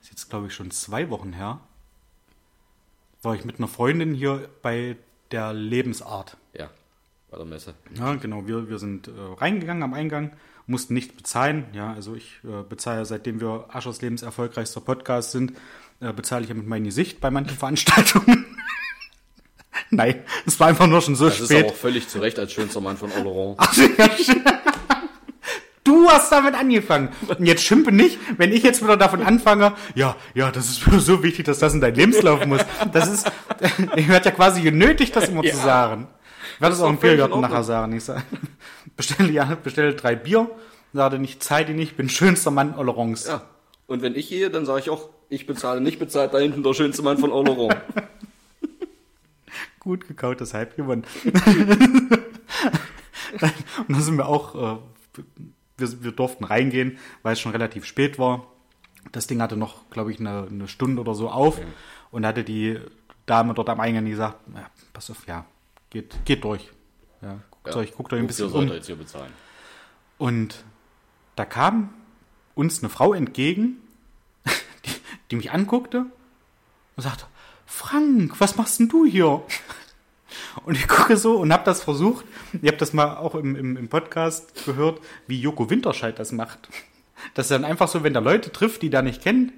ist 0.00 0.08
jetzt 0.08 0.30
glaube 0.30 0.46
ich 0.46 0.54
schon 0.54 0.70
zwei 0.70 1.10
Wochen 1.10 1.34
her, 1.34 1.60
war 3.20 3.34
ich 3.34 3.44
mit 3.44 3.58
einer 3.58 3.68
Freundin 3.68 4.14
hier 4.14 4.48
bei 4.62 4.96
der 5.30 5.52
Lebensart. 5.52 6.38
ja, 6.54 6.70
bei 7.30 7.36
der 7.36 7.44
Messe. 7.44 7.74
Ja, 7.94 8.14
genau, 8.14 8.46
wir, 8.46 8.70
wir 8.70 8.78
sind 8.78 9.08
äh, 9.08 9.10
reingegangen 9.36 9.82
am 9.82 9.92
Eingang, 9.92 10.32
mussten 10.66 10.94
nichts 10.94 11.14
bezahlen. 11.14 11.66
Ja, 11.74 11.92
also 11.92 12.14
ich 12.14 12.40
äh, 12.44 12.62
bezahle, 12.66 13.04
seitdem 13.04 13.42
wir 13.42 13.66
Aschers 13.68 14.00
Lebens 14.00 14.22
erfolgreichster 14.22 14.80
Podcast 14.80 15.32
sind, 15.32 15.52
äh, 16.00 16.14
bezahle 16.14 16.44
ich 16.44 16.48
ja 16.48 16.54
mit 16.54 16.66
meinem 16.66 16.84
Gesicht 16.84 17.20
bei 17.20 17.30
manchen 17.30 17.58
Veranstaltungen. 17.58 18.46
Nein, 19.90 20.24
es 20.46 20.58
war 20.58 20.68
einfach 20.68 20.86
nur 20.86 21.02
schon 21.02 21.14
so 21.14 21.26
Das 21.26 21.40
ist 21.40 21.50
spät. 21.50 21.64
aber 21.64 21.74
auch 21.74 21.76
völlig 21.76 22.08
zu 22.08 22.20
Recht 22.20 22.38
als 22.38 22.52
schönster 22.52 22.80
Mann 22.80 22.96
von 22.96 23.12
Oloron. 23.12 23.56
Ach, 23.58 23.76
ja. 23.76 24.62
Du 25.94 26.08
hast 26.08 26.32
damit 26.32 26.54
angefangen. 26.54 27.10
Und 27.28 27.46
jetzt 27.46 27.62
schimpfe 27.62 27.92
nicht, 27.92 28.18
wenn 28.36 28.52
ich 28.52 28.64
jetzt 28.64 28.82
wieder 28.82 28.96
davon 28.96 29.22
anfange, 29.22 29.74
ja, 29.94 30.16
ja, 30.34 30.50
das 30.50 30.68
ist 30.68 30.82
so 30.82 31.22
wichtig, 31.22 31.46
dass 31.46 31.60
das 31.60 31.72
in 31.72 31.80
dein 31.80 31.94
Lebenslauf 31.94 32.44
muss. 32.46 32.62
Das 32.92 33.08
ist, 33.08 33.30
ich 33.96 34.08
werde 34.08 34.24
ja 34.26 34.34
quasi 34.34 34.60
genötigt, 34.60 35.14
das 35.14 35.28
immer 35.28 35.44
zu 35.44 35.56
sagen. 35.56 36.08
Ich 36.56 36.60
werde 36.60 36.74
es 36.74 36.80
auch 36.80 36.90
im 36.90 36.96
Biergarten 36.96 37.40
nachher 37.40 37.62
sagen. 37.62 37.96
Ich 37.96 38.02
sage, 38.04 38.24
bestelle, 38.96 39.30
ja, 39.30 39.56
bestelle 39.62 39.94
drei 39.94 40.16
Bier, 40.16 40.50
sage 40.92 41.20
nicht, 41.20 41.44
Zeit 41.44 41.68
nicht, 41.68 41.96
bin 41.96 42.08
schönster 42.08 42.50
Mann 42.50 42.76
Olerons. 42.76 43.28
Ja. 43.28 43.42
Und 43.86 44.02
wenn 44.02 44.16
ich 44.16 44.30
gehe, 44.30 44.50
dann 44.50 44.66
sage 44.66 44.80
ich 44.80 44.90
auch, 44.90 45.10
ich 45.28 45.46
bezahle 45.46 45.80
nicht 45.80 46.00
bezahlt, 46.00 46.34
da 46.34 46.38
hinten 46.38 46.64
der 46.64 46.74
schönste 46.74 47.02
Mann 47.02 47.18
von 47.18 47.30
Oloron. 47.30 47.72
Gut 49.78 50.08
gekautes 50.08 50.54
Halb 50.54 50.74
gewonnen. 50.76 51.04
und 51.24 51.34
dann 53.88 54.00
sind 54.00 54.16
wir 54.16 54.26
auch, 54.26 54.54
äh, 54.54 54.78
wir, 55.76 56.04
wir 56.04 56.12
durften 56.12 56.44
reingehen, 56.44 56.98
weil 57.22 57.34
es 57.34 57.40
schon 57.40 57.52
relativ 57.52 57.84
spät 57.84 58.18
war. 58.18 58.46
Das 59.12 59.26
Ding 59.26 59.40
hatte 59.42 59.56
noch, 59.56 59.88
glaube 59.90 60.12
ich, 60.12 60.20
eine, 60.20 60.46
eine 60.50 60.68
Stunde 60.68 61.00
oder 61.00 61.14
so 61.14 61.30
auf. 61.30 61.60
Und 62.10 62.22
da 62.22 62.28
hatte 62.28 62.44
die 62.44 62.78
Dame 63.26 63.54
dort 63.54 63.68
am 63.68 63.80
Eingang 63.80 64.06
gesagt, 64.06 64.38
ja, 64.54 64.70
pass 64.92 65.10
auf, 65.10 65.26
ja, 65.26 65.44
geht, 65.90 66.14
geht 66.24 66.44
durch. 66.44 66.70
Ja, 67.22 67.40
guckt, 67.50 67.76
euch, 67.76 67.94
guckt 67.94 68.12
euch 68.12 68.20
ein 68.20 68.26
bisschen 68.26 68.50
um. 68.50 68.68
jetzt 68.68 68.86
hier 68.86 68.96
bezahlen? 68.96 69.32
Und 70.18 70.64
da 71.36 71.44
kam 71.44 71.92
uns 72.54 72.82
eine 72.82 72.90
Frau 72.90 73.14
entgegen, 73.14 73.78
die, 74.44 74.90
die 75.30 75.36
mich 75.36 75.52
anguckte 75.52 76.06
und 76.96 77.02
sagte, 77.02 77.26
Frank, 77.66 78.40
was 78.40 78.56
machst 78.56 78.78
denn 78.78 78.88
du 78.88 79.04
hier? 79.06 79.42
Und 80.64 80.76
ich 80.76 80.88
gucke 80.88 81.16
so 81.16 81.36
und 81.36 81.52
habe 81.52 81.64
das 81.64 81.82
versucht. 81.82 82.24
Ihr 82.62 82.70
habt 82.70 82.80
das 82.80 82.92
mal 82.92 83.16
auch 83.16 83.34
im, 83.34 83.56
im, 83.56 83.76
im 83.76 83.88
Podcast 83.88 84.64
gehört, 84.64 85.00
wie 85.26 85.40
Joko 85.40 85.70
Winterscheid 85.70 86.18
das 86.18 86.32
macht. 86.32 86.68
Dass 87.34 87.50
er 87.50 87.58
dann 87.58 87.70
einfach 87.70 87.88
so, 87.88 88.02
wenn 88.02 88.12
der 88.12 88.22
Leute 88.22 88.52
trifft, 88.52 88.82
die 88.82 88.90
der 88.90 89.02
nicht 89.02 89.22
kennt, 89.22 89.52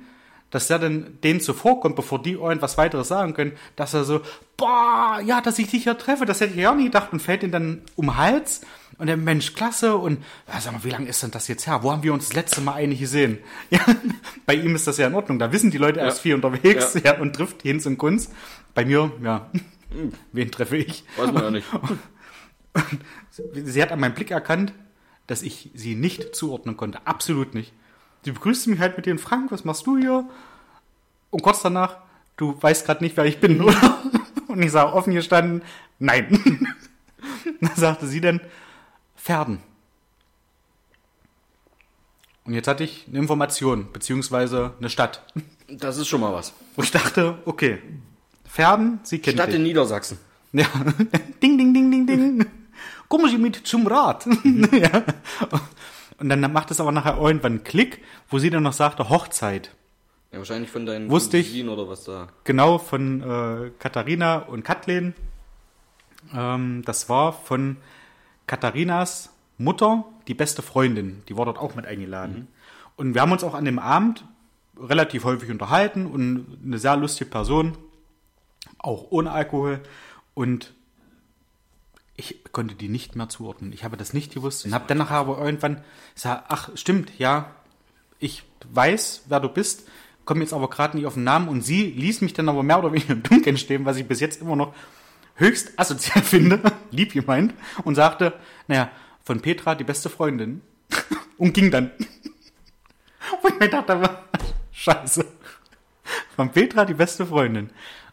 dass 0.51 0.71
er 0.71 0.79
dann 0.79 1.19
denen 1.25 1.41
zuvorkommt, 1.41 1.97
bevor 1.97 2.23
die 2.23 2.33
irgendwas 2.33 2.79
weiteres 2.79 3.09
sagen 3.09 3.35
können, 3.35 3.53
dass 3.75 3.95
er 3.95 4.05
so, 4.05 4.21
boah, 4.57 5.21
ja, 5.25 5.41
dass 5.41 5.59
ich 5.59 5.69
dich 5.71 5.83
hier 5.83 5.99
treffe, 5.99 6.25
das 6.25 6.41
hätte 6.41 6.55
ich 6.55 6.61
ja 6.61 6.71
auch 6.71 6.77
nie 6.77 6.85
gedacht 6.85 7.13
und 7.13 7.21
fällt 7.21 7.43
ihn 7.43 7.51
dann 7.51 7.83
um 7.97 8.07
den 8.07 8.17
Hals 8.17 8.61
und 8.99 9.09
der 9.09 9.17
Mensch, 9.17 9.55
klasse 9.55 9.97
und 9.97 10.25
ja, 10.47 10.61
sag 10.61 10.73
mal, 10.73 10.85
wie 10.85 10.91
lange 10.91 11.09
ist 11.09 11.23
denn 11.23 11.33
das 11.33 11.49
jetzt 11.49 11.67
her? 11.67 11.83
Wo 11.83 11.91
haben 11.91 12.03
wir 12.03 12.13
uns 12.13 12.29
das 12.29 12.35
letzte 12.35 12.61
Mal 12.61 12.75
eigentlich 12.75 13.01
gesehen? 13.01 13.39
Ja, 13.71 13.81
bei 14.47 14.55
ihm 14.55 14.77
ist 14.77 14.87
das 14.87 14.99
ja 14.99 15.09
in 15.09 15.15
Ordnung, 15.15 15.39
da 15.39 15.53
wissen 15.53 15.71
die 15.71 15.79
Leute 15.79 16.01
erst 16.01 16.21
viel 16.21 16.35
unterwegs 16.35 16.95
ja. 16.95 17.01
Ja. 17.13 17.21
und 17.21 17.35
trifft 17.35 17.63
Hinz 17.63 17.85
und 17.87 17.99
Kunst. 17.99 18.33
Bei 18.75 18.85
mir, 18.85 19.11
ja, 19.23 19.51
wen 20.33 20.51
treffe 20.51 20.77
ich? 20.77 21.05
Weiß 21.17 21.33
man 21.33 21.43
ja 21.45 21.51
nicht. 21.51 21.67
Sie 23.53 23.83
hat 23.83 23.93
an 23.93 24.01
meinem 24.01 24.15
Blick 24.15 24.31
erkannt, 24.31 24.73
dass 25.27 25.43
ich 25.43 25.71
sie 25.75 25.95
nicht 25.95 26.35
zuordnen 26.37 26.77
konnte. 26.77 27.07
Absolut 27.07 27.55
nicht. 27.55 27.73
Sie 28.25 28.33
begrüßte 28.33 28.71
mich 28.71 28.81
halt 28.81 28.97
mit 28.97 29.07
dem 29.07 29.19
Frank, 29.19 29.51
was 29.53 29.65
machst 29.65 29.87
du 29.87 29.99
hier? 29.99 30.29
Und 31.31 31.43
kurz 31.43 31.63
danach, 31.63 31.97
du 32.37 32.61
weißt 32.61 32.87
gerade 32.87 33.03
nicht, 33.05 33.17
wer 33.17 33.25
ich 33.25 33.41
bin, 33.41 33.61
oder? 33.63 33.99
Und 34.49 34.63
ich 34.63 34.71
sage 34.71 34.93
offen 34.93 35.15
gestanden, 35.15 35.63
nein. 35.99 36.67
Dann 37.61 37.75
sagte 37.77 38.07
sie 38.07 38.21
dann, 38.21 38.41
Pferden. 39.17 39.61
Und 42.45 42.55
jetzt 42.55 42.69
hatte 42.69 42.85
ich 42.85 43.07
eine 43.09 43.19
Information, 43.19 43.89
beziehungsweise 43.93 44.75
eine 44.79 44.91
Stadt, 44.91 45.23
Das 45.69 45.97
ist 45.97 46.07
schon 46.09 46.21
mal 46.21 46.33
was. 46.33 46.55
wo 46.77 46.83
ich 46.83 46.91
dachte, 46.91 47.39
okay, 47.45 47.79
Pferden, 48.57 49.01
sie 49.03 49.19
kennt 49.19 49.37
Stadt 49.37 49.49
dich. 49.49 49.57
in 49.57 49.63
Niedersachsen. 49.65 50.19
Ja. 50.53 50.65
ding, 51.43 51.59
ding, 51.59 51.75
ding, 51.75 51.91
ding, 51.91 52.07
ding. 52.07 52.47
Kommen 53.09 53.29
Sie 53.29 53.37
mit 53.37 53.57
zum 53.67 53.87
Rat. 53.87 54.27
ja. 54.73 55.03
Und 56.19 56.31
dann 56.31 56.41
macht 56.51 56.71
es 56.71 56.81
aber 56.81 56.93
nachher 56.93 57.19
irgendwann 57.19 57.53
einen 57.53 57.65
Klick, 57.65 58.03
wo 58.31 58.39
sie 58.39 58.49
dann 58.49 58.63
noch 58.63 58.73
sagte, 58.73 59.11
Hochzeit. 59.11 59.73
Ja, 60.33 60.39
wahrscheinlich 60.39 60.71
von 60.71 60.87
deinen 60.87 61.11
Wusste 61.11 61.37
ich. 61.37 61.63
Oder 61.69 61.89
was 61.89 62.05
da. 62.05 62.29
Genau 62.45 62.79
von 62.79 63.21
äh, 63.21 63.71
Katharina 63.79 64.39
und 64.39 64.65
Kathleen. 64.65 65.13
Ähm, 66.35 66.83
das 66.87 67.11
war 67.11 67.35
von 67.35 67.77
Katharinas 68.47 69.35
Mutter, 69.59 70.07
die 70.27 70.35
beste 70.35 70.63
Freundin. 70.63 71.23
Die 71.29 71.37
war 71.37 71.45
dort 71.45 71.59
auch 71.59 71.75
mit 71.75 71.85
eingeladen. 71.85 72.49
Und 72.97 73.13
wir 73.13 73.21
haben 73.21 73.33
uns 73.33 73.45
auch 73.45 73.55
an 73.55 73.67
dem 73.67 73.79
Abend 73.79 74.25
relativ 74.81 75.25
häufig 75.25 75.51
unterhalten 75.51 76.07
und 76.07 76.59
eine 76.65 76.79
sehr 76.79 76.97
lustige 76.97 77.29
Person, 77.29 77.77
auch 78.87 79.09
ohne 79.11 79.33
Alkohol. 79.33 79.81
Und 80.35 80.73
ich 82.17 82.43
konnte 82.53 82.75
die 82.75 82.89
nicht 82.89 83.17
mehr 83.17 83.29
zuordnen. 83.29 83.73
Ich 83.73 83.85
habe 83.85 83.97
das 83.97 84.13
nicht 84.13 84.33
gewusst 84.33 84.65
und 84.65 84.75
habe 84.75 84.87
dann 84.87 84.99
nachher 84.99 85.17
aber 85.17 85.39
irgendwann 85.39 85.85
gesagt, 86.15 86.45
ach 86.49 86.71
stimmt, 86.75 87.19
ja, 87.19 87.55
ich 88.19 88.45
weiß, 88.73 89.25
wer 89.29 89.41
du 89.41 89.49
bist, 89.49 89.87
komme 90.25 90.41
jetzt 90.41 90.55
aber 90.55 90.69
gerade 90.71 90.97
nicht 90.97 91.07
auf 91.07 91.15
den 91.15 91.25
Namen 91.25 91.49
und 91.49 91.63
sie 91.63 91.85
ließ 91.85 92.23
mich 92.23 92.33
dann 92.33 92.49
aber 92.49 92.63
mehr 92.63 92.79
oder 92.79 92.93
weniger 92.93 93.13
im 93.13 93.23
Dunkeln 93.23 93.59
stehen, 93.59 93.85
was 93.85 93.97
ich 93.97 94.07
bis 94.07 94.21
jetzt 94.21 94.41
immer 94.41 94.57
noch 94.57 94.75
höchst 95.35 95.79
asozial 95.79 96.23
finde, 96.25 96.61
lieb 96.91 97.13
gemeint, 97.13 97.55
und 97.85 97.95
sagte, 97.95 98.33
naja, 98.67 98.91
von 99.23 99.41
Petra 99.41 99.75
die 99.75 99.85
beste 99.85 100.09
Freundin 100.09 100.63
und 101.39 101.53
ging 101.53 101.71
dann. 101.71 101.91
Wo 103.43 103.49
ich 103.49 103.59
mir 103.59 103.69
dachte, 103.69 104.19
scheiße. 104.73 105.27
Von 106.37 106.51
Petra 106.51 106.85
die 106.85 106.95
beste 106.95 107.27
Freundin. 107.27 107.71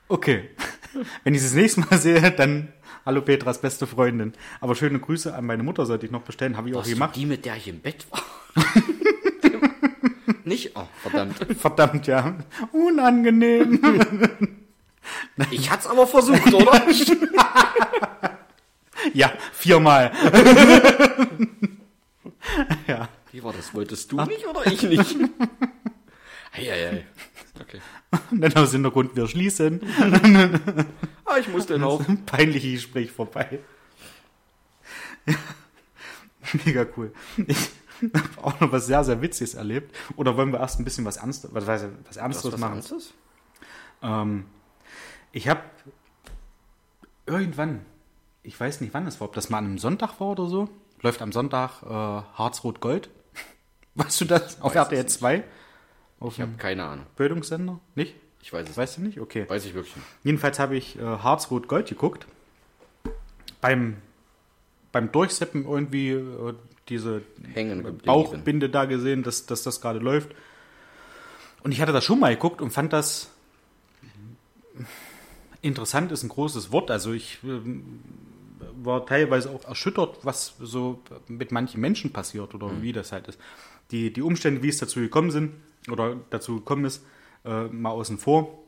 Okay. 0.08 0.50
Wenn 1.23 1.34
ich 1.34 1.42
sie 1.42 1.48
das 1.48 1.56
nächste 1.56 1.80
Mal 1.82 1.98
sehe, 1.98 2.32
dann 2.32 2.71
hallo 3.06 3.21
Petras 3.21 3.60
beste 3.62 3.88
Freundin. 3.88 4.34
Aber 4.62 4.75
schöne 4.75 5.00
Grüße 5.00 5.34
an 5.34 5.46
meine 5.46 5.63
Mutter 5.63 5.86
sollte 5.86 6.06
ich 6.06 6.12
noch 6.12 6.21
bestellen, 6.21 6.56
habe 6.58 6.69
ich 6.69 6.75
auch 6.75 6.80
Warst 6.80 6.92
du 6.92 6.96
gemacht. 6.96 7.15
die, 7.15 7.25
mit 7.25 7.46
der 7.46 7.56
ich 7.58 7.67
im 7.67 7.80
Bett 7.80 8.06
war? 8.12 8.21
Nicht? 10.46 10.71
Oh, 10.75 10.86
verdammt. 11.02 11.38
Verdammt, 11.58 12.08
ja. 12.08 12.36
Unangenehm. 12.71 13.80
Ich 15.52 15.69
hat's 15.69 15.86
aber 15.86 16.08
versucht, 16.08 16.54
oder? 16.54 16.82
Ja, 19.13 19.34
viermal. 19.52 20.12
ja. 22.88 23.10
Wie 23.32 23.44
war 23.44 23.52
das? 23.52 23.73
Wolltest 23.73 24.12
du 24.12 24.21
nicht 24.21 24.46
oder 24.48 24.65
ich 24.65 24.82
nicht? 24.84 25.17
Eieiei. 26.54 27.06
Okay. 27.60 27.79
Und 28.31 28.41
dann 28.41 28.56
aus 28.56 28.71
Hintergrund, 28.71 29.15
wir 29.15 29.27
schließen. 29.27 29.81
Ah, 31.25 31.37
ich 31.39 31.47
muss 31.47 31.65
denn 31.65 31.83
auch. 31.83 32.04
Peinliche 32.27 32.73
Gespräch 32.73 33.12
vorbei. 33.12 33.60
Mega 36.65 36.85
cool. 36.95 37.12
Ich 37.47 37.69
habe 38.13 38.43
auch 38.43 38.60
noch 38.60 38.71
was 38.71 38.85
sehr, 38.85 39.04
sehr 39.04 39.21
Witziges 39.21 39.54
erlebt. 39.56 39.95
Oder 40.15 40.37
wollen 40.37 40.51
wir 40.51 40.60
erst 40.60 40.79
ein 40.79 40.83
bisschen 40.83 41.06
was 41.06 41.17
Ernstes, 41.17 41.49
was, 41.54 41.63
ich, 41.63 41.89
was 42.06 42.17
Ernstes 42.17 42.54
Was 42.54 42.60
machen? 42.60 42.75
Ernstes? 42.75 43.13
Ähm, 44.04 44.45
ich 45.31 45.47
habe 45.47 45.62
irgendwann, 47.25 47.85
ich 48.43 48.60
weiß 48.60 48.81
nicht 48.81 48.93
wann 48.93 49.08
es 49.08 49.19
war, 49.19 49.27
ob 49.27 49.33
das 49.33 49.49
mal 49.49 49.60
an 49.60 49.65
einem 49.65 49.77
Sonntag 49.79 50.19
war 50.19 50.27
oder 50.27 50.47
so, 50.47 50.69
läuft 51.01 51.21
am 51.21 51.31
Sonntag 51.31 51.81
äh, 51.83 51.87
Harz-Rot-Gold. 51.87 53.10
Weißt 53.95 54.21
du 54.21 54.25
das? 54.25 54.62
Auf 54.62 54.75
RTL 54.75 55.06
2? 55.06 55.43
Auf 56.24 56.36
Ich 56.36 56.42
habe 56.42 56.54
keine 56.58 56.84
Ahnung. 56.86 57.06
Bildungssender? 57.17 57.80
Nicht? 57.96 58.15
Ich 58.42 58.52
weiß 58.52 58.69
es 58.69 58.78
Weißt 58.78 58.98
du 58.98 59.02
nicht? 59.02 59.19
Okay. 59.19 59.46
Weiß 59.48 59.65
ich 59.65 59.74
wirklich 59.74 59.96
nicht. 59.96 60.08
Jedenfalls 60.24 60.58
habe 60.58 60.76
ich 60.76 60.98
äh, 60.98 61.02
Harzrot 61.02 61.67
Gold 61.67 61.88
geguckt. 61.88 62.26
Beim, 63.62 63.98
beim 64.92 65.12
Durchseppen 65.12 65.65
irgendwie 65.65 66.12
äh, 66.12 66.54
diese 66.90 67.21
Hängen. 67.54 68.00
Bauchbinde 68.06 68.69
da 68.69 68.86
gesehen, 68.86 69.24
dass, 69.24 69.46
dass 69.46 69.63
das 69.63 69.82
gerade 69.82 70.00
läuft. 70.00 70.30
Und 71.63 71.71
ich 71.71 71.82
hatte 71.82 71.94
das 71.94 72.04
schon 72.04 72.19
mal 72.19 72.34
geguckt 72.34 72.62
und 72.62 72.71
fand 72.71 72.94
das 72.94 73.30
interessant 75.62 76.12
ist 76.12 76.24
ein 76.24 76.30
großes 76.30 76.71
Wort. 76.71 76.92
Also 76.92 77.13
ich 77.13 77.40
ähm, 77.44 78.02
war 78.82 79.06
teilweise 79.06 79.50
auch 79.50 79.65
erschüttert, 79.65 80.19
was 80.24 80.56
so 80.60 81.02
mit 81.28 81.52
manchen 81.52 81.82
Menschen 81.82 82.12
passiert 82.12 82.54
oder 82.54 82.82
wie 82.82 82.92
das 82.92 83.12
halt 83.12 83.28
ist. 83.28 83.40
Die, 83.94 84.12
die 84.12 84.21
Umstände, 84.21 84.62
wie 84.62 84.69
es 84.69 84.79
dazu 84.79 85.00
gekommen 85.00 85.31
sind 85.31 85.54
oder 85.89 86.17
dazu 86.31 86.56
gekommen 86.56 86.83
ist, 86.83 87.06
äh, 87.46 87.65
mal 87.65 87.91
außen 87.91 88.17
vor. 88.17 88.60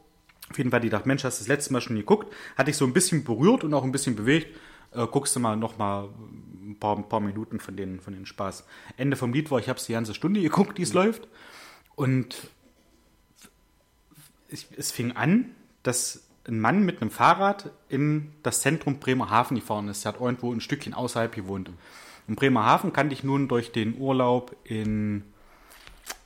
Auf 0.50 0.58
jeden 0.58 0.70
Fall, 0.70 0.80
die 0.80 0.90
dachte, 0.90 1.08
Mensch, 1.08 1.24
hast 1.24 1.40
du 1.40 1.42
das 1.42 1.48
letzte 1.48 1.74
Mal 1.74 1.82
schon 1.82 1.96
geguckt? 1.96 2.34
Hatte 2.56 2.70
ich 2.70 2.78
so 2.78 2.86
ein 2.86 2.94
bisschen 2.94 3.24
berührt 3.24 3.64
und 3.64 3.74
auch 3.74 3.84
ein 3.84 3.92
bisschen 3.92 4.16
bewegt. 4.16 4.56
Äh, 4.92 5.08
guckst 5.08 5.36
du 5.36 5.40
mal 5.40 5.58
noch 5.58 5.78
mal 5.78 6.10
ein 6.64 6.78
paar, 6.80 6.96
ein 6.98 7.10
paar 7.10 7.20
Minuten 7.20 7.60
von 7.60 7.76
den, 7.76 8.00
von 8.00 8.14
den 8.14 8.26
Spaß. 8.26 8.66
Ende 8.98 9.18
vom 9.18 9.34
Lied 9.34 9.52
war, 9.52 9.60
ich 9.60 9.68
habe 9.68 9.80
es 9.80 9.86
die 9.86 9.94
ganze 9.94 10.14
Stunde 10.14 10.42
geguckt, 10.42 10.78
die 10.78 10.84
es 10.84 10.94
läuft. 10.94 11.28
Und 11.96 12.50
ich, 14.50 14.68
es 14.78 14.92
fing 14.92 15.14
an, 15.14 15.56
dass 15.84 16.28
ein 16.48 16.60
Mann 16.60 16.84
mit 16.84 17.02
einem 17.02 17.10
Fahrrad 17.10 17.72
in 17.90 18.32
das 18.44 18.62
Zentrum 18.62 19.00
Bremerhaven 19.00 19.56
gefahren 19.56 19.88
ist. 19.88 20.06
Er 20.06 20.14
hat 20.14 20.22
irgendwo 20.22 20.54
ein 20.54 20.62
Stückchen 20.62 20.94
außerhalb 20.94 21.34
gewohnt. 21.34 21.72
Und 22.28 22.36
Bremerhaven 22.36 22.94
kannte 22.94 23.14
ich 23.14 23.24
nun 23.24 23.48
durch 23.48 23.72
den 23.72 23.98
Urlaub 24.00 24.56
in 24.64 25.24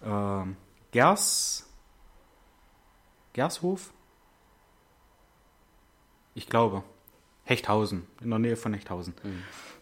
äh, 0.01 0.43
Gers, 0.91 1.67
Gershof? 3.33 3.91
Ich 6.33 6.47
glaube. 6.47 6.83
Hechthausen, 7.43 8.05
in 8.21 8.29
der 8.29 8.37
Nähe 8.37 8.55
von 8.55 8.73
Hechthausen. 8.73 9.15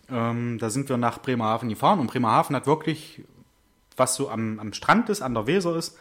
Ähm, 0.10 0.58
da 0.58 0.70
sind 0.70 0.88
wir 0.88 0.96
nach 0.96 1.22
Bremerhaven 1.22 1.68
gefahren 1.68 2.00
und 2.00 2.08
Bremerhaven 2.08 2.56
hat 2.56 2.66
wirklich, 2.66 3.24
was 3.98 4.16
so 4.16 4.30
am, 4.30 4.60
am 4.60 4.72
Strand 4.72 5.10
ist, 5.10 5.22
an 5.22 5.34
der 5.34 5.48
Weser 5.48 5.76
ist, 5.76 5.98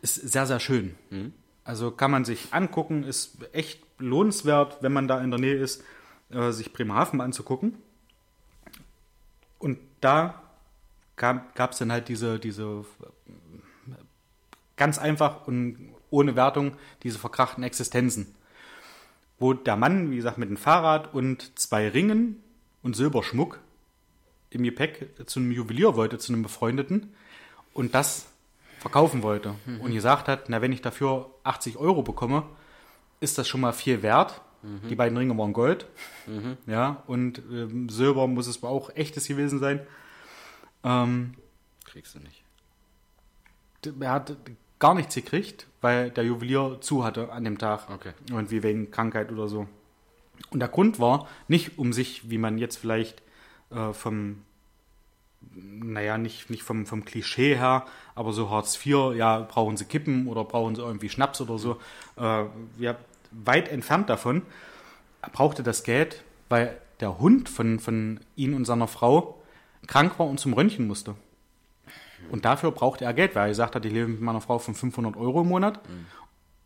ist 0.00 0.14
sehr, 0.14 0.46
sehr 0.46 0.60
schön. 0.60 0.94
Also 1.64 1.90
kann 1.90 2.12
man 2.12 2.24
sich 2.24 2.54
angucken, 2.54 3.02
ist 3.02 3.36
echt 3.52 3.82
lohnenswert, 3.98 4.78
wenn 4.80 4.92
man 4.92 5.08
da 5.08 5.20
in 5.20 5.30
der 5.30 5.40
Nähe 5.40 5.56
ist, 5.56 5.82
äh, 6.30 6.52
sich 6.52 6.72
Bremerhaven 6.72 7.20
anzugucken. 7.20 7.74
Und 9.58 9.78
da 10.00 10.42
gab 11.16 11.72
es 11.72 11.78
dann 11.78 11.90
halt 11.90 12.08
diese, 12.08 12.38
diese 12.38 12.84
ganz 14.76 14.98
einfach 14.98 15.46
und 15.46 15.94
ohne 16.10 16.36
Wertung 16.36 16.72
diese 17.02 17.18
verkrachten 17.18 17.64
Existenzen. 17.64 18.34
Wo 19.38 19.52
der 19.52 19.76
Mann, 19.76 20.10
wie 20.10 20.16
gesagt, 20.16 20.38
mit 20.38 20.48
dem 20.48 20.56
Fahrrad 20.56 21.12
und 21.12 21.58
zwei 21.58 21.88
Ringen 21.88 22.42
und 22.82 22.96
Silberschmuck 22.96 23.60
im 24.50 24.62
Gepäck 24.62 25.10
zu 25.26 25.40
einem 25.40 25.52
Juwelier 25.52 25.96
wollte, 25.96 26.18
zu 26.18 26.32
einem 26.32 26.42
Befreundeten 26.42 27.14
und 27.74 27.94
das 27.94 28.26
verkaufen 28.78 29.22
wollte 29.22 29.54
und 29.80 29.92
gesagt 29.92 30.28
hat, 30.28 30.48
na 30.48 30.62
wenn 30.62 30.72
ich 30.72 30.82
dafür 30.82 31.30
80 31.44 31.76
Euro 31.76 32.02
bekomme, 32.02 32.44
ist 33.20 33.36
das 33.38 33.48
schon 33.48 33.60
mal 33.60 33.72
viel 33.72 34.02
wert. 34.02 34.40
Die 34.62 34.96
beiden 34.96 35.16
Ringe 35.16 35.38
waren 35.38 35.52
Gold, 35.52 35.86
ja, 36.66 37.02
und 37.06 37.38
ähm, 37.50 37.88
Silber 37.88 38.26
muss 38.26 38.48
es 38.48 38.62
auch 38.64 38.90
echtes 38.96 39.28
gewesen 39.28 39.60
sein. 39.60 39.80
Ähm, 40.82 41.34
Kriegst 41.84 42.14
du 42.14 42.18
nicht. 42.18 42.42
er 44.00 44.10
hat 44.10 44.36
gar 44.78 44.94
nichts 44.94 45.14
gekriegt, 45.14 45.66
weil 45.80 46.10
der 46.10 46.24
Juwelier 46.24 46.78
zu 46.80 47.04
hatte 47.04 47.32
an 47.32 47.44
dem 47.44 47.58
Tag. 47.58 47.88
Okay. 47.90 48.12
Irgendwie 48.30 48.62
wegen 48.62 48.90
Krankheit 48.90 49.30
oder 49.32 49.48
so. 49.48 49.66
Und 50.50 50.60
der 50.60 50.68
Grund 50.68 50.98
war 51.00 51.28
nicht, 51.48 51.78
um 51.78 51.92
sich, 51.92 52.30
wie 52.30 52.38
man 52.38 52.58
jetzt 52.58 52.76
vielleicht 52.76 53.22
äh, 53.70 53.92
vom, 53.92 54.42
naja, 55.52 56.18
nicht, 56.18 56.50
nicht 56.50 56.62
vom, 56.62 56.86
vom 56.86 57.04
Klischee 57.04 57.56
her, 57.56 57.86
aber 58.14 58.32
so 58.32 58.50
Hartz 58.50 58.74
IV, 58.84 59.14
ja, 59.14 59.40
brauchen 59.40 59.76
sie 59.76 59.84
Kippen 59.84 60.26
oder 60.28 60.44
brauchen 60.44 60.74
sie 60.74 60.82
irgendwie 60.82 61.08
Schnaps 61.08 61.40
oder 61.40 61.58
so. 61.58 61.80
Äh, 62.16 62.44
ja, 62.78 62.96
weit 63.30 63.68
entfernt 63.68 64.08
davon. 64.08 64.42
Er 65.22 65.30
brauchte 65.30 65.62
das 65.62 65.82
Geld, 65.82 66.22
weil 66.48 66.76
der 67.00 67.18
Hund 67.18 67.48
von, 67.48 67.78
von 67.78 68.20
ihm 68.36 68.54
und 68.54 68.64
seiner 68.64 68.88
Frau 68.88 69.42
krank 69.86 70.18
war 70.18 70.26
und 70.26 70.38
zum 70.40 70.52
Röntgen 70.52 70.86
musste. 70.86 71.14
Und 72.30 72.44
dafür 72.44 72.72
brauchte 72.72 73.04
er 73.04 73.14
Geld, 73.14 73.34
weil 73.34 73.46
er 73.46 73.48
gesagt 73.48 73.74
hat, 73.74 73.84
ich 73.84 73.92
lebe 73.92 74.08
mit 74.08 74.20
meiner 74.20 74.40
Frau 74.40 74.58
von 74.58 74.74
500 74.74 75.16
Euro 75.16 75.42
im 75.42 75.48
Monat, 75.48 75.80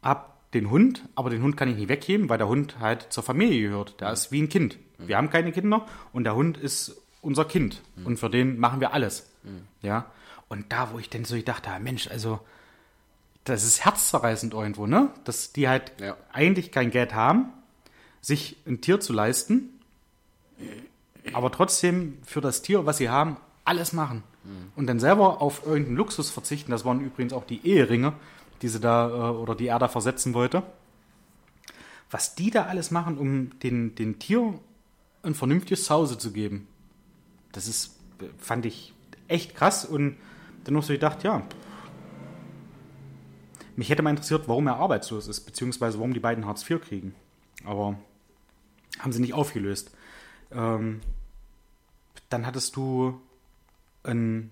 hab 0.03 0.51
den 0.53 0.71
Hund, 0.71 1.09
aber 1.15 1.31
den 1.31 1.43
Hund 1.43 1.57
kann 1.57 1.69
ich 1.69 1.77
nicht 1.77 1.89
weggeben, 1.89 2.29
weil 2.29 2.39
der 2.39 2.49
Hund 2.49 2.79
halt 2.81 3.13
zur 3.13 3.23
Familie 3.23 3.69
gehört. 3.69 4.01
Der 4.01 4.13
ist 4.13 4.33
wie 4.33 4.43
ein 4.43 4.49
Kind. 4.49 4.79
Wir 4.99 5.17
haben 5.17 5.31
keine 5.31 5.53
Kinder 5.53 5.87
und 6.13 6.25
der 6.25 6.35
Hund 6.35 6.57
ist 6.57 7.01
unser 7.21 7.45
Kind. 7.45 7.83
Und 8.05 8.19
für 8.19 8.31
den 8.31 8.59
machen 8.59 8.81
wir 8.81 8.93
alles. 8.93 9.31
Ja. 9.83 10.07
Und 10.49 10.71
da, 10.73 10.93
wo 10.93 10.99
ich 10.99 11.09
dann 11.09 11.25
so 11.25 11.37
gedacht 11.37 11.67
habe, 11.69 11.83
Mensch, 11.83 12.09
also 12.09 12.41
das 13.45 13.65
ist 13.65 13.85
herzzerreißend 13.85 14.55
irgendwo, 14.55 14.87
ne? 14.87 15.11
Dass 15.25 15.53
die 15.53 15.69
halt 15.69 15.93
Ja. 16.01 16.17
eigentlich 16.33 16.71
kein 16.71 16.91
Geld 16.91 17.15
haben, 17.15 17.47
sich 18.21 18.57
ein 18.67 18.81
Tier 18.81 19.01
zu 19.01 19.13
leisten, 19.13 19.69
aber 21.33 21.51
trotzdem 21.51 22.19
für 22.25 22.41
das 22.41 22.63
Tier, 22.63 22.87
was 22.87 22.99
sie 22.99 23.09
haben, 23.11 23.37
alles 23.65 23.93
machen. 23.93 24.23
Und 24.75 24.89
dann 24.89 24.99
selber 24.99 25.41
auf 25.41 25.65
irgendeinen 25.65 25.97
Luxus 25.97 26.31
verzichten. 26.31 26.73
Das 26.73 26.85
waren 26.85 27.01
übrigens 27.01 27.33
auch 27.33 27.45
die 27.47 27.65
Eheringe, 27.65 28.13
die 28.61 28.67
sie 28.69 28.81
da 28.81 29.09
äh, 29.09 29.13
oder 29.37 29.55
die 29.55 29.69
er 29.69 29.79
da 29.79 29.87
versetzen 29.87 30.35
wollte. 30.35 30.65
Was 32.11 32.35
die 32.35 32.51
da 32.51 32.65
alles 32.65 32.91
machen, 32.91 33.19
um 33.19 33.57
den, 33.61 33.95
den 33.95 34.19
Tier 34.19 34.59
ein 35.23 35.35
vernünftiges 35.35 35.85
Zuhause 35.85 36.19
zu 36.19 36.33
geben. 36.33 36.67
Das 37.53 37.69
ist, 37.69 37.95
fand 38.39 38.67
ich 38.67 38.93
echt 39.29 39.55
krass 39.55 39.85
und 39.85 40.17
dann 40.65 40.75
noch 40.75 40.83
so 40.83 40.93
gedacht, 40.93 41.23
ja. 41.23 41.43
Mich 43.77 43.89
hätte 43.89 44.03
mal 44.03 44.11
interessiert, 44.11 44.49
warum 44.49 44.67
er 44.67 44.77
arbeitslos 44.77 45.29
ist, 45.29 45.41
beziehungsweise 45.41 45.99
warum 45.99 46.15
die 46.15 46.21
beiden 46.21 46.47
Hartz 46.47 46.69
IV 46.69 46.81
kriegen. 46.81 47.15
Aber 47.65 47.97
haben 48.99 49.13
sie 49.13 49.21
nicht 49.21 49.35
aufgelöst. 49.35 49.91
Ähm, 50.51 51.01
dann 52.29 52.47
hattest 52.47 52.77
du 52.77 53.21
ein 54.05 54.51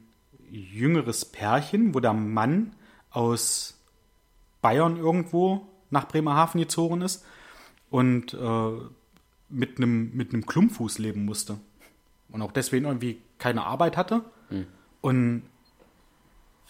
jüngeres 0.50 1.24
Pärchen, 1.24 1.94
wo 1.94 2.00
der 2.00 2.12
Mann 2.12 2.72
aus 3.10 3.78
Bayern 4.62 4.96
irgendwo 4.96 5.66
nach 5.90 6.06
Bremerhaven 6.08 6.60
gezogen 6.60 7.02
ist 7.02 7.24
und 7.90 8.34
äh, 8.34 8.70
mit 9.48 9.78
einem 9.78 10.14
mit 10.14 10.32
einem 10.32 10.46
Klumpfuß 10.46 10.98
leben 10.98 11.24
musste 11.24 11.58
und 12.28 12.42
auch 12.42 12.52
deswegen 12.52 12.86
irgendwie 12.86 13.20
keine 13.38 13.64
Arbeit 13.64 13.96
hatte 13.96 14.24
und 15.00 15.42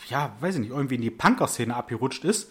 ja, 0.09 0.35
weiß 0.41 0.55
ich 0.57 0.61
nicht, 0.63 0.71
irgendwie 0.71 0.97
in 0.97 1.03
die 1.03 1.11
Punker-Szene 1.11 1.75
abgerutscht 1.75 2.25
ist. 2.25 2.51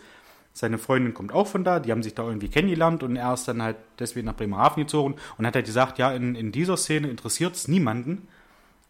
Seine 0.54 0.78
Freundin 0.78 1.14
kommt 1.14 1.32
auch 1.32 1.48
von 1.48 1.64
da, 1.64 1.80
die 1.80 1.92
haben 1.92 2.04
sich 2.04 2.16
da 2.16 2.24
irgendwie 2.24 2.50
kennengelernt 2.50 3.04
und 3.04 3.16
er 3.16 3.34
ist 3.34 3.48
dann 3.48 3.62
halt 3.62 3.78
deswegen 4.00 4.26
nach 4.26 4.36
Bremerhaven 4.36 4.84
gezogen 4.84 5.16
und 5.38 5.46
hat 5.46 5.56
halt 5.56 5.66
gesagt, 5.66 5.98
ja, 6.00 6.12
in, 6.12 6.36
in 6.36 6.52
dieser 6.52 6.76
Szene 6.76 7.10
interessiert 7.10 7.56
es 7.56 7.68
niemanden. 7.68 8.28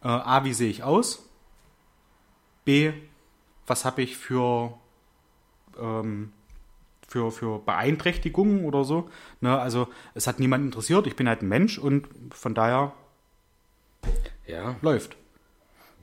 Äh, 0.04 0.08
A, 0.08 0.44
wie 0.46 0.54
sehe 0.54 0.70
ich 0.70 0.84
aus? 0.84 1.28
B, 2.66 2.92
was 3.68 3.86
habe 3.86 4.02
ich 4.02 4.18
für, 4.18 4.74
ähm, 5.80 6.32
für, 7.08 7.32
für 7.32 7.60
Beeinträchtigungen 7.60 8.66
oder 8.66 8.84
so? 8.84 9.10
Ne, 9.42 9.60
also 9.60 9.88
es 10.16 10.26
hat 10.28 10.40
niemanden 10.40 10.68
interessiert, 10.68 11.06
ich 11.08 11.16
bin 11.16 11.28
halt 11.28 11.42
ein 11.42 11.50
Mensch 11.50 11.78
und 11.78 12.08
von 12.32 12.54
daher 12.56 12.94
Ja. 14.48 14.76
läuft. 14.82 15.18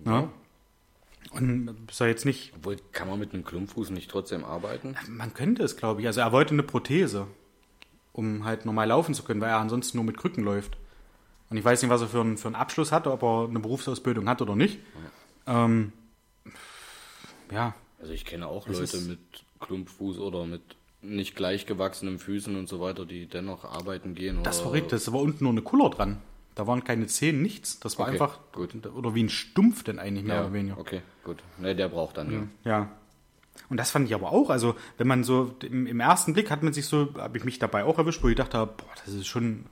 Ne? 0.04 0.28
Und 1.33 1.77
soll 1.91 2.09
jetzt 2.09 2.24
nicht 2.24 2.53
Obwohl, 2.57 2.77
kann 2.93 3.09
man 3.09 3.18
mit 3.18 3.35
einem 3.35 3.45
Klumpfuß 3.45 3.91
nicht 3.91 4.11
trotzdem 4.11 4.45
arbeiten? 4.45 4.97
Man 5.09 5.35
könnte 5.35 5.62
es, 5.62 5.77
glaube 5.77 6.01
ich. 6.01 6.07
Also 6.07 6.20
er 6.20 6.33
wollte 6.33 6.55
eine 6.55 6.62
Prothese, 6.62 7.27
um 8.12 8.45
halt 8.45 8.64
normal 8.64 8.89
laufen 8.89 9.14
zu 9.14 9.22
können, 9.22 9.41
weil 9.41 9.51
er 9.51 9.59
ansonsten 9.59 9.99
nur 9.99 10.05
mit 10.05 10.16
Krücken 10.16 10.45
läuft. 10.45 10.79
Und 11.51 11.57
ich 11.57 11.64
weiß 11.64 11.83
nicht, 11.83 11.91
was 11.91 12.01
er 12.01 12.09
für 12.09 12.20
einen, 12.20 12.39
für 12.39 12.49
einen 12.49 12.55
Abschluss 12.57 12.93
hatte, 12.93 13.12
ob 13.12 13.22
er 13.22 13.47
eine 13.49 13.61
Berufsausbildung 13.61 14.29
hat 14.29 14.43
oder 14.43 14.57
nicht. 14.57 14.79
Ähm, 15.47 15.93
ja, 17.53 17.74
Also 18.01 18.12
ich 18.12 18.24
kenne 18.24 18.47
auch 18.49 18.66
Es 18.68 18.93
Leute 18.93 19.07
mit 19.07 19.18
Klumpfuß 19.61 20.18
oder 20.18 20.45
mit 20.47 20.62
nicht 21.03 21.37
gleich 21.37 21.66
gewachsenen 21.66 22.18
Füßen 22.18 22.57
und 22.57 22.68
so 22.68 22.81
weiter, 22.81 23.07
die 23.07 23.27
dennoch 23.27 23.64
arbeiten 23.64 24.14
gehen. 24.14 24.43
das 24.43 24.61
verrückt. 24.61 24.93
Das 24.93 25.12
war 25.12 25.20
unten 25.20 25.45
nur 25.45 25.53
eine 25.53 25.62
Kuller 25.62 25.91
dran. 25.91 26.18
Da 26.57 26.66
waren 26.66 26.82
keine 26.82 27.07
Zehen, 27.07 27.42
nichts. 27.42 27.78
Das 27.80 27.98
war 27.98 28.07
Okay, 28.07 28.14
einfach, 28.14 28.40
gut. 28.52 28.74
oder 28.94 29.14
wie 29.14 29.22
ein 29.22 29.28
Stumpf 29.28 29.84
denn 29.84 29.98
eigentlich 30.00 30.24
mehr 30.24 30.36
Ja, 30.36 30.40
oder 30.42 30.52
weniger. 30.52 30.78
okay, 30.78 31.02
gut. 31.22 31.42
Ne, 31.59 31.76
der 31.76 31.88
braucht 31.88 32.16
dann, 32.16 32.50
ja. 32.64 32.70
Ja. 32.70 32.88
Und 33.68 33.76
das 33.78 33.90
fand 33.90 34.07
ich 34.09 34.14
aber 34.14 34.32
auch, 34.32 34.50
also 34.50 34.74
wenn 34.98 35.07
man 35.07 35.22
so 35.22 35.54
im, 35.62 35.86
im 35.86 36.00
ersten 36.00 36.32
Blick 36.34 36.50
hat 36.50 36.62
man 36.62 36.72
sich 36.72 36.86
so, 36.86 37.14
habe 37.18 37.38
ich 37.38 37.44
mich 37.44 37.59
dabei 37.59 37.84
auch 37.84 37.98
erwischt, 37.98 38.22
wo 38.22 38.28
ich 38.28 38.36
dachte, 38.36 38.59
boah, 38.66 38.86
das 39.04 39.14
ist 39.14 39.26
schon, 39.26 39.66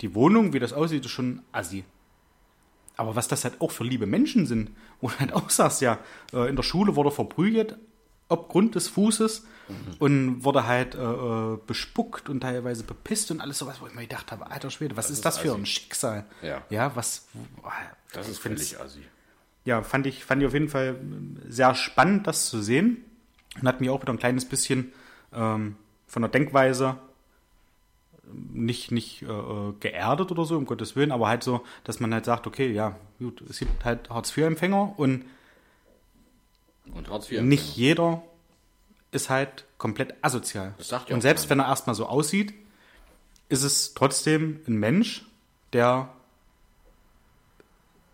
die 0.00 0.14
Wohnung, 0.14 0.52
wie 0.52 0.58
das 0.58 0.72
aussieht, 0.72 1.04
ist 1.04 1.10
schon 1.10 1.42
assi. 1.52 1.84
Aber 2.96 3.14
was 3.14 3.28
das 3.28 3.44
halt 3.44 3.60
auch 3.60 3.70
für 3.72 3.84
liebe 3.84 4.06
Menschen 4.06 4.46
sind, 4.46 4.70
wo 5.00 5.08
du 5.08 5.18
halt 5.18 5.32
auch 5.32 5.50
sagst, 5.50 5.80
ja, 5.82 5.98
äh, 6.32 6.48
in 6.48 6.56
der 6.56 6.62
Schule 6.62 6.96
wurde 6.96 7.10
verprügelt, 7.10 7.76
ob 8.28 8.48
Grund 8.48 8.74
des 8.74 8.88
Fußes, 8.88 9.46
und 9.98 10.44
wurde 10.44 10.66
halt 10.66 10.94
äh, 10.94 10.98
äh, 11.02 11.58
bespuckt 11.66 12.28
und 12.28 12.40
teilweise 12.40 12.84
bepisst 12.84 13.30
und 13.30 13.40
alles 13.40 13.58
sowas, 13.58 13.80
wo 13.80 13.86
ich 13.86 13.94
mir 13.94 14.02
gedacht 14.02 14.30
habe, 14.32 14.50
alter 14.50 14.70
Schwede, 14.70 14.96
was 14.96 15.06
ist, 15.10 15.18
ist 15.18 15.24
das 15.24 15.38
für 15.38 15.50
assi. 15.50 15.60
ein 15.60 15.66
Schicksal? 15.66 16.24
Ja. 16.42 16.62
Ja, 16.70 16.94
was. 16.94 17.26
Das 18.12 18.28
ist 18.28 18.38
völlig 18.38 18.78
assi. 18.80 19.00
ja, 19.64 19.82
fand 19.82 20.06
ich, 20.06 20.24
fand 20.24 20.42
ich 20.42 20.46
auf 20.48 20.54
jeden 20.54 20.68
Fall 20.68 20.96
sehr 21.48 21.74
spannend, 21.74 22.26
das 22.26 22.48
zu 22.48 22.60
sehen. 22.62 23.04
Und 23.60 23.66
hat 23.66 23.80
mich 23.80 23.88
auch 23.90 24.02
wieder 24.02 24.12
ein 24.12 24.18
kleines 24.18 24.44
bisschen 24.44 24.92
ähm, 25.32 25.76
von 26.06 26.22
der 26.22 26.30
Denkweise 26.30 26.98
nicht, 28.52 28.90
nicht 28.90 29.22
äh, 29.22 29.26
äh, 29.26 29.72
geerdet 29.80 30.30
oder 30.30 30.44
so, 30.44 30.56
um 30.56 30.66
Gottes 30.66 30.96
Willen, 30.96 31.12
aber 31.12 31.28
halt 31.28 31.42
so, 31.44 31.62
dass 31.84 32.00
man 32.00 32.12
halt 32.12 32.24
sagt, 32.24 32.46
okay, 32.46 32.70
ja, 32.72 32.96
gut, 33.18 33.40
es 33.48 33.60
gibt 33.60 33.84
halt 33.84 34.10
Hartz-IV-Empfänger 34.10 34.98
und 34.98 35.24
Und 36.92 37.08
Hartz 37.08 37.30
IV. 37.30 37.42
nicht 37.42 37.76
jeder 37.76 38.22
ist 39.16 39.30
halt 39.30 39.64
komplett 39.78 40.14
asozial. 40.22 40.74
Das 40.78 40.88
sagt 40.88 41.08
ja 41.08 41.14
und 41.14 41.22
selbst 41.22 41.48
keiner. 41.48 41.62
wenn 41.62 41.66
er 41.66 41.70
erstmal 41.70 41.96
so 41.96 42.06
aussieht, 42.06 42.54
ist 43.48 43.62
es 43.62 43.94
trotzdem 43.94 44.60
ein 44.66 44.76
Mensch, 44.76 45.24
der 45.72 46.08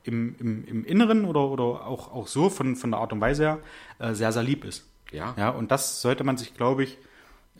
im, 0.04 0.34
im, 0.38 0.64
im 0.66 0.84
Inneren 0.84 1.24
oder, 1.24 1.48
oder 1.48 1.86
auch, 1.86 2.12
auch 2.12 2.26
so 2.26 2.50
von, 2.50 2.76
von 2.76 2.90
der 2.90 3.00
Art 3.00 3.12
und 3.12 3.20
Weise 3.20 3.42
her 3.42 3.58
äh, 3.98 4.14
sehr, 4.14 4.32
sehr 4.32 4.42
lieb 4.42 4.64
ist. 4.64 4.84
Ja. 5.12 5.34
Ja, 5.36 5.50
und 5.50 5.70
das 5.70 6.00
sollte 6.00 6.24
man 6.24 6.36
sich, 6.36 6.54
glaube 6.54 6.84
ich, 6.84 6.98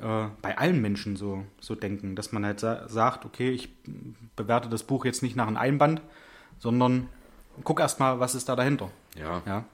äh, 0.01 0.27
bei 0.41 0.59
allen 0.59 0.81
Menschen 0.81 1.17
so, 1.17 1.45
so 1.61 1.75
denken, 1.75 2.17
dass 2.17 2.33
man 2.33 2.45
halt 2.45 2.61
sa 2.61 2.89
sagt, 2.89 3.25
okay, 3.25 3.51
ich 3.51 3.69
bewerte 4.37 4.69
das 4.69 4.83
Buch 4.83 5.05
jetzt 5.05 5.23
nicht 5.23 5.37
nach 5.37 5.47
einem 5.47 5.57
Einband, 5.57 6.01
sondern 6.59 7.09
guck 7.63 7.81
erstmal, 7.81 8.19
was 8.21 8.35
ist 8.35 8.49
da 8.49 8.57
dahinter. 8.57 8.91
Ja. 9.17 9.43
Ja. 9.47 9.65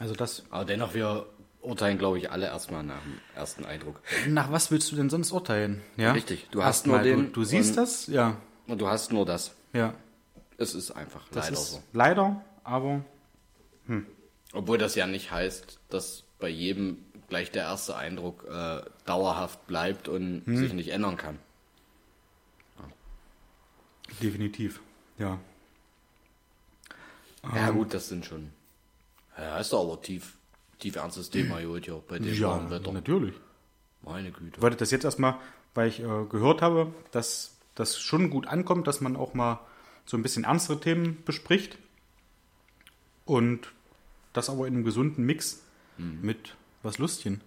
Also 0.00 0.14
das, 0.14 0.44
Aber 0.50 0.64
dennoch, 0.64 0.94
wir 0.94 1.26
urteilen, 1.64 1.98
glaube 1.98 2.18
ich, 2.18 2.30
alle 2.30 2.46
erstmal 2.46 2.82
nach 2.82 3.00
dem 3.02 3.18
ersten 3.34 3.64
Eindruck. 3.64 4.00
nach 4.28 4.50
was 4.52 4.70
willst 4.70 4.90
du 4.92 4.96
denn 4.96 5.10
sonst 5.10 5.32
urteilen? 5.32 5.82
Ja? 5.96 6.12
Richtig, 6.12 6.48
du 6.50 6.62
hast 6.62 6.86
Erstmal, 6.86 6.98
nur 6.98 7.16
den 7.16 7.26
Du, 7.32 7.40
du 7.40 7.44
siehst 7.44 7.76
das? 7.76 8.06
Ja. 8.06 8.36
Und 8.66 8.80
du 8.80 8.88
hast 8.88 9.12
nur 9.12 9.24
das. 9.26 9.54
Ja. 9.72 9.94
Es 10.56 10.74
ist 10.74 10.90
einfach 10.92 11.26
Das 11.28 11.46
leider 11.46 11.52
ist 11.58 11.70
so. 11.72 11.82
leider, 11.92 12.44
aber 12.62 13.04
Obwohl 14.52 14.78
das 14.78 14.94
ja 14.94 15.06
nicht 15.06 15.30
heißt, 15.32 15.78
dass 15.90 16.22
bei 16.38 16.48
jedem 16.48 16.98
gleich 17.28 17.50
der 17.50 17.64
erste 17.64 17.96
Eindruck 17.96 18.44
äh, 18.48 18.82
dauerhaft 19.04 19.66
bleibt 19.66 20.06
und 20.08 20.46
Hm. 20.46 20.56
sich 20.58 20.72
nicht 20.72 20.88
ändern 20.90 21.16
kann. 21.16 21.38
definitiv. 24.22 24.80
Ja. 25.18 25.38
Ja 27.54 27.70
gut, 27.70 27.92
das 27.92 28.08
sind 28.08 28.24
schon. 28.24 28.50
Ja, 29.36 29.58
ist 29.58 29.72
doch 29.72 29.82
aber 29.82 30.00
tief, 30.00 30.36
tief 30.84 30.96
ernstes 30.96 31.30
Thema 31.30 31.56
heute 31.66 32.02
bei 32.06 32.18
dem 32.18 32.34
Ja, 32.34 32.48
warmen 32.50 32.68
Wetter. 32.70 32.92
natürlich. 32.92 33.34
Meine 34.02 34.30
Güte. 34.30 34.60
Wollte 34.60 34.76
das 34.76 34.90
jetzt 34.90 35.04
erstmal, 35.04 35.36
weil 35.72 35.88
ich 35.88 36.00
äh, 36.00 36.24
gehört 36.28 36.60
habe, 36.60 36.92
dass 37.10 37.56
das 37.74 37.98
schon 37.98 38.28
gut 38.28 38.46
ankommt, 38.46 38.86
dass 38.86 39.00
man 39.00 39.16
auch 39.16 39.32
mal 39.32 39.60
so 40.04 40.18
ein 40.18 40.22
bisschen 40.22 40.44
ernstere 40.44 40.78
Themen 40.78 41.22
bespricht. 41.24 41.78
Und 43.24 43.72
das 44.34 44.50
aber 44.50 44.66
in 44.66 44.74
einem 44.74 44.84
gesunden 44.84 45.24
Mix 45.24 45.62
Mhm. 45.96 46.18
mit 46.22 46.54
was 46.82 46.98
Lustchen. 46.98 47.40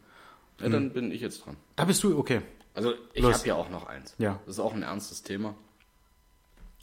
Ja, 0.59 0.69
dann 0.69 0.91
bin 0.93 1.11
ich 1.11 1.21
jetzt 1.21 1.45
dran. 1.45 1.57
Da 1.75 1.85
bist 1.85 2.01
du, 2.03 2.17
okay. 2.17 2.41
Also 2.73 2.93
ich 3.13 3.23
habe 3.23 3.45
ja 3.47 3.53
auch 3.55 3.69
noch 3.69 3.85
eins. 3.87 4.15
Ja. 4.17 4.39
Das 4.45 4.55
ist 4.55 4.59
auch 4.59 4.73
ein 4.73 4.81
ernstes 4.83 5.21
Thema. 5.21 5.53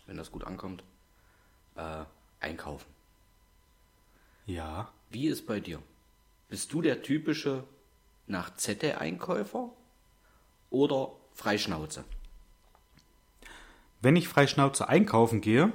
Wenn 0.06 0.16
das 0.18 0.30
gut 0.30 0.44
ankommt. 0.44 0.84
Äh, 1.74 2.04
einkaufen. 2.38 2.86
Ja. 4.46 4.92
Wie 5.10 5.26
ist 5.26 5.46
bei 5.46 5.58
dir? 5.58 5.80
Bist 6.48 6.72
du 6.72 6.82
der 6.82 7.02
typische 7.02 7.64
nach 8.26 8.54
Zette-Einkäufer 8.56 9.70
oder 10.70 11.12
Freischnauze? 11.34 12.04
Wenn 14.00 14.16
ich 14.16 14.28
frei 14.28 14.46
Schnauze 14.46 14.88
einkaufen 14.88 15.40
gehe, 15.40 15.72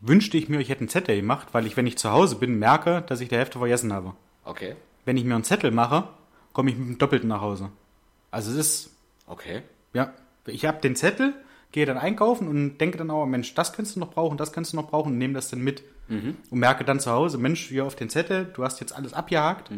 wünschte 0.00 0.36
ich 0.36 0.48
mir, 0.48 0.58
ich 0.60 0.68
hätte 0.68 0.80
einen 0.80 0.88
Zettel 0.88 1.16
gemacht, 1.16 1.48
weil 1.52 1.66
ich, 1.66 1.76
wenn 1.76 1.86
ich 1.86 1.96
zu 1.96 2.10
Hause 2.10 2.36
bin, 2.36 2.58
merke, 2.58 3.02
dass 3.02 3.20
ich 3.20 3.28
die 3.28 3.36
Hälfte 3.36 3.58
vergessen 3.58 3.92
habe. 3.92 4.14
Okay. 4.44 4.74
Wenn 5.04 5.16
ich 5.16 5.24
mir 5.24 5.34
einen 5.36 5.44
Zettel 5.44 5.70
mache, 5.70 6.08
komme 6.52 6.70
ich 6.70 6.76
mit 6.76 6.88
dem 6.88 6.98
Doppelten 6.98 7.28
nach 7.28 7.40
Hause. 7.40 7.70
Also 8.30 8.50
es 8.50 8.56
ist, 8.56 8.96
Okay. 9.26 9.62
ja, 9.92 10.12
ich 10.46 10.64
habe 10.64 10.80
den 10.80 10.96
Zettel, 10.96 11.34
gehe 11.72 11.86
dann 11.86 11.98
einkaufen 11.98 12.48
und 12.48 12.78
denke 12.78 12.98
dann 12.98 13.10
auch, 13.10 13.26
Mensch, 13.26 13.54
das 13.54 13.72
kannst 13.72 13.96
du 13.96 14.00
noch 14.00 14.10
brauchen, 14.10 14.36
das 14.36 14.52
kannst 14.52 14.72
du 14.72 14.76
noch 14.76 14.88
brauchen 14.88 15.12
und 15.12 15.18
nehme 15.18 15.34
das 15.34 15.48
dann 15.50 15.60
mit. 15.60 15.82
Und 16.50 16.58
merke 16.58 16.84
dann 16.84 17.00
zu 17.00 17.10
Hause, 17.10 17.38
Mensch, 17.38 17.68
hier 17.68 17.84
auf 17.86 17.96
den 17.96 18.10
Zettel, 18.10 18.44
du 18.54 18.62
hast 18.64 18.80
jetzt 18.80 18.94
alles 18.94 19.14
abgehakt 19.14 19.70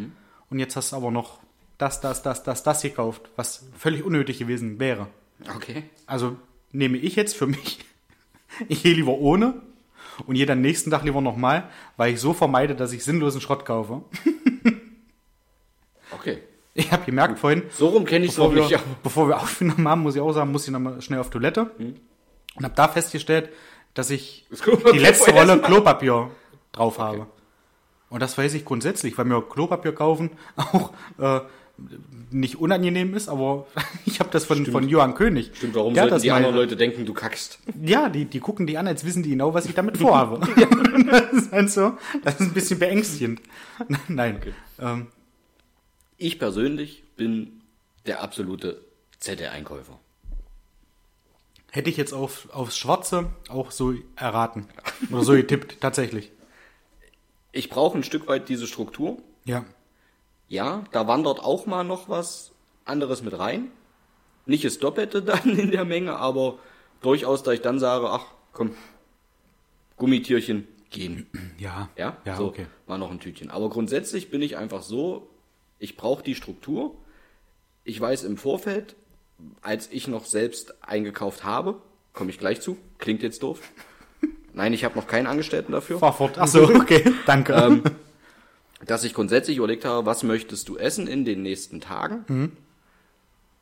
und 0.50 0.58
jetzt 0.58 0.74
hast 0.76 0.92
du 0.92 0.96
aber 0.96 1.10
noch 1.10 1.38
das, 1.78 2.00
das, 2.00 2.22
das, 2.22 2.42
das, 2.42 2.62
das 2.62 2.82
gekauft, 2.82 3.22
was 3.36 3.66
völlig 3.76 4.04
unnötig 4.04 4.38
gewesen 4.38 4.80
wäre. 4.80 5.06
Okay. 5.54 5.84
Also 6.06 6.36
nehme 6.72 6.98
ich 6.98 7.16
jetzt 7.16 7.36
für 7.36 7.46
mich, 7.46 7.84
ich 8.68 8.82
gehe 8.82 8.94
lieber 8.94 9.12
ohne 9.12 9.54
und 10.26 10.34
gehe 10.34 10.46
dann 10.46 10.60
nächsten 10.60 10.90
Tag 10.90 11.04
lieber 11.04 11.20
nochmal, 11.20 11.68
weil 11.96 12.12
ich 12.14 12.20
so 12.20 12.32
vermeide, 12.32 12.74
dass 12.74 12.92
ich 12.92 13.04
sinnlosen 13.04 13.40
Schrott 13.40 13.64
kaufe. 13.64 14.02
Okay. 16.10 16.38
Ich 16.76 16.90
habe 16.90 17.04
gemerkt 17.04 17.38
vorhin, 17.38 17.62
So 17.70 17.88
rum 17.88 18.04
kenne 18.04 18.24
ich 18.24 18.32
es 18.32 18.36
bevor 18.36 18.52
noch 18.52 18.68
wir, 18.68 18.78
nicht. 18.78 18.84
Bevor 19.02 19.28
wir 19.28 19.36
aufgenommen 19.36 19.86
haben, 19.86 20.02
muss 20.02 20.16
ich 20.16 20.20
auch 20.20 20.32
sagen, 20.32 20.50
muss 20.50 20.64
ich 20.64 20.72
nochmal 20.72 21.00
schnell 21.02 21.20
auf 21.20 21.30
Toilette 21.30 21.70
und 21.78 22.64
habe 22.64 22.74
da 22.74 22.88
festgestellt, 22.88 23.50
dass 23.94 24.10
ich 24.10 24.46
die 24.92 24.98
letzte 24.98 25.30
Rolle 25.32 25.60
Klopapier 25.60 26.30
drauf 26.72 26.98
habe. 26.98 27.26
Und 28.08 28.20
das 28.20 28.36
weiß 28.36 28.54
ich 28.54 28.64
grundsätzlich, 28.64 29.16
weil 29.16 29.24
mir 29.24 29.40
Klopapier 29.42 29.92
kaufen 29.92 30.30
auch 30.56 30.92
äh, 31.18 31.40
nicht 32.30 32.56
unangenehm 32.56 33.14
ist, 33.14 33.28
aber 33.28 33.66
ich 34.04 34.20
habe 34.20 34.30
das 34.30 34.44
von, 34.44 34.66
von 34.66 34.88
Johann 34.88 35.14
König. 35.14 35.50
Stimmt, 35.54 35.74
warum 35.74 35.94
sollten 35.94 36.10
das 36.10 36.22
die 36.22 36.30
anderen 36.30 36.54
Leute 36.54 36.76
denken, 36.76 37.06
du 37.06 37.14
kackst? 37.14 37.58
Ja, 37.82 38.08
die, 38.08 38.24
die 38.24 38.40
gucken 38.40 38.66
die 38.66 38.78
an, 38.78 38.86
als 38.86 39.04
wissen 39.04 39.22
die 39.22 39.30
genau, 39.30 39.54
was 39.54 39.66
ich 39.66 39.74
damit 39.74 39.96
vorhabe. 39.96 40.40
das 41.10 41.32
ist 41.32 41.52
halt 41.52 41.70
so, 41.70 41.92
das 42.22 42.34
ist 42.34 42.48
ein 42.48 42.52
bisschen 42.52 42.78
beängstigend. 42.78 43.40
Nein. 44.08 44.40
Ähm, 44.80 45.08
Ich 46.24 46.38
persönlich 46.38 47.04
bin 47.16 47.60
der 48.06 48.22
absolute 48.22 48.80
Zette-Einkäufer. 49.18 50.00
hätte 51.70 51.90
ich 51.90 51.98
jetzt 51.98 52.14
auf, 52.14 52.48
aufs 52.50 52.78
Schwarze 52.78 53.30
auch 53.50 53.70
so 53.70 53.92
erraten. 54.16 54.66
Oder 55.12 55.22
so 55.22 55.32
getippt, 55.32 55.76
tatsächlich. 55.82 56.32
Ich 57.52 57.68
brauche 57.68 57.98
ein 57.98 58.04
Stück 58.04 58.26
weit 58.26 58.48
diese 58.48 58.66
Struktur. 58.66 59.18
Ja. 59.44 59.66
Ja, 60.48 60.84
da 60.92 61.06
wandert 61.06 61.40
auch 61.40 61.66
mal 61.66 61.84
noch 61.84 62.08
was 62.08 62.52
anderes 62.86 63.22
mit 63.22 63.38
rein. 63.38 63.70
Nicht 64.46 64.64
das 64.64 64.78
Doppelte 64.78 65.20
dann 65.30 65.58
in 65.58 65.72
der 65.72 65.84
Menge, 65.84 66.16
aber 66.16 66.58
durchaus, 67.02 67.42
da 67.42 67.52
ich 67.52 67.60
dann 67.60 67.78
sage, 67.78 68.08
ach 68.08 68.24
komm, 68.54 68.74
Gummitierchen 69.98 70.66
gehen. 70.88 71.26
Ja. 71.58 71.90
Ja, 71.98 72.16
Ja, 72.24 72.36
so, 72.38 72.46
okay. 72.46 72.64
mal 72.86 72.96
noch 72.96 73.10
ein 73.10 73.20
Tütchen. 73.20 73.50
Aber 73.50 73.68
grundsätzlich 73.68 74.30
bin 74.30 74.40
ich 74.40 74.56
einfach 74.56 74.80
so, 74.80 75.28
ich 75.84 75.98
brauche 75.98 76.24
die 76.24 76.34
Struktur. 76.34 76.96
Ich 77.84 78.00
weiß 78.00 78.24
im 78.24 78.38
Vorfeld, 78.38 78.96
als 79.60 79.90
ich 79.92 80.08
noch 80.08 80.24
selbst 80.24 80.82
eingekauft 80.82 81.44
habe, 81.44 81.80
komme 82.14 82.30
ich 82.30 82.38
gleich 82.38 82.62
zu, 82.62 82.78
klingt 82.96 83.22
jetzt 83.22 83.42
doof. 83.42 83.60
Nein, 84.54 84.72
ich 84.72 84.82
habe 84.82 84.98
noch 84.98 85.06
keinen 85.06 85.26
Angestellten 85.26 85.72
dafür. 85.72 85.98
Fahr 85.98 86.14
fort. 86.14 86.38
Achso, 86.38 86.64
okay. 86.74 87.12
Danke. 87.26 87.52
Ähm, 87.52 87.82
dass 88.86 89.04
ich 89.04 89.12
grundsätzlich 89.12 89.58
überlegt 89.58 89.84
habe, 89.84 90.06
was 90.06 90.22
möchtest 90.22 90.70
du 90.70 90.78
essen 90.78 91.06
in 91.06 91.26
den 91.26 91.42
nächsten 91.42 91.82
Tagen? 91.82 92.56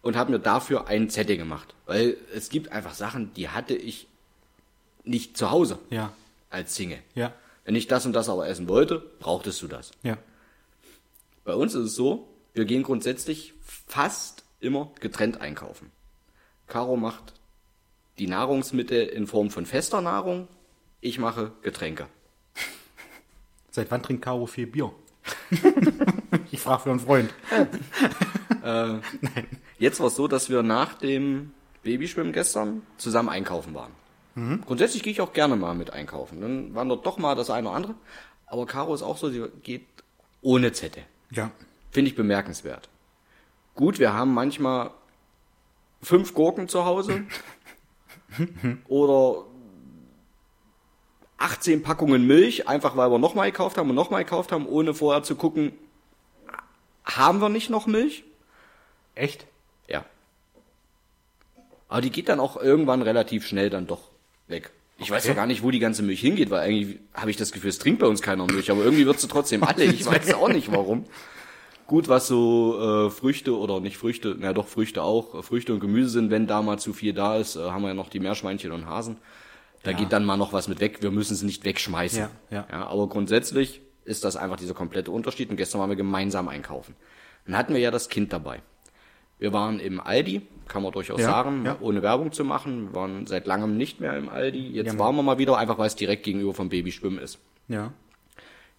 Und 0.00 0.16
habe 0.16 0.30
mir 0.30 0.38
dafür 0.38 0.86
einen 0.86 1.10
Zettel 1.10 1.36
gemacht. 1.36 1.74
Weil 1.86 2.16
es 2.34 2.50
gibt 2.50 2.70
einfach 2.70 2.94
Sachen, 2.94 3.34
die 3.34 3.48
hatte 3.48 3.74
ich 3.74 4.06
nicht 5.02 5.36
zu 5.36 5.50
Hause 5.50 5.78
ja. 5.90 6.12
als 6.50 6.76
Single. 6.76 6.98
Ja. 7.16 7.32
Wenn 7.64 7.74
ich 7.74 7.88
das 7.88 8.06
und 8.06 8.12
das 8.12 8.28
aber 8.28 8.48
essen 8.48 8.68
wollte, 8.68 9.02
brauchtest 9.18 9.60
du 9.62 9.66
das. 9.66 9.90
Ja. 10.04 10.18
Bei 11.45 11.55
uns 11.55 11.74
ist 11.74 11.84
es 11.86 11.95
so, 11.95 12.28
wir 12.55 12.64
gehen 12.64 12.82
grundsätzlich 12.82 13.55
fast 13.86 14.45
immer 14.61 14.93
getrennt 15.01 15.40
einkaufen. 15.40 15.90
Caro 16.68 16.97
macht 16.97 17.34
die 18.18 18.26
Nahrungsmittel 18.26 19.07
in 19.07 19.26
Form 19.26 19.51
von 19.51 19.66
fester 19.66 20.01
Nahrung, 20.01 20.49
ich 21.01 21.18
mache 21.18 21.53
Getränke. 21.62 22.07
Seit 23.70 23.90
wann 23.90 24.03
trinkt 24.03 24.24
Caro 24.24 24.47
viel 24.47 24.66
Bier? 24.66 24.93
ich 26.51 26.61
frage 26.61 26.82
für 26.82 26.90
einen 26.90 27.01
Freund. 27.01 27.34
Jetzt 29.78 29.99
war 30.01 30.07
es 30.07 30.16
so, 30.16 30.28
dass 30.28 30.49
wir 30.49 30.62
nach 30.62 30.95
dem 30.95 31.53
Babyschwimmen 31.82 32.32
gestern 32.32 32.82
zusammen 32.97 33.28
einkaufen 33.28 33.74
waren. 33.74 33.93
Grundsätzlich 34.64 35.03
gehe 35.03 35.12
ich 35.12 35.20
auch 35.20 35.34
gerne 35.34 35.57
mal 35.57 35.74
mit 35.74 35.90
einkaufen. 35.90 36.40
Dann 36.40 36.74
waren 36.74 36.88
dort 36.88 37.05
doch 37.05 37.18
mal 37.18 37.34
das 37.34 37.51
eine 37.51 37.68
oder 37.68 37.76
andere. 37.76 37.95
Aber 38.47 38.64
Caro 38.66 38.95
ist 38.95 39.03
auch 39.03 39.18
so, 39.18 39.28
sie 39.28 39.45
geht 39.62 39.84
ohne 40.40 40.72
Zettel. 40.72 41.05
Ja. 41.33 41.51
Finde 41.91 42.11
ich 42.11 42.16
bemerkenswert. 42.16 42.89
Gut, 43.74 43.99
wir 43.99 44.12
haben 44.12 44.33
manchmal 44.33 44.91
fünf 46.03 46.35
Gurken 46.35 46.68
zu 46.68 46.85
Hause 46.85 47.24
oder 48.89 49.45
18 51.39 51.83
Packungen 51.83 52.26
Milch, 52.26 52.68
einfach 52.68 52.97
weil 52.97 53.11
wir 53.11 53.18
nochmal 53.18 53.51
gekauft 53.51 53.76
haben 53.76 53.91
und 53.91 53.97
nochmal 53.97 54.24
gekauft 54.24 54.53
haben, 54.53 54.66
ohne 54.66 54.95
vorher 54.95 55.22
zu 55.22 55.35
gucken, 55.35 55.72
haben 57.05 57.41
wir 57.41 57.49
nicht 57.49 57.70
noch 57.70 57.87
Milch. 57.87 58.24
Echt? 59.14 59.47
Ja. 59.89 60.05
Aber 61.89 62.01
die 62.01 62.11
geht 62.11 62.28
dann 62.28 62.41
auch 62.41 62.57
irgendwann 62.57 63.03
relativ 63.03 63.47
schnell 63.47 63.70
dann 63.70 63.87
doch 63.87 64.11
weg. 64.47 64.70
Ich 65.03 65.11
weiß 65.11 65.26
ja 65.26 65.34
gar 65.34 65.46
nicht, 65.46 65.62
wo 65.62 65.70
die 65.70 65.78
ganze 65.78 66.03
Milch 66.03 66.20
hingeht, 66.20 66.50
weil 66.50 66.61
eigentlich 66.61 66.98
habe 67.14 67.30
ich 67.30 67.36
das 67.36 67.53
Gefühl, 67.53 67.70
es 67.70 67.78
trinkt 67.78 68.00
bei 68.00 68.07
uns 68.07 68.22
keiner 68.22 68.46
Milch, 68.46 68.70
aber 68.70 68.84
irgendwie 68.84 69.07
wird 69.07 69.20
sie 69.20 69.28
trotzdem 69.28 69.62
alle. 69.64 69.84
Ich 69.84 70.05
weiß 70.07 70.34
auch 70.34 70.48
nicht 70.48 70.70
warum. 70.72 71.05
Gut, 71.86 72.09
was 72.09 72.26
so 72.28 73.07
äh, 73.07 73.11
Früchte 73.11 73.57
oder 73.59 73.80
nicht 73.80 73.98
Früchte, 73.98 74.34
na 74.38 74.53
doch 74.53 74.68
Früchte 74.68 75.03
auch, 75.03 75.34
äh, 75.34 75.42
Früchte 75.42 75.74
und 75.74 75.80
Gemüse 75.80 76.09
sind, 76.11 76.30
wenn 76.30 76.46
da 76.46 76.62
mal 76.62 76.78
zu 76.78 76.92
viel 76.92 77.12
da 77.12 77.36
ist, 77.36 77.57
äh, 77.57 77.61
haben 77.61 77.82
wir 77.82 77.88
ja 77.88 77.94
noch 77.94 78.09
die 78.09 78.20
Meerschweinchen 78.20 78.72
und 78.72 78.86
Hasen. 78.86 79.16
Da 79.82 79.90
Ja. 79.90 79.96
geht 79.98 80.12
dann 80.12 80.24
mal 80.24 80.36
noch 80.36 80.53
was 80.53 80.68
mit 80.68 80.80
weg. 80.80 81.03
Wir 81.03 81.11
müssen 81.11 81.34
es 81.34 81.42
nicht 81.42 81.64
wegschmeißen. 81.64 82.20
Ja, 82.20 82.30
ja. 82.50 82.66
ja, 82.70 82.86
aber 82.86 83.09
grundsätzlich 83.09 83.80
ist 84.05 84.24
das 84.24 84.36
einfach 84.36 84.57
dieser 84.57 84.74
komplette 84.74 85.11
Unterschied. 85.11 85.50
Und 85.50 85.57
gestern 85.57 85.80
waren 85.80 85.90
wir 85.90 85.96
gemeinsam 85.96 86.48
einkaufen. 86.48 86.94
Dann 87.46 87.57
hatten 87.57 87.74
wir 87.74 87.80
ja 87.80 87.90
das 87.90 88.09
Kind 88.09 88.32
dabei. 88.32 88.62
Wir 89.43 89.53
waren 89.53 89.80
im 89.80 89.99
Aldi, 90.01 90.43
kann 90.68 90.84
man 90.84 90.93
durchaus 90.93 91.18
Ja, 91.20 91.26
sagen, 91.26 91.64
ja. 91.64 91.76
ohne 91.80 92.01
Werbung 92.01 92.30
zu 92.30 92.45
machen. 92.45 92.90
Wir 92.90 92.95
waren 92.95 93.26
seit 93.26 93.45
langem 93.49 93.76
nicht 93.76 93.99
mehr 93.99 94.16
im 94.16 94.28
Aldi. 94.28 94.68
Jetzt 94.70 94.93
Ja. 94.93 94.99
waren 95.01 95.16
wir 95.16 95.24
mal 95.24 95.36
wieder, 95.38 95.59
einfach 95.59 95.78
weil 95.78 95.88
es 95.88 95.97
direkt 95.97 96.22
gegenüber 96.22 96.55
vom 96.55 96.68
Babyschwimmen 96.68 97.18
ist. 97.18 97.40
Ja. 97.66 97.93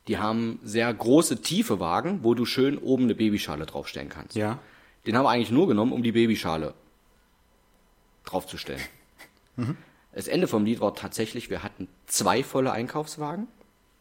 Die 0.07 0.19
haben 0.19 0.59
sehr 0.63 0.93
große, 0.93 1.41
tiefe 1.41 1.81
Wagen, 1.81 2.19
wo 2.23 2.33
du 2.33 2.45
schön 2.45 2.77
oben 2.77 3.03
eine 3.03 3.15
Babyschale 3.15 3.65
draufstellen 3.65 4.07
kannst. 4.07 4.37
Ja. 4.37 4.59
Den 5.05 5.17
haben 5.17 5.25
wir 5.25 5.31
eigentlich 5.31 5.51
nur 5.51 5.67
genommen, 5.67 5.91
um 5.91 6.01
die 6.01 6.13
Babyschale 6.13 6.73
draufzustellen. 8.25 8.81
Mhm. 9.55 9.77
Das 10.13 10.27
Ende 10.27 10.47
vom 10.47 10.65
Lied 10.65 10.79
war 10.79 10.95
tatsächlich, 10.95 11.51
wir 11.51 11.61
hatten 11.61 11.87
zwei 12.07 12.41
volle 12.43 12.71
Einkaufswagen. 12.71 13.47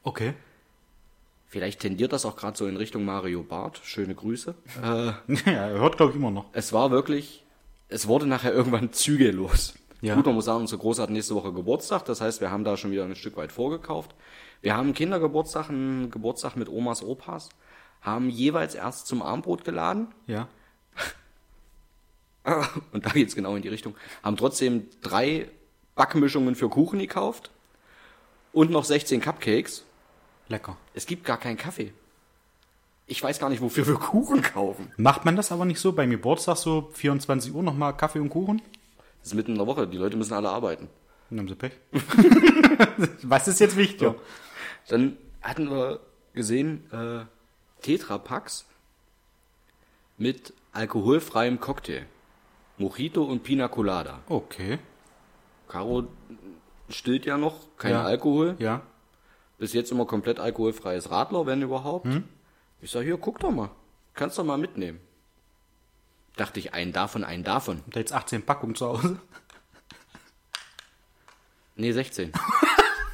Okay. 0.03 0.33
Vielleicht 1.53 1.81
tendiert 1.81 2.15
das 2.15 2.25
auch 2.25 2.35
gerade 2.35 2.57
so 2.57 2.67
in 2.67 2.79
Richtung 2.79 3.05
Mario 3.05 3.43
Barth. 3.43 3.79
Schöne 3.85 4.15
Grüße. 4.15 4.55
Äh, 4.83 4.87
Ja, 5.45 5.53
er 5.69 5.81
hört, 5.81 5.99
glaube 5.99 6.13
ich, 6.13 6.17
immer 6.17 6.31
noch. 6.31 6.47
es 6.55 6.73
war 6.73 6.91
wirklich, 6.91 7.45
es 7.89 8.09
wurde 8.09 8.25
nachher 8.27 8.55
irgendwann 8.55 8.95
zügellos. 8.95 9.75
Ja. 10.01 10.15
Gut, 10.15 10.25
man 10.25 10.35
muss 10.35 10.47
sagen, 10.47 10.61
unser 10.61 10.79
Groß 10.79 10.99
hat 10.99 11.11
nächste 11.11 11.35
Woche 11.35 11.53
Geburtstag. 11.53 12.07
Das 12.07 12.23
heißt, 12.23 12.41
wir 12.41 12.51
haben 12.51 12.65
da 12.65 12.79
schon 12.79 12.91
wieder 12.91 13.05
ein 13.05 13.15
Stück 13.17 13.37
weit 13.37 13.53
vorgekauft. 13.53 14.15
Wir 14.63 14.75
haben 14.75 14.95
Kindergeburtstag, 14.95 15.69
einen 15.69 16.11
Geburtstag 16.11 16.57
mit 16.57 16.71
Omas, 16.71 17.03
Opas. 17.05 17.51
Haben 18.01 18.31
jeweils 18.31 18.75
erst 18.75 19.07
zum 19.07 19.21
Armbrot 19.21 19.63
geladen. 19.63 20.09
Ja. 20.27 20.49
Und 22.93 23.05
da 23.05 23.11
geht's 23.11 23.35
genau 23.35 23.57
in 23.57 23.63
die 23.63 23.69
Richtung. 23.69 23.95
Haben 24.23 24.39
trotzdem 24.39 24.89
drei 25.03 25.51
Backmischungen 25.97 26.55
für 26.55 26.71
Kuchen 26.71 26.99
gekauft. 26.99 27.51
Und 28.55 28.71
noch 28.71 28.85
16 28.85 29.21
Cupcakes. 29.21 29.85
Lecker. 30.49 30.77
Es 30.95 31.07
gibt 31.07 31.25
gar 31.25 31.39
keinen 31.39 31.57
Kaffee. 31.57 31.93
Ich 33.07 33.23
weiß 33.23 33.39
gar 33.39 33.49
nicht, 33.49 33.61
wofür 33.61 33.87
wir 33.87 33.95
Kuchen 33.95 34.43
kaufen. 34.43 34.93
Macht 34.97 35.25
man 35.25 35.37
das 35.37 35.53
aber 35.53 35.65
nicht 35.65 35.81
so 35.81 35.93
beim 35.93 36.11
Geburtstag 36.11 36.57
so 36.57 36.91
24 36.95 37.53
Uhr 37.55 37.63
nochmal 37.63 37.97
Kaffee 37.97 38.21
und 38.21 38.31
Kuchen? 38.31 38.63
Das 39.21 39.29
ist 39.29 39.35
mitten 39.35 39.53
in 39.53 39.59
der 39.59 39.67
Woche. 39.67 39.87
Die 39.87 39.97
Leute 39.99 40.17
müssen 40.17 40.35
alle 40.35 40.49
arbeiten. 40.51 40.89
Dann 41.31 41.41
haben 41.41 41.49
sie 41.49 41.55
Pech. 41.55 41.73
Was 43.23 43.49
ist 43.49 43.61
jetzt 43.61 43.77
wichtiger? 43.77 44.15
Dann 44.89 45.17
hatten 45.43 45.71
wir 45.71 46.01
gesehen 46.35 46.91
äh, 46.93 47.25
Tetra-Packs 47.83 48.67
mit 50.19 50.53
alkoholfreiem 50.73 51.61
Cocktail. 51.61 52.07
Mojito 52.79 53.25
und 53.25 53.43
Pina 53.43 53.69
Colada. 53.69 54.21
Okay. 54.29 54.79
Caro 55.69 56.05
stillt 56.89 57.27
ja 57.27 57.37
noch, 57.39 57.57
kein 57.77 57.93
Ja. 57.93 58.05
Alkohol. 58.05 58.57
Ja. 58.59 58.83
Bis 59.63 59.75
jetzt 59.75 59.93
immer 59.93 60.07
komplett 60.07 60.41
alkoholfreies 60.41 61.13
Radler, 61.13 61.47
wenn 61.47 61.63
überhaupt. 61.63 62.07
Hm? 62.07 62.25
Ich 62.81 62.91
sag, 62.91 63.05
hier, 63.05 63.17
guck 63.17 63.39
doch 63.39 63.53
mal. 63.53 63.71
Kannst 64.13 64.37
doch 64.37 64.43
mal 64.43 64.59
mitnehmen. 64.59 64.99
Dachte 66.35 66.59
ich, 66.59 66.75
einen 66.75 66.93
davon, 66.93 67.23
einen 67.23 67.45
davon. 67.45 67.77
Habt 67.87 67.95
ihr 67.95 68.01
jetzt 68.01 68.13
18 68.13 68.43
Packungen 68.43 68.75
zu 68.75 68.89
Hause? 68.89 69.21
Nee, 71.77 71.93
16. 71.93 72.33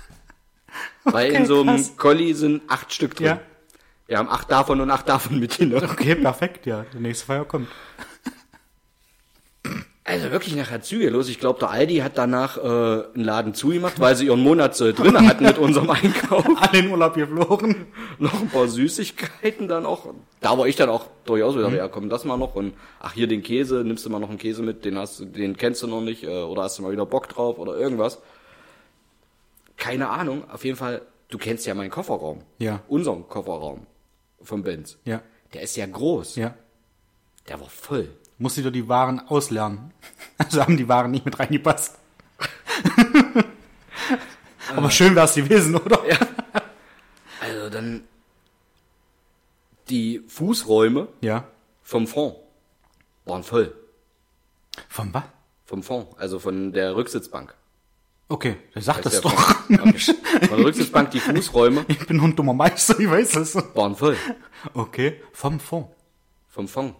Weil 1.04 1.32
in 1.32 1.44
so 1.44 1.60
einem 1.60 1.76
krass. 1.76 1.96
Colli 1.98 2.32
sind 2.32 2.62
acht 2.66 2.94
Stück 2.94 3.14
drin. 3.14 3.26
Ja. 3.26 3.40
Wir 4.06 4.16
haben 4.16 4.30
acht 4.30 4.50
davon 4.50 4.80
und 4.80 4.90
acht 4.90 5.06
davon 5.06 5.38
mitgenommen. 5.38 5.88
Okay, 5.90 6.14
perfekt, 6.14 6.64
ja. 6.64 6.86
Der 6.94 7.00
nächste 7.00 7.26
Feier 7.26 7.44
kommt. 7.44 7.68
Also 10.08 10.30
wirklich 10.30 10.56
nachher 10.56 10.80
Züge 10.80 11.10
los. 11.10 11.28
Ich 11.28 11.38
glaube, 11.38 11.58
der 11.58 11.68
Aldi 11.68 11.98
hat 11.98 12.16
danach 12.16 12.56
äh, 12.56 12.60
einen 13.14 13.24
Laden 13.24 13.52
zugemacht, 13.52 14.00
weil 14.00 14.16
sie 14.16 14.26
ihren 14.26 14.40
Monatssoll 14.40 14.94
drin 14.94 15.28
hatten 15.28 15.44
mit 15.44 15.58
unserem 15.58 15.90
Einkauf. 15.90 16.46
Alle 16.56 16.78
in 16.78 16.90
Urlaub 16.90 17.14
geflogen. 17.14 17.86
noch 18.18 18.40
ein 18.40 18.48
paar 18.48 18.68
Süßigkeiten 18.68 19.68
dann 19.68 19.84
auch. 19.84 20.06
Da 20.40 20.56
war 20.56 20.66
ich 20.66 20.76
dann 20.76 20.88
auch 20.88 21.06
durchaus 21.26 21.56
wieder, 21.56 21.70
ja 21.74 21.88
komm, 21.88 22.08
das 22.08 22.24
mal 22.24 22.38
noch. 22.38 22.54
Und 22.54 22.72
ach, 23.00 23.12
hier 23.12 23.26
den 23.26 23.42
Käse, 23.42 23.84
nimmst 23.84 24.06
du 24.06 24.10
mal 24.10 24.18
noch 24.18 24.30
einen 24.30 24.38
Käse 24.38 24.62
mit, 24.62 24.86
den 24.86 24.96
hast 24.96 25.20
du, 25.20 25.26
den 25.26 25.58
kennst 25.58 25.82
du 25.82 25.86
noch 25.86 26.00
nicht, 26.00 26.24
äh, 26.24 26.42
oder 26.42 26.62
hast 26.62 26.78
du 26.78 26.82
mal 26.82 26.92
wieder 26.92 27.04
Bock 27.04 27.28
drauf 27.28 27.58
oder 27.58 27.76
irgendwas. 27.76 28.18
Keine 29.76 30.08
Ahnung, 30.08 30.48
auf 30.50 30.64
jeden 30.64 30.78
Fall, 30.78 31.02
du 31.28 31.36
kennst 31.36 31.66
ja 31.66 31.74
meinen 31.74 31.90
Kofferraum. 31.90 32.40
Ja. 32.58 32.80
Unseren 32.88 33.28
Kofferraum 33.28 33.86
vom 34.40 34.62
Benz. 34.62 34.96
Ja. 35.04 35.20
Der 35.52 35.62
ist 35.62 35.76
ja 35.76 35.84
groß. 35.84 36.36
Ja. 36.36 36.54
Der 37.46 37.60
war 37.60 37.68
voll. 37.68 38.08
Muss 38.38 38.56
wieder 38.56 38.70
die 38.70 38.88
Waren 38.88 39.20
auslernen. 39.28 39.92
Also 40.40 40.62
haben 40.62 40.76
die 40.76 40.88
Waren 40.88 41.10
nicht 41.10 41.24
mit 41.24 41.36
reingepasst. 41.36 41.98
Aber 44.76 44.90
schön 44.90 45.14
wär's 45.16 45.34
gewesen, 45.34 45.74
oder? 45.74 45.98
Ja. 46.08 46.16
Also 47.40 47.70
dann 47.70 48.04
die 49.88 50.22
Fußräume 50.28 51.08
Ja. 51.22 51.44
vom 51.82 52.06
Fond 52.06 52.36
waren 53.24 53.42
voll. 53.42 53.74
Von 54.88 55.12
was? 55.12 55.24
Vom 55.64 55.82
Fond, 55.82 56.08
also 56.18 56.38
von 56.38 56.72
der 56.72 56.94
Rücksitzbank. 56.94 57.54
Okay, 58.28 58.56
dann 58.74 58.82
sag 58.82 59.02
das 59.02 59.14
Ist 59.14 59.24
doch. 59.24 59.66
der. 59.68 59.80
Okay. 59.88 60.14
Von 60.48 60.56
der 60.58 60.66
Rücksitzbank 60.66 61.10
die 61.10 61.20
Fußräume 61.20 61.84
Ich 61.88 62.06
bin 62.06 62.20
ein 62.20 62.36
dummer 62.36 62.54
Meister, 62.54 62.98
ich 63.00 63.10
weiß 63.10 63.36
es. 63.36 63.54
waren 63.74 63.96
voll. 63.96 64.16
Okay, 64.74 65.20
vom 65.32 65.58
Fond. 65.58 65.88
Vom 66.48 66.68
Fond. 66.68 66.94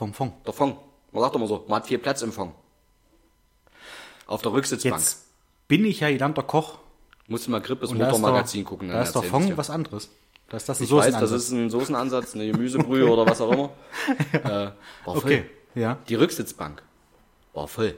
Vom 0.00 0.14
Fond. 0.14 0.32
Der 0.46 0.54
Fond. 0.54 0.78
Man 1.12 1.22
sagt 1.22 1.36
immer 1.36 1.46
so, 1.46 1.62
man 1.68 1.76
hat 1.76 1.86
viel 1.86 1.98
Platz 1.98 2.22
im 2.22 2.32
Fond. 2.32 2.54
Auf 4.26 4.40
der 4.40 4.50
Rücksitzbank. 4.50 4.94
Jetzt 4.94 5.26
bin 5.68 5.84
ich 5.84 6.00
ja 6.00 6.08
gelernter 6.08 6.42
Koch. 6.42 6.78
Musst 7.28 7.46
du 7.46 7.50
mal 7.50 7.60
Grippes 7.60 7.92
Motormagazin 7.92 8.64
gucken. 8.64 8.88
da 8.88 9.02
ist 9.02 9.14
doch 9.14 9.22
erzähl 9.22 9.38
ich's 9.40 9.46
Fond 9.48 9.58
was 9.58 9.68
anderes. 9.68 10.08
Da 10.48 10.56
ist 10.56 10.66
das 10.70 10.80
ein 10.80 10.84
Ich 10.84 10.90
weiß, 10.90 11.18
das 11.18 11.30
ist 11.32 11.50
ein 11.50 11.68
Soßenansatz, 11.68 12.34
eine 12.34 12.50
Gemüsebrühe 12.50 13.06
oder 13.10 13.26
was 13.26 13.42
auch 13.42 13.52
immer. 13.52 13.70
Äh, 14.32 14.40
war 14.48 14.72
voll. 15.04 15.16
Okay, 15.16 15.44
ja. 15.74 15.98
Die 16.08 16.14
Rücksitzbank 16.14 16.82
war 17.52 17.68
voll. 17.68 17.94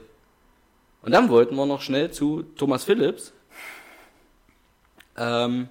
Und 1.03 1.13
dann 1.13 1.29
wollten 1.29 1.55
wir 1.55 1.65
noch 1.65 1.81
schnell 1.81 2.11
zu 2.11 2.43
Thomas 2.57 2.83
Phillips 2.83 3.31
ähm, 5.15 5.69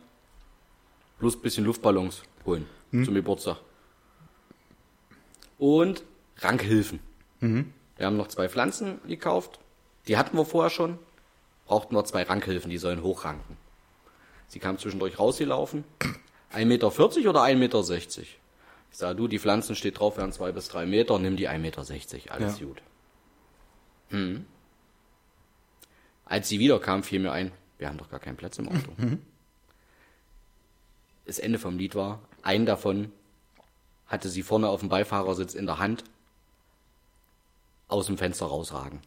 bloß 1.18 1.36
ein 1.36 1.42
bisschen 1.42 1.66
Luftballons 1.66 2.22
holen 2.46 2.66
zum 2.90 3.12
Geburtstag. 3.12 3.58
Und 5.58 6.02
Rankhilfen. 6.42 7.00
Wir 7.40 8.06
haben 8.06 8.16
noch 8.16 8.28
zwei 8.28 8.48
Pflanzen 8.48 9.00
gekauft. 9.06 9.58
Die 10.08 10.16
hatten 10.16 10.36
wir 10.36 10.44
vorher 10.44 10.70
schon. 10.70 10.98
Brauchten 11.66 11.94
wir 11.94 12.04
zwei 12.04 12.22
Rankhilfen, 12.24 12.70
die 12.70 12.78
sollen 12.78 13.02
hochranken. 13.02 13.56
Sie 14.48 14.58
kam 14.58 14.78
zwischendurch 14.78 15.18
rausgelaufen. 15.18 15.84
1,40 16.52 16.64
Meter 16.66 16.86
oder 17.30 17.42
1,60 17.42 17.54
Meter? 17.56 17.80
Ich 17.80 18.38
sage, 18.98 19.16
du, 19.16 19.26
die 19.28 19.38
Pflanzen 19.38 19.74
steht 19.74 19.98
drauf, 19.98 20.16
werden 20.18 20.32
zwei 20.32 20.52
bis 20.52 20.68
drei 20.68 20.84
Meter, 20.84 21.18
nimm 21.18 21.36
die 21.36 21.48
1,60 21.48 21.58
Meter, 21.58 22.32
alles 22.32 22.60
Ja. 22.60 22.66
gut. 22.66 22.82
Hm. 24.10 24.44
Als 26.26 26.48
sie 26.48 26.58
wiederkam, 26.58 27.02
fiel 27.02 27.20
mir 27.20 27.32
ein, 27.32 27.52
wir 27.78 27.88
haben 27.88 27.96
doch 27.98 28.10
gar 28.10 28.20
keinen 28.20 28.36
Platz 28.36 28.58
im 28.58 28.68
Auto. 28.68 28.92
Das 31.24 31.38
Ende 31.38 31.60
vom 31.60 31.78
Lied 31.78 31.94
war, 31.94 32.20
einen 32.42 32.66
davon 32.66 33.12
hatte 34.08 34.28
sie 34.28 34.42
vorne 34.42 34.68
auf 34.68 34.80
dem 34.80 34.88
Beifahrersitz 34.88 35.54
in 35.54 35.66
der 35.66 35.78
Hand 35.78 36.02
aus 37.92 38.06
dem 38.06 38.18
Fenster 38.18 38.46
rausragen. 38.46 39.00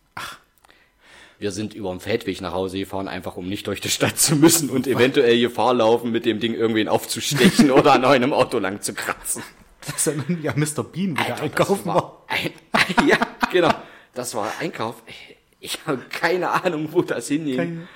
Wir 1.38 1.52
sind 1.52 1.74
über 1.74 1.90
den 1.90 2.00
Feldweg 2.00 2.40
nach 2.40 2.54
Hause 2.54 2.80
gefahren, 2.80 3.10
einfach 3.10 3.36
um 3.36 3.50
nicht 3.50 3.68
durch 3.68 3.82
die 3.82 3.90
Stadt 3.90 4.18
zu 4.18 4.36
müssen 4.38 4.70
und 4.70 4.88
eventuell 4.88 5.40
Gefahr 5.40 5.74
laufen, 5.74 6.12
mit 6.12 6.26
dem 6.26 6.40
Ding 6.40 6.54
irgendwen 6.54 6.88
aufzustechen 6.88 7.72
oder 7.72 7.94
an 7.94 8.06
einem 8.06 8.32
Auto 8.32 8.58
lang 8.60 8.82
zu 8.82 8.94
kratzen. 8.94 9.44
Das 9.86 10.08
ist 10.08 10.16
ja, 10.42 10.54
Mr. 10.56 10.84
Bean, 10.84 11.18
wie 11.18 11.24
der 11.24 11.42
einkaufen 11.42 11.86
war. 11.86 12.24
Ein, 12.28 12.52
ein, 12.72 13.08
ja, 13.08 13.18
genau. 13.52 13.74
Das 14.14 14.34
war 14.34 14.52
Einkauf. 14.60 15.04
Ich 15.60 15.80
habe 15.86 16.00
keine 16.10 16.50
Ahnung, 16.64 16.90
wo 16.92 17.02
das 17.02 17.28
hinging. 17.28 17.58
Keine- 17.58 17.88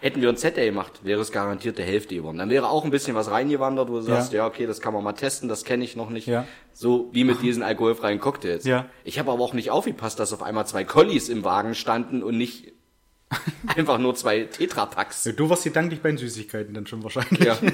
Hätten 0.00 0.22
wir 0.22 0.28
ein 0.28 0.36
Z 0.36 0.54
gemacht, 0.54 1.00
wäre 1.02 1.20
es 1.20 1.32
garantiert 1.32 1.76
der 1.76 1.84
Hälfte 1.84 2.14
geworden. 2.14 2.38
Dann 2.38 2.50
wäre 2.50 2.68
auch 2.68 2.84
ein 2.84 2.90
bisschen 2.92 3.16
was 3.16 3.30
reingewandert, 3.32 3.88
wo 3.88 3.94
du 3.94 4.02
sagst, 4.02 4.32
ja, 4.32 4.46
okay, 4.46 4.64
das 4.66 4.80
kann 4.80 4.94
man 4.94 5.02
mal 5.02 5.12
testen, 5.12 5.48
das 5.48 5.64
kenne 5.64 5.82
ich 5.82 5.96
noch 5.96 6.08
nicht. 6.08 6.28
Ja. 6.28 6.46
So 6.72 7.08
wie 7.12 7.24
mit 7.24 7.42
diesen 7.42 7.64
alkoholfreien 7.64 8.20
Cocktails. 8.20 8.64
Ja. 8.64 8.86
Ich 9.02 9.18
habe 9.18 9.32
aber 9.32 9.42
auch 9.42 9.54
nicht 9.54 9.72
aufgepasst, 9.72 10.20
dass 10.20 10.32
auf 10.32 10.42
einmal 10.42 10.68
zwei 10.68 10.84
Collies 10.84 11.28
im 11.28 11.42
Wagen 11.42 11.74
standen 11.74 12.22
und 12.22 12.38
nicht 12.38 12.72
einfach 13.76 13.98
nur 13.98 14.14
zwei 14.14 14.44
Tetrapacks. 14.44 15.24
Ja, 15.24 15.32
du 15.32 15.50
warst 15.50 15.64
gedanklich 15.64 16.00
bei 16.00 16.10
den 16.10 16.18
Süßigkeiten 16.18 16.74
dann 16.74 16.86
schon 16.86 17.02
wahrscheinlich. 17.02 17.40
Ja. 17.40 17.58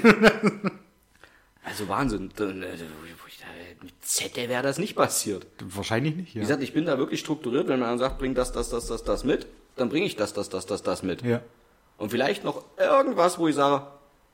Also 1.65 1.87
Wahnsinn. 1.89 2.29
Dann, 2.35 2.61
äh, 2.61 2.67
Mit 3.81 3.93
Zettel 4.01 4.49
wäre 4.49 4.61
das 4.61 4.77
nicht 4.77 4.95
passiert. 4.95 5.47
Wahrscheinlich 5.59 6.15
nicht, 6.15 6.35
Wie 6.35 6.37
ja. 6.37 6.43
gesagt, 6.43 6.61
ich 6.61 6.73
bin 6.73 6.85
da 6.85 6.97
wirklich 6.97 7.19
strukturiert. 7.19 7.67
Wenn 7.67 7.79
man 7.79 7.97
sagt, 7.97 8.19
bring 8.19 8.35
das, 8.35 8.51
das, 8.51 8.69
das, 8.69 8.85
das, 8.85 9.03
das 9.03 9.23
mit, 9.23 9.47
dann 9.75 9.89
bringe 9.89 10.05
ich 10.05 10.15
das, 10.15 10.33
das, 10.33 10.49
das, 10.49 10.67
das, 10.67 10.83
das 10.83 11.01
mit. 11.01 11.23
Ja, 11.23 11.41
Und 11.97 12.09
vielleicht 12.09 12.43
noch 12.43 12.63
irgendwas, 12.77 13.39
wo 13.39 13.47
ich 13.47 13.55
sage, 13.55 13.87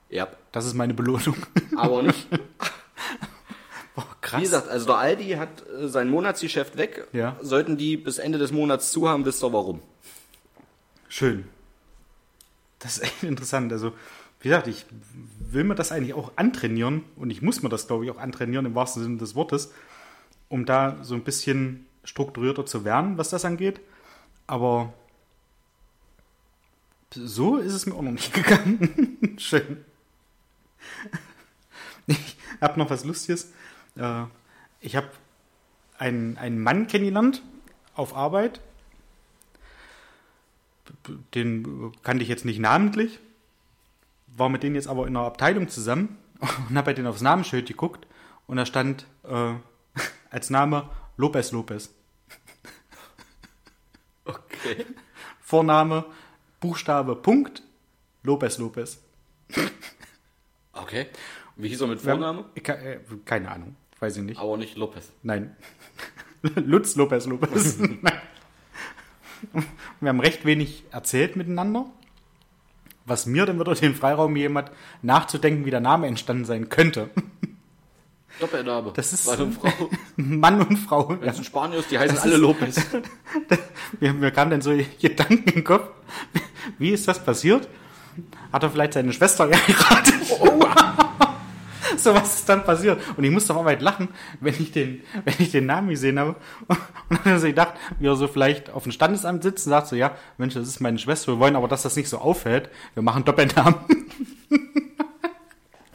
ja, 0.09 0.27
das 0.51 0.65
ist 0.65 0.73
meine 0.73 0.93
Belohnung. 0.93 1.35
aber 1.77 2.03
nicht. 2.03 2.27
Boah, 3.95 4.03
Wie 4.03 4.21
krass. 4.21 4.41
gesagt, 4.41 4.67
also 4.69 4.85
der 4.87 4.97
Aldi 4.97 5.29
hat 5.31 5.49
äh, 5.67 5.87
sein 5.87 6.09
Monatsgeschäft 6.09 6.77
weg. 6.77 7.07
Ja. 7.13 7.37
Sollten 7.41 7.77
die 7.77 7.97
bis 7.97 8.17
Ende 8.19 8.37
des 8.37 8.51
Monats 8.51 8.91
zu 8.91 9.07
haben, 9.07 9.25
wisst 9.25 9.43
ihr 9.43 9.53
warum. 9.53 9.81
Schön. 11.07 11.45
Das 12.79 12.97
ist 12.97 13.03
echt 13.03 13.23
interessant. 13.23 13.71
Also, 13.71 13.91
wie 14.39 14.49
gesagt, 14.49 14.67
ich 14.67 14.85
will 15.39 15.63
mir 15.63 15.75
das 15.75 15.91
eigentlich 15.91 16.13
auch 16.13 16.31
antrainieren 16.35 17.03
und 17.15 17.29
ich 17.29 17.41
muss 17.41 17.61
mir 17.61 17.69
das, 17.69 17.87
glaube 17.87 18.05
ich, 18.05 18.11
auch 18.11 18.17
antrainieren 18.17 18.65
im 18.65 18.75
wahrsten 18.75 19.03
Sinne 19.03 19.17
des 19.17 19.35
Wortes, 19.35 19.71
um 20.49 20.65
da 20.65 20.97
so 21.03 21.13
ein 21.13 21.23
bisschen 21.23 21.85
strukturierter 22.03 22.65
zu 22.65 22.83
werden, 22.83 23.17
was 23.17 23.29
das 23.29 23.45
angeht. 23.45 23.81
Aber 24.47 24.93
so 27.13 27.57
ist 27.57 27.73
es 27.73 27.85
mir 27.85 27.95
auch 27.95 28.01
noch 28.01 28.11
nicht 28.11 28.33
gegangen. 28.33 29.35
Schön. 29.37 29.83
Ich 32.07 32.37
habe 32.59 32.79
noch 32.79 32.89
was 32.89 33.05
Lustiges. 33.05 33.51
Äh, 33.95 34.23
Ich 34.79 34.95
habe 34.95 35.09
einen, 35.97 36.37
einen 36.37 36.59
Mann 36.61 36.87
kennengelernt 36.87 37.43
auf 37.93 38.15
Arbeit. 38.15 38.59
Den 41.35 41.91
kannte 42.03 42.23
ich 42.23 42.29
jetzt 42.29 42.43
nicht 42.45 42.59
namentlich, 42.59 43.19
war 44.27 44.49
mit 44.49 44.63
denen 44.63 44.75
jetzt 44.75 44.87
aber 44.87 45.07
in 45.07 45.15
einer 45.15 45.25
Abteilung 45.25 45.69
zusammen 45.69 46.17
und 46.39 46.75
habe 46.75 46.85
bei 46.87 46.93
denen 46.93 47.07
aufs 47.07 47.21
Namensschild 47.21 47.67
geguckt 47.67 48.07
und 48.47 48.57
da 48.57 48.65
stand 48.65 49.05
äh, 49.23 49.53
als 50.31 50.49
Name 50.49 50.89
Lopez 51.17 51.51
Lopez. 51.51 51.91
Okay. 54.25 54.85
Vorname, 55.39 56.05
Buchstabe, 56.61 57.17
Punkt, 57.17 57.63
Lopez 58.23 58.57
Lopez. 58.59 59.03
Okay. 60.71 61.07
Wie 61.57 61.67
hieß 61.67 61.81
er 61.81 61.87
mit 61.87 61.99
Vorname? 61.99 62.45
Äh, 62.55 62.99
keine 63.25 63.51
Ahnung, 63.51 63.75
weiß 63.99 64.17
ich 64.17 64.23
nicht. 64.23 64.39
Aber 64.39 64.55
nicht 64.57 64.77
Lopez. 64.77 65.11
Nein. 65.23 65.55
Lutz 66.55 66.95
Lopez 66.95 67.25
Lopez. 67.25 67.77
Wir 69.99 70.09
haben 70.09 70.19
recht 70.19 70.45
wenig 70.45 70.83
erzählt 70.91 71.35
miteinander. 71.35 71.87
Was 73.05 73.25
mir 73.25 73.45
dann 73.47 73.59
wieder 73.59 73.73
den 73.73 73.95
Freiraum 73.95 74.35
jemand 74.35 74.71
nachzudenken, 75.01 75.65
wie 75.65 75.71
der 75.71 75.79
Name 75.79 76.05
entstanden 76.07 76.45
sein 76.45 76.69
könnte. 76.69 77.09
Doppelname. 78.41 78.91
Das 78.95 79.13
ist- 79.13 79.25
Mann 79.27 79.41
und 79.41 79.53
Frau. 79.53 79.89
Mann 80.17 80.61
und 80.61 80.77
Frau. 80.77 81.09
Wenn 81.09 81.23
Ja. 81.23 81.31
es 81.31 81.37
ein 81.37 81.43
Spanier 81.43 81.79
ist, 81.79 81.89
die 81.91 81.97
heißen 81.99 82.15
Das 82.15 82.25
alle 82.25 82.37
Lopez. 82.37 82.75
Mir, 83.99 84.13
mir 84.13 84.31
kamen 84.31 84.51
dann 84.51 84.61
so 84.61 84.71
Gedanken 84.99 85.49
im 85.49 85.63
Kopf. 85.63 85.87
Wie 86.77 86.89
ist 86.89 87.07
das 87.07 87.23
passiert? 87.23 87.67
Hat 88.51 88.63
er 88.63 88.69
vielleicht 88.69 88.93
seine 88.93 89.13
Schwester 89.13 89.47
geheiratet? 89.49 90.13
so 91.97 92.15
was 92.15 92.35
ist 92.39 92.49
dann 92.49 92.63
passiert. 92.63 92.99
Und 93.15 93.23
ich 93.23 93.29
musste 93.31 93.53
auf 93.53 93.59
Arbeit 93.59 93.81
lachen, 93.81 94.07
wenn 94.39 94.55
ich 94.57 94.71
den, 94.71 95.01
wenn 95.23 95.35
ich 95.39 95.51
den 95.51 95.65
Namen 95.67 95.89
gesehen 95.89 96.17
habe. 96.19 96.35
Und 96.67 96.77
dann 97.09 97.19
habe 97.25 97.35
ich 97.37 97.43
gedacht, 97.43 97.73
wie 97.99 98.07
er 98.07 98.15
so 98.15 98.27
vielleicht 98.27 98.69
auf 98.71 98.83
dem 98.83 98.91
Standesamt 98.91 99.43
sitzt 99.43 99.67
und 99.67 99.71
sagt 99.71 99.87
so, 99.87 99.95
ja, 99.95 100.15
Mensch, 100.37 100.53
das 100.55 100.67
ist 100.67 100.79
meine 100.79 100.97
Schwester, 100.97 101.33
wir 101.33 101.39
wollen 101.39 101.55
aber, 101.55 101.67
dass 101.67 101.83
das 101.83 101.95
nicht 101.95 102.09
so 102.09 102.17
auffällt. 102.17 102.69
Wir 102.95 103.03
machen 103.03 103.23
Doppelnamen. 103.23 103.75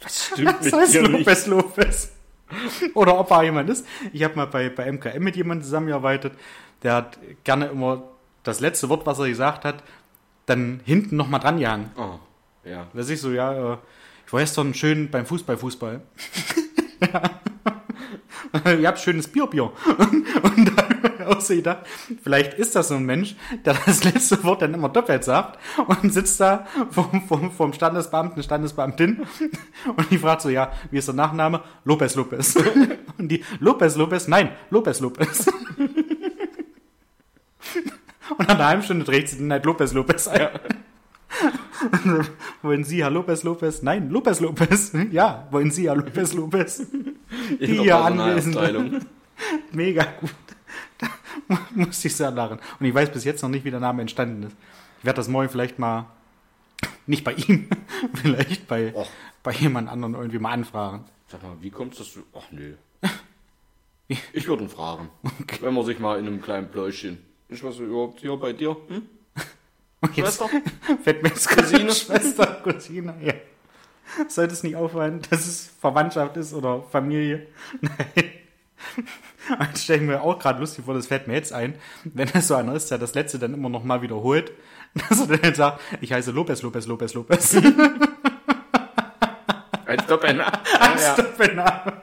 Was 0.01 0.27
stimmt 0.27 0.55
Das 0.61 0.71
heißt 0.73 0.95
Lopez 0.95 1.47
Lopez. 1.47 2.11
Oder 2.93 3.19
ob 3.19 3.31
er 3.31 3.43
jemand 3.43 3.69
ist. 3.69 3.85
Ich 4.13 4.23
habe 4.23 4.35
mal 4.35 4.47
bei, 4.47 4.69
bei 4.69 4.91
MKM 4.91 5.23
mit 5.23 5.35
jemandem 5.35 5.63
zusammengearbeitet, 5.63 6.33
der 6.83 6.93
hat 6.93 7.19
gerne 7.43 7.67
immer 7.67 8.03
das 8.43 8.59
letzte 8.59 8.89
Wort, 8.89 9.05
was 9.05 9.19
er 9.19 9.27
gesagt 9.27 9.65
hat, 9.65 9.83
dann 10.45 10.79
hinten 10.85 11.17
nochmal 11.17 11.39
dran 11.39 11.59
gehangen. 11.59 11.91
Oh, 11.97 12.19
ja. 12.63 12.87
Da 12.93 13.01
ich 13.01 13.19
so, 13.19 13.31
ja, 13.31 13.73
äh, 13.73 13.77
ich 14.25 14.33
war 14.33 14.39
gestern 14.39 14.73
schön 14.73 15.09
beim 15.09 15.25
Fußball, 15.25 15.57
Fußball. 15.57 16.01
Ihr 18.79 18.87
habt 18.87 18.99
schönes 18.99 19.27
Bier, 19.27 19.47
Bier. 19.47 19.71
Und 20.43 20.77
da 20.77 20.86
habe 21.19 21.39
ich 21.39 21.47
gedacht, 21.47 21.85
vielleicht 22.23 22.53
ist 22.55 22.75
das 22.75 22.89
so 22.89 22.95
ein 22.95 23.05
Mensch, 23.05 23.35
der 23.65 23.75
das 23.85 24.03
letzte 24.03 24.43
Wort 24.43 24.61
dann 24.61 24.73
immer 24.73 24.89
doppelt 24.89 25.23
sagt 25.23 25.59
und 25.87 26.11
sitzt 26.11 26.39
da 26.39 26.67
vom, 26.91 27.21
vom, 27.27 27.51
vom 27.51 27.73
Standesbeamten, 27.73 28.43
Standesbeamtin 28.43 29.25
und 29.95 30.11
die 30.11 30.17
fragt 30.17 30.41
so, 30.41 30.49
ja, 30.49 30.71
wie 30.91 30.97
ist 30.97 31.07
der 31.07 31.15
Nachname? 31.15 31.61
Lopez 31.85 32.15
Lopez. 32.15 32.55
Und 33.17 33.29
die, 33.29 33.43
Lopez 33.59 33.95
Lopez? 33.95 34.27
Nein, 34.27 34.51
Lopez 34.69 34.99
Lopez. 34.99 35.47
Und 38.37 38.47
nach 38.47 38.55
einer 38.55 38.67
halben 38.67 38.83
Stunde 38.83 39.05
dreht 39.05 39.29
sie 39.29 39.37
den 39.37 39.51
halt 39.51 39.65
Lopez 39.65 39.93
Lopez 39.93 40.27
ein. 40.27 40.49
Wollen 42.61 42.83
Sie 42.83 43.03
Herr 43.03 43.09
Lopez 43.09 43.43
Lopez? 43.43 43.81
Nein, 43.81 44.09
Lopez 44.09 44.39
Lopez. 44.39 44.91
Ja, 45.11 45.47
wollen 45.51 45.71
Sie 45.71 45.87
Herr 45.87 45.95
Lopez 45.95 46.33
Lopez? 46.33 46.85
Die 47.59 47.65
hier 47.65 47.97
anwesende. 47.97 49.01
Mega 49.71 50.03
gut. 50.19 50.46
Da 50.97 51.07
mu- 51.47 51.57
musste 51.85 52.07
ich 52.07 52.15
sehr 52.15 52.31
lachen. 52.31 52.59
Und 52.79 52.85
ich 52.85 52.93
weiß 52.93 53.11
bis 53.11 53.23
jetzt 53.23 53.41
noch 53.41 53.49
nicht, 53.49 53.65
wie 53.65 53.71
der 53.71 53.79
Name 53.79 54.01
entstanden 54.01 54.43
ist. 54.43 54.55
Ich 54.99 55.05
werde 55.05 55.17
das 55.17 55.27
morgen 55.27 55.49
vielleicht 55.49 55.77
mal, 55.79 56.05
nicht 57.07 57.23
bei 57.23 57.33
ihm, 57.33 57.69
vielleicht 58.15 58.67
bei, 58.67 58.93
Och. 58.95 59.07
bei 59.43 59.51
jemand 59.51 59.89
anderen 59.89 60.15
irgendwie 60.15 60.39
mal 60.39 60.51
anfragen. 60.51 61.05
Sag 61.27 61.43
mal, 61.43 61.55
wie 61.61 61.69
kommst 61.69 61.99
du 61.99 62.03
dazu? 62.03 62.23
Ach 62.33 62.51
nö. 62.51 62.73
Ich 64.31 64.47
würde 64.47 64.63
ihn 64.63 64.69
fragen. 64.69 65.09
Wenn 65.59 65.73
man 65.73 65.85
sich 65.85 65.99
mal 65.99 66.17
in 66.17 66.27
einem 66.27 66.41
kleinen 66.41 66.69
Pläuschen. 66.71 67.17
Ich 67.49 67.61
weiß 67.63 67.79
überhaupt 67.79 68.21
hier 68.21 68.35
bei 68.37 68.53
dir? 68.53 68.77
Hm? 68.87 69.03
Schwester? 70.13 70.47
fällt 71.03 71.23
mir 71.23 71.29
jetzt 71.29 71.49
Cousine? 71.49 71.91
Schwester, 71.91 72.45
Cousine, 72.63 73.15
ja. 73.21 73.33
Sollte 74.29 74.53
es 74.53 74.63
nicht 74.63 74.75
auffallen, 74.77 75.21
dass 75.29 75.45
es 75.45 75.69
Verwandtschaft 75.81 76.37
ist 76.37 76.53
oder 76.53 76.81
Familie? 76.83 77.47
Nein. 77.81 78.31
Das 79.71 79.83
stelle 79.83 80.01
ich 80.01 80.07
mir 80.07 80.21
auch 80.21 80.37
gerade 80.39 80.59
lustig 80.59 80.83
vor, 80.83 80.93
das 80.93 81.07
fällt 81.07 81.27
mir 81.27 81.33
jetzt 81.35 81.53
ein, 81.53 81.75
wenn 82.03 82.27
es 82.33 82.49
so 82.49 82.55
einer 82.55 82.73
ist, 82.75 82.91
der 82.91 82.97
das 82.97 83.15
letzte 83.15 83.39
dann 83.39 83.53
immer 83.53 83.69
noch 83.69 83.83
mal 83.83 84.01
wiederholt, 84.01 84.51
dass 85.09 85.27
er 85.29 85.37
dann 85.37 85.53
sagt, 85.55 85.79
ich 86.01 86.11
heiße 86.11 86.31
Lopez, 86.31 86.61
Lopez, 86.63 86.85
Lopez, 86.85 87.13
Lopez. 87.13 87.55
Als 89.85 90.05
Doppelname. 90.05 90.51
Als. 90.79 91.15
Doppelname. 91.15 92.01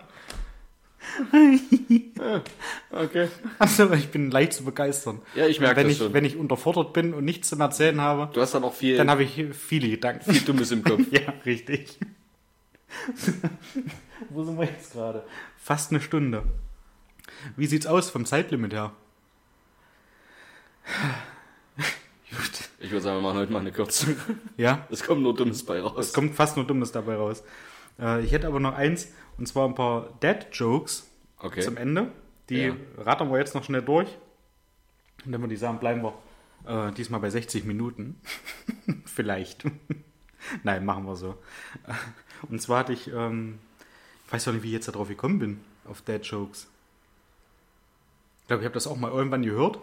Okay. 2.91 3.29
Also 3.59 3.93
ich 3.93 4.09
bin 4.11 4.31
leicht 4.31 4.55
zu 4.55 4.65
begeistern. 4.65 5.21
Ja, 5.35 5.47
ich 5.47 5.61
merke 5.61 5.77
wenn 5.77 5.89
das 5.89 5.93
ich, 5.93 5.99
schon. 5.99 6.13
Wenn 6.13 6.25
ich 6.25 6.37
unterfordert 6.37 6.93
bin 6.93 7.13
und 7.15 7.25
nichts 7.25 7.49
zum 7.51 7.61
Erzählen 7.61 8.01
habe, 8.01 8.33
Du 8.33 8.41
hast 8.41 8.55
dann 8.55 8.65
auch 8.65 8.75
viel, 8.75 8.97
dann 8.97 9.11
habe 9.11 9.23
ich 9.23 9.45
viele 9.53 9.91
Gedanken. 9.91 10.33
viel 10.33 10.41
Dummes 10.43 10.71
im 10.71 10.83
Kopf. 10.83 11.03
Ja, 11.11 11.33
richtig. 11.45 11.99
Wo 14.31 14.45
sind 14.45 14.59
wir 14.59 14.65
jetzt 14.65 14.93
gerade? 14.93 15.25
Fast 15.59 15.91
eine 15.91 16.01
Stunde. 16.01 16.45
Wie 17.57 17.67
sieht's 17.67 17.87
aus 17.87 18.11
vom 18.11 18.25
Zeitlimit 18.27 18.73
her? 18.73 18.93
Gut. 22.31 22.69
Ich 22.81 22.91
würde 22.91 23.03
sagen, 23.03 23.19
wir 23.19 23.23
machen 23.23 23.39
heute 23.39 23.53
mal 23.53 23.61
eine 23.61 23.73
Kürzung. 23.73 24.17
Ja, 24.57 24.87
Es 24.91 25.03
kommt 25.05 25.23
nur 25.23 25.35
Dummes 25.35 25.65
bei 25.65 25.81
raus. 25.81 26.07
es 26.09 26.13
kommt 26.13 26.35
fast 26.35 26.57
nur 26.57 26.67
Dummes 26.67 26.93
dabei 26.93 27.15
raus. 27.17 27.43
Äh, 27.99 28.25
ich 28.25 28.33
hätte 28.33 28.47
aber 28.47 28.61
noch 28.61 28.75
eins, 28.75 29.09
und 29.39 29.47
zwar 29.47 29.69
ein 29.69 29.75
paar 29.75 30.11
Dad-Jokes 30.21 31.09
Okay. 31.39 31.61
zum 31.61 31.77
Ende. 31.77 32.11
Die 32.49 32.57
Ja. 32.59 32.77
rattern 32.99 33.31
wir 33.31 33.39
jetzt 33.39 33.55
noch 33.55 33.65
schnell 33.65 33.83
durch. 33.83 34.09
Und 35.25 35.33
dann 35.33 35.41
würde 35.41 35.55
ich 35.55 35.61
sagen, 35.61 35.79
bleiben 35.79 36.03
wir 36.03 36.15
äh, 36.67 36.93
diesmal 36.93 37.21
bei 37.21 37.31
60 37.31 37.65
Minuten. 37.65 38.21
Vielleicht. 39.07 39.65
Nein, 40.63 40.85
machen 40.85 41.05
wir 41.07 41.17
so. 41.17 41.37
Und 42.51 42.61
zwar 42.61 42.81
hatte 42.81 42.93
ich, 42.93 43.09
ähm, 43.13 43.59
ich 44.27 44.33
weiß 44.33 44.49
auch 44.49 44.53
nicht, 44.53 44.63
wie 44.63 44.69
ich 44.69 44.75
jetzt 44.75 44.89
darauf 44.89 45.09
gekommen 45.09 45.39
bin, 45.39 45.61
auf 45.87 46.03
Dad-Jokes. 46.03 46.69
Ich 48.45 48.49
glaube, 48.49 48.61
ich 48.63 48.67
habe 48.67 48.75
das 48.75 48.87
auch 48.87 48.97
mal 48.97 49.11
irgendwann 49.11 49.43
gehört. 49.43 49.79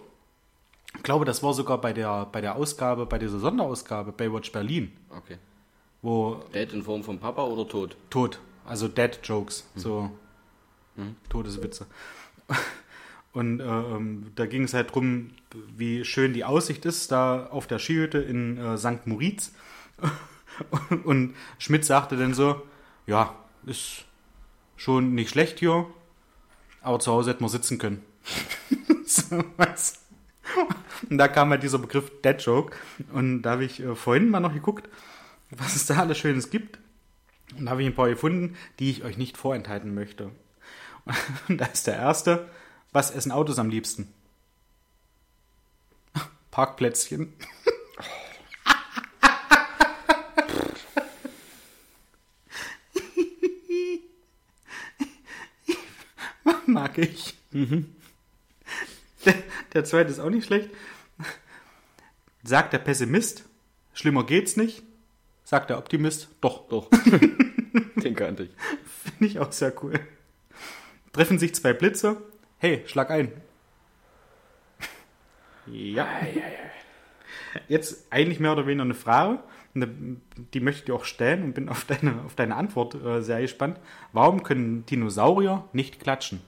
Ich 0.96 1.02
glaube, 1.04 1.26
das 1.26 1.42
war 1.42 1.54
sogar 1.54 1.82
bei 1.82 1.94
der, 1.94 2.28
bei 2.28 2.42
der 2.42 2.56
Ausgabe, 2.56 3.08
bei 3.08 3.18
dieser 3.18 3.40
Sonderausgabe 3.40 4.12
Baywatch 4.12 4.52
Berlin, 4.52 4.92
Okay. 5.10 5.38
wo 6.04 6.44
Dad 6.54 6.72
in 6.74 6.84
Form 6.84 7.04
von 7.04 7.18
Papa 7.20 7.44
oder 7.44 7.68
tot? 7.68 7.98
Tod, 8.12 8.40
also 8.66 8.88
Dad-Jokes, 8.88 9.68
so 9.76 10.12
Todeswitze. 11.30 11.88
Und 13.34 13.62
äh, 13.62 13.64
ähm, 13.64 14.32
da 14.36 14.46
ging 14.46 14.64
es 14.66 14.74
halt 14.74 14.94
drum, 14.94 15.32
wie 15.76 16.04
schön 16.06 16.34
die 16.34 16.44
Aussicht 16.44 16.86
ist, 16.86 17.12
da 17.12 17.48
auf 17.48 17.66
der 17.66 17.80
Skihütte 17.80 18.18
in 18.20 18.58
äh, 18.58 18.78
St. 18.78 19.08
Moritz. 19.08 19.54
Und 21.06 21.34
Schmidt 21.58 21.86
sagte 21.86 22.18
dann 22.18 22.34
so, 22.36 22.62
ja, 23.08 23.34
ist 23.66 24.04
schon 24.76 25.16
nicht 25.16 25.30
schlecht 25.32 25.60
hier, 25.60 25.88
aber 26.82 27.00
zu 27.00 27.12
Hause 27.12 27.32
hätten 27.32 27.44
wir 27.44 27.50
sitzen 27.50 27.78
können. 27.80 28.04
so, 29.06 29.44
was? 29.58 30.02
Und 31.10 31.18
da 31.18 31.28
kam 31.28 31.50
halt 31.50 31.64
dieser 31.64 31.80
Begriff 31.80 32.12
Dad 32.22 32.42
Joke. 32.44 32.76
Und 33.12 33.42
da 33.44 33.52
habe 33.52 33.66
ich 33.66 33.80
äh, 33.82 33.96
vorhin 33.96 34.30
mal 34.30 34.40
noch 34.40 34.54
geguckt, 34.54 34.88
was 35.50 35.76
es 35.76 35.86
da 35.86 35.98
alles 35.98 36.18
Schönes 36.18 36.50
gibt. 36.50 36.80
Und 37.58 37.66
da 37.66 37.72
habe 37.72 37.82
ich 37.82 37.88
ein 37.88 37.96
paar 37.96 38.10
gefunden, 38.10 38.56
die 38.80 38.90
ich 38.90 39.04
euch 39.04 39.18
nicht 39.18 39.38
vorenthalten 39.38 39.94
möchte. 39.94 40.32
Und 41.48 41.60
da 41.60 41.66
ist 41.66 41.88
der 41.88 41.96
erste. 41.96 42.50
Was 42.92 43.12
essen 43.12 43.32
Autos 43.32 43.60
am 43.60 43.70
liebsten? 43.70 44.14
Parkplätzchen. 46.52 47.34
Mag 56.66 56.98
ich. 56.98 57.36
Der, 57.54 57.86
der 59.74 59.84
zweite 59.84 60.10
ist 60.10 60.20
auch 60.20 60.30
nicht 60.30 60.46
schlecht. 60.46 60.70
Sagt 62.44 62.74
der 62.74 62.80
Pessimist, 62.80 63.46
schlimmer 63.94 64.26
geht's 64.26 64.58
nicht. 64.58 64.84
Sagt 65.44 65.70
der 65.70 65.78
Optimist, 65.78 66.30
doch. 66.42 66.68
Doch. 66.70 66.90
Den 67.96 68.16
kannte 68.16 68.44
ich. 68.44 68.52
Finde 68.86 69.26
ich 69.26 69.40
auch 69.40 69.52
sehr 69.52 69.74
cool. 69.84 70.00
Treffen 71.14 71.40
sich 71.40 71.54
zwei 71.54 71.74
Blitze. 71.74 72.22
Hey, 72.58 72.84
schlag 72.88 73.12
ein. 73.12 73.32
Ja. 75.68 76.08
Jetzt 77.68 78.08
eigentlich 78.12 78.40
mehr 78.40 78.54
oder 78.54 78.66
weniger 78.66 78.84
eine 78.84 78.94
Frage. 78.94 79.40
Die 79.74 80.60
möchte 80.60 80.80
ich 80.80 80.86
dir 80.86 80.96
auch 80.96 81.06
stellen 81.06 81.44
und 81.44 81.54
bin 81.54 81.70
auf 81.70 81.86
deine, 81.86 82.22
auf 82.26 82.36
deine 82.36 82.56
Antwort 82.56 82.96
äh, 82.96 83.22
sehr 83.22 83.42
gespannt. 83.42 83.80
Warum 84.12 84.44
können 84.44 84.86
Dinosaurier 84.86 85.68
nicht 85.74 86.00
klatschen? 86.00 86.42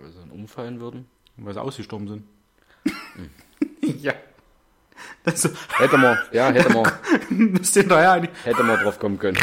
Weil 0.00 0.10
sie 0.10 0.18
dann 0.18 0.29
umfallen 0.40 0.80
würden. 0.80 1.06
Weil 1.36 1.54
sie 1.54 1.62
ausgestorben 1.62 2.08
sind. 2.08 2.24
ja. 4.02 4.14
Das 5.24 5.50
Hätte 5.76 5.98
man, 5.98 6.18
ja, 6.32 6.50
hätte 6.50 6.72
man, 6.72 6.90
müsst 7.30 7.76
ihr 7.76 7.86
daher 7.86 8.12
eigentlich. 8.12 8.30
hätte 8.44 8.62
man 8.62 8.78
drauf 8.80 8.98
kommen 8.98 9.18
können. 9.18 9.38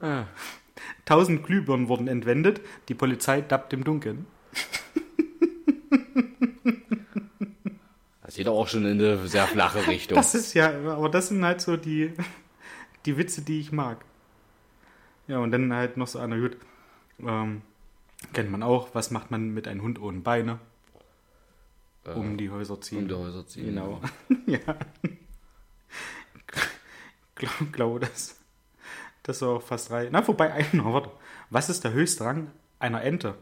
Tausend 1.04 1.44
Glühbirnen 1.44 1.88
wurden 1.88 2.08
entwendet. 2.08 2.60
Die 2.88 2.94
Polizei 2.94 3.40
dappt 3.40 3.72
im 3.72 3.84
Dunkeln. 3.84 4.26
Das 8.22 8.36
geht 8.36 8.48
auch 8.48 8.66
schon 8.66 8.86
in 8.86 8.98
eine 8.98 9.28
sehr 9.28 9.46
flache 9.46 9.86
Richtung. 9.86 10.16
Das 10.16 10.34
ist 10.34 10.54
ja, 10.54 10.70
aber 10.70 11.08
das 11.08 11.28
sind 11.28 11.44
halt 11.44 11.60
so 11.60 11.76
die, 11.76 12.12
die 13.04 13.18
Witze, 13.18 13.42
die 13.42 13.60
ich 13.60 13.72
mag. 13.72 14.04
Ja, 15.28 15.38
und 15.38 15.50
dann 15.50 15.72
halt 15.72 15.96
noch 15.96 16.06
so 16.06 16.18
einer, 16.18 16.38
gut, 16.38 16.56
ähm, 17.20 17.62
kennt 18.32 18.50
man 18.50 18.62
auch, 18.62 18.94
was 18.94 19.10
macht 19.10 19.30
man 19.30 19.50
mit 19.50 19.66
einem 19.68 19.82
Hund 19.82 20.00
ohne 20.00 20.20
Beine? 20.20 20.58
Um 22.04 22.36
die 22.36 22.50
Häuser 22.50 22.80
ziehen. 22.80 22.98
um 23.02 23.08
die 23.08 23.14
Häuser 23.14 23.46
ziehen. 23.46 23.66
Genau. 23.66 24.00
ja. 24.46 24.58
Glaube 27.34 27.64
glaub, 27.72 28.00
das, 28.00 28.36
das 29.22 29.36
ist 29.36 29.42
auch 29.42 29.62
fast 29.62 29.90
drei. 29.90 30.08
Na, 30.10 30.22
vorbei, 30.22 30.52
einer, 30.52 30.84
warte. 30.92 31.10
Was 31.50 31.68
ist 31.68 31.84
der 31.84 31.92
höchste 31.92 32.24
Rang 32.24 32.50
einer 32.78 33.02
Ente? 33.02 33.34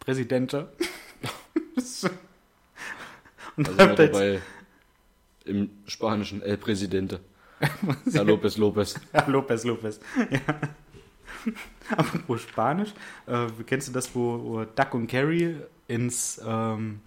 Präsidente. 0.00 0.72
Und 3.56 3.68
Also 3.68 3.76
da 3.78 3.84
jetzt- 3.90 3.98
dabei 4.14 4.40
im 5.44 5.70
Spanischen 5.86 6.42
El 6.42 6.56
Presidente. 6.58 7.20
Herr 8.12 8.24
Lopez 8.24 8.56
Lopez. 8.56 8.94
Ja, 9.12 9.26
Lopez, 9.26 9.64
Lopez. 9.64 10.00
Ja. 10.30 10.38
Apropos 11.96 12.42
Spanisch, 12.42 12.92
äh, 13.26 13.46
kennst 13.66 13.88
du 13.88 13.92
das, 13.92 14.14
wo, 14.14 14.42
wo 14.42 14.64
Duck 14.64 14.94
und 14.94 15.06
Carrie 15.06 15.56
ins 15.88 16.40
ähm, 16.44 17.00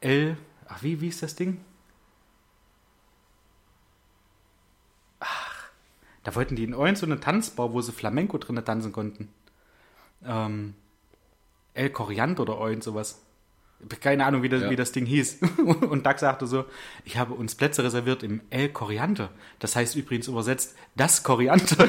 El. 0.00 0.36
Ach, 0.66 0.82
wie, 0.82 1.00
wie 1.00 1.08
ist 1.08 1.22
das 1.22 1.34
Ding? 1.34 1.60
Ach, 5.20 5.70
da 6.24 6.34
wollten 6.34 6.56
die 6.56 6.64
in 6.64 6.72
irgend 6.72 6.98
so 6.98 7.06
eine 7.06 7.20
Tanzbar, 7.20 7.72
wo 7.72 7.80
sie 7.80 7.92
Flamenco 7.92 8.38
drinnen 8.38 8.64
tanzen 8.64 8.92
konnten. 8.92 9.32
Ähm, 10.24 10.74
El 11.74 11.90
Coriander 11.90 12.42
oder 12.42 12.58
irgend 12.60 12.84
sowas. 12.84 13.22
Keine 14.00 14.24
Ahnung, 14.24 14.42
wie 14.42 14.48
das, 14.48 14.62
Ja. 14.62 14.70
wie 14.70 14.76
das 14.76 14.90
Ding 14.92 15.06
hieß. 15.06 15.38
Und 15.88 16.04
Doug 16.04 16.18
sagte 16.18 16.46
so, 16.46 16.64
ich 17.04 17.16
habe 17.16 17.34
uns 17.34 17.54
Plätze 17.54 17.84
reserviert 17.84 18.22
im 18.24 18.40
El 18.50 18.70
Coriander. 18.70 19.30
Das 19.60 19.76
heißt 19.76 19.94
übrigens 19.96 20.26
übersetzt, 20.28 20.76
das 20.96 21.22
Koriander. 21.22 21.88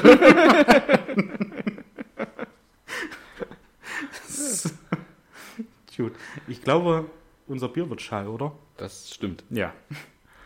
Gut. 5.96 6.12
Ich 6.48 6.62
glaube, 6.62 7.06
unser 7.46 7.68
Bier 7.68 7.88
wird 7.90 8.00
schall, 8.00 8.26
oder? 8.26 8.52
Das 8.78 9.10
stimmt. 9.14 9.44
Ja. 9.50 9.74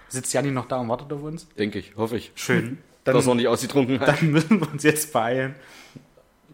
Sitzt 0.09 0.33
Janni 0.33 0.51
noch 0.51 0.67
da 0.67 0.79
und 0.79 0.89
wartet 0.89 1.13
auf 1.13 1.23
uns? 1.23 1.47
Denke 1.57 1.79
ich, 1.79 1.95
hoffe 1.97 2.17
ich. 2.17 2.33
Schön. 2.35 2.79
Dann, 3.05 3.15
Dass 3.15 3.27
er 3.27 3.35
nicht 3.37 3.47
ausgetrunken 3.49 4.01
hat. 4.01 4.21
dann 4.21 4.33
müssen 4.33 4.61
wir 4.61 4.69
uns 4.73 4.83
jetzt 4.83 5.13
beeilen. 5.13 5.55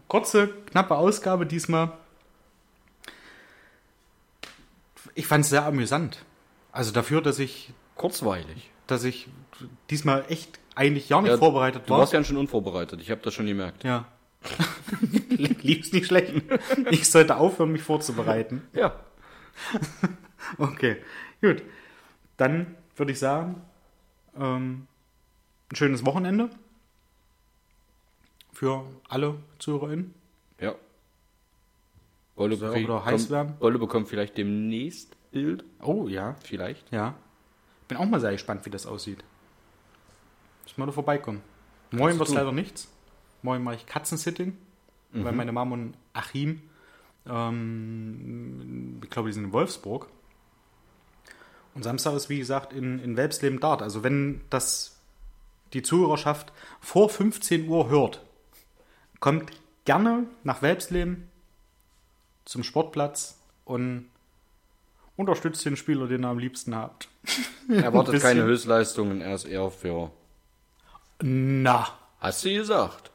Kurze, 0.07 0.49
knappe 0.67 0.95
Ausgabe 0.95 1.45
diesmal. 1.47 1.93
Ich 5.15 5.27
fand 5.27 5.43
es 5.43 5.49
sehr 5.49 5.65
amüsant. 5.65 6.23
Also 6.71 6.91
dafür, 6.91 7.21
dass 7.21 7.39
ich, 7.39 7.73
Kurzweilig. 7.95 8.71
dass 8.87 9.03
ich 9.03 9.27
diesmal 9.89 10.25
echt 10.29 10.59
eigentlich 10.75 11.09
gar 11.09 11.21
nicht 11.21 11.31
Ja, 11.31 11.37
vorbereitet 11.37 11.83
Du 11.85 11.91
war. 11.91 11.99
warst 11.99 12.13
ja 12.13 12.23
schon 12.23 12.37
unvorbereitet. 12.37 13.01
Ich 13.01 13.11
habe 13.11 13.21
das 13.21 13.33
schon 13.33 13.45
gemerkt. 13.45 13.83
Ja. 13.83 14.05
Lieb's 15.29 15.91
nicht 15.91 16.07
schlecht. 16.07 16.33
Ich 16.89 17.09
sollte 17.09 17.37
aufhören, 17.37 17.71
mich 17.71 17.83
vorzubereiten. 17.83 18.61
Ja. 18.73 18.95
Okay, 20.57 20.97
gut. 21.39 21.61
Dann 22.35 22.75
würde 22.97 23.11
ich 23.11 23.19
sagen, 23.19 23.61
ähm, 24.37 24.87
ein 25.71 25.75
schönes 25.75 26.03
Wochenende 26.05 26.49
für 28.51 28.83
alle 29.07 29.35
ZuhörerInnen. 29.59 30.13
Ja. 32.35 32.37
Bolle, 32.37 32.55
Soll 32.55 32.73
krieg- 32.73 32.85
oder 32.85 33.05
heiß 33.05 33.29
werden? 33.29 33.55
Bolle 33.59 33.79
bekommt 33.79 34.07
vielleicht 34.07 34.37
demnächst 34.37 35.15
Bild. 35.31 35.63
Oh 35.81 36.07
ja, 36.07 36.35
Vielleicht. 36.43 36.91
ja. 36.91 37.15
Bin 37.87 37.97
auch 37.97 38.05
mal 38.05 38.19
sehr 38.19 38.31
gespannt, 38.31 38.65
wie 38.65 38.69
das 38.69 38.85
aussieht. 38.85 39.23
Muss 40.63 40.77
mal 40.77 40.85
da 40.85 40.91
vorbeikommen. 40.91 41.41
Morgen 41.91 42.17
wird 42.19 42.29
leider 42.29 42.51
nichts. 42.51 42.87
Morgen 43.41 43.63
mache 43.63 43.75
ich 43.75 43.85
Katzensitting, 43.85 44.55
weil 45.11 45.33
meine 45.33 45.51
Mama 45.51 45.73
und 45.73 45.93
Achim, 46.13 46.61
ähm, 47.27 48.99
ich 49.03 49.09
glaube, 49.09 49.29
die 49.29 49.33
sind 49.33 49.45
in 49.45 49.53
Wolfsburg. 49.53 50.07
Und 51.73 51.83
Samstag 51.83 52.13
ist, 52.13 52.29
wie 52.29 52.39
gesagt, 52.39 52.73
in, 52.73 52.99
in 52.99 53.17
Welpsleben 53.17 53.59
Dart. 53.59 53.81
Also 53.81 54.03
wenn 54.03 54.41
das 54.49 54.99
die 55.73 55.81
Zuhörerschaft 55.81 56.51
vor 56.81 57.09
15 57.09 57.67
Uhr 57.67 57.89
hört, 57.89 58.23
kommt 59.19 59.51
gerne 59.85 60.27
nach 60.43 60.61
Welpsleben 60.61 61.29
zum 62.51 62.63
Sportplatz 62.63 63.37
und 63.63 64.09
unterstützt 65.15 65.65
den 65.65 65.77
Spieler, 65.77 66.07
den 66.07 66.23
ihr 66.25 66.27
am 66.27 66.37
liebsten 66.37 66.75
habt. 66.75 67.07
Erwartet 67.69 68.13
bisschen. 68.13 68.27
keine 68.27 68.43
Höchstleistungen, 68.43 69.21
er 69.21 69.35
ist 69.35 69.45
eher 69.45 69.71
für. 69.71 70.11
Na, 71.21 71.87
Hast 72.19 72.43
du 72.43 72.49
gesagt, 72.53 73.11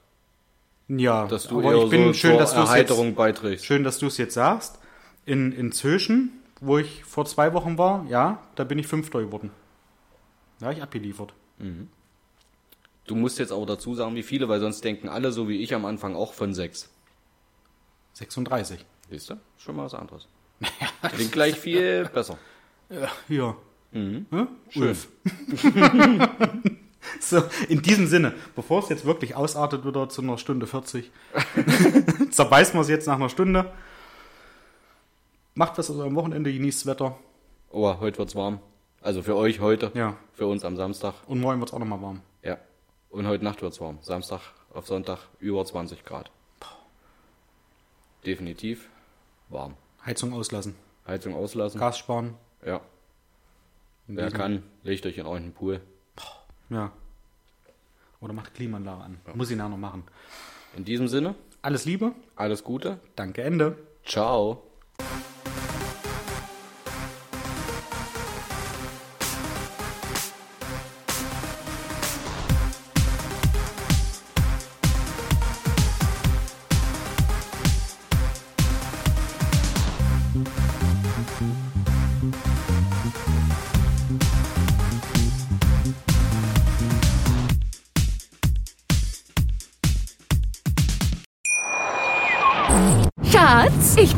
ja. 0.89 1.27
dass 1.27 1.49
du 1.49 1.59
aber 1.59 1.75
eher 1.75 1.85
ich 1.85 1.91
bin 1.91 2.07
so 2.07 2.13
schön, 2.15 2.39
dass 2.39 2.55
du 2.55 2.61
es 2.61 2.63
jetzt, 2.63 2.71
Erheiterung 2.71 3.15
beiträgst? 3.15 3.67
schön, 3.67 3.85
dass 3.85 3.99
du 3.99 4.07
es 4.07 4.17
jetzt 4.17 4.35
sagst. 4.35 4.79
In, 5.27 5.53
in 5.53 5.71
Zöschen, 5.71 6.33
wo 6.61 6.79
ich 6.79 7.05
vor 7.05 7.27
zwei 7.27 7.53
Wochen 7.53 7.77
war, 7.77 8.07
ja, 8.09 8.43
da 8.55 8.65
bin 8.65 8.79
ich 8.79 8.87
Fünfter 8.87 9.21
geworden. 9.21 9.51
Da 10.61 10.67
habe 10.67 10.75
ich 10.77 10.83
abgeliefert. 10.83 11.35
Du 13.07 13.15
musst 13.15 13.39
jetzt 13.39 13.53
aber 13.53 13.67
dazu 13.67 13.95
sagen, 13.95 14.15
wie 14.15 14.23
viele, 14.23 14.49
weil 14.49 14.61
sonst 14.61 14.83
denken 14.83 15.09
alle 15.09 15.31
so 15.31 15.49
wie 15.49 15.63
ich 15.63 15.75
am 15.75 15.85
Anfang 15.85 16.15
auch 16.15 16.33
von 16.33 16.55
sechs. 16.55 16.91
36. 18.15 18.85
Siehst 19.11 19.31
du? 19.31 19.35
Schon 19.59 19.77
mal 19.77 19.85
was 19.85 19.95
anderes. 19.95 20.27
Klingt 21.15 21.33
gleich 21.33 21.59
viel 21.59 22.07
besser. 22.13 22.39
Ja, 22.89 23.09
hier. 23.29 23.57
Mhm. 23.93 24.27
Hm? 24.31 24.49
Schön. 24.71 24.97
So, 27.21 27.41
in 27.69 27.83
diesem 27.83 28.09
Sinne, 28.09 28.35
bevor 28.57 28.81
es 28.83 28.89
jetzt 28.89 29.05
wirklich 29.05 29.37
ausartet 29.37 29.87
wieder 29.87 30.09
zu 30.09 30.23
einer 30.23 30.39
Stunde 30.39 30.67
40, 30.67 31.11
zerbeißen 32.31 32.75
wir 32.75 32.81
es 32.81 32.89
jetzt 32.89 33.07
nach 33.07 33.15
einer 33.15 33.29
Stunde. 33.29 33.73
Macht 35.55 35.79
was 35.79 35.89
aus 35.89 35.97
eurem 35.99 36.17
Wochenende, 36.17 36.53
genießt 36.53 36.81
das 36.81 36.87
Wetter. 36.87 37.17
Oh, 37.71 37.95
heute 38.01 38.19
wird's 38.19 38.35
warm. 38.35 38.59
Also 39.03 39.23
für 39.23 39.37
euch 39.37 39.61
heute, 39.61 39.93
Ja. 39.95 40.17
für 40.33 40.49
uns 40.49 40.65
am 40.65 40.77
Samstag. 40.77 41.15
Und 41.27 41.41
morgen 41.41 41.61
wird 41.61 41.71
es 41.71 41.75
auch 41.75 41.79
nochmal 41.79 42.03
warm. 42.03 42.23
Ja. 42.43 42.59
Und 43.11 43.29
heute 43.29 43.45
Nacht 43.45 43.63
wird's 43.63 43.81
warm. 43.81 43.99
Samstag 44.03 44.41
auf 44.75 44.89
Sonntag 44.89 45.21
über 45.39 45.65
20 45.65 46.05
Grad. 46.05 46.31
Definitiv 48.27 48.89
warm. 49.49 49.75
Heizung 50.05 50.33
auslassen. 50.33 50.75
Heizung 51.07 51.35
auslassen. 51.35 51.81
Gas 51.81 51.99
sparen. 51.99 52.35
Ja. 52.65 52.81
In 54.09 54.17
Wer 54.17 54.31
kann, 54.31 54.63
legt 54.83 55.05
euch 55.07 55.19
in 55.19 55.27
euren 55.27 55.53
Pool. 55.53 55.81
Ja. 56.71 56.93
Oder 58.21 58.33
macht 58.33 58.55
Klimaanlage 58.55 59.03
an. 59.03 59.21
Muss 59.35 59.51
ich 59.51 59.57
nachher 59.57 59.69
noch 59.71 59.77
machen. 59.77 60.05
In 60.77 60.85
diesem 60.85 61.09
Sinne, 61.09 61.35
Alles 61.63 61.85
Liebe. 61.85 62.13
alles 62.37 62.65
Gute. 62.65 62.99
Danke, 63.17 63.43
Ende. 63.43 63.77
Ciao. 64.05 64.63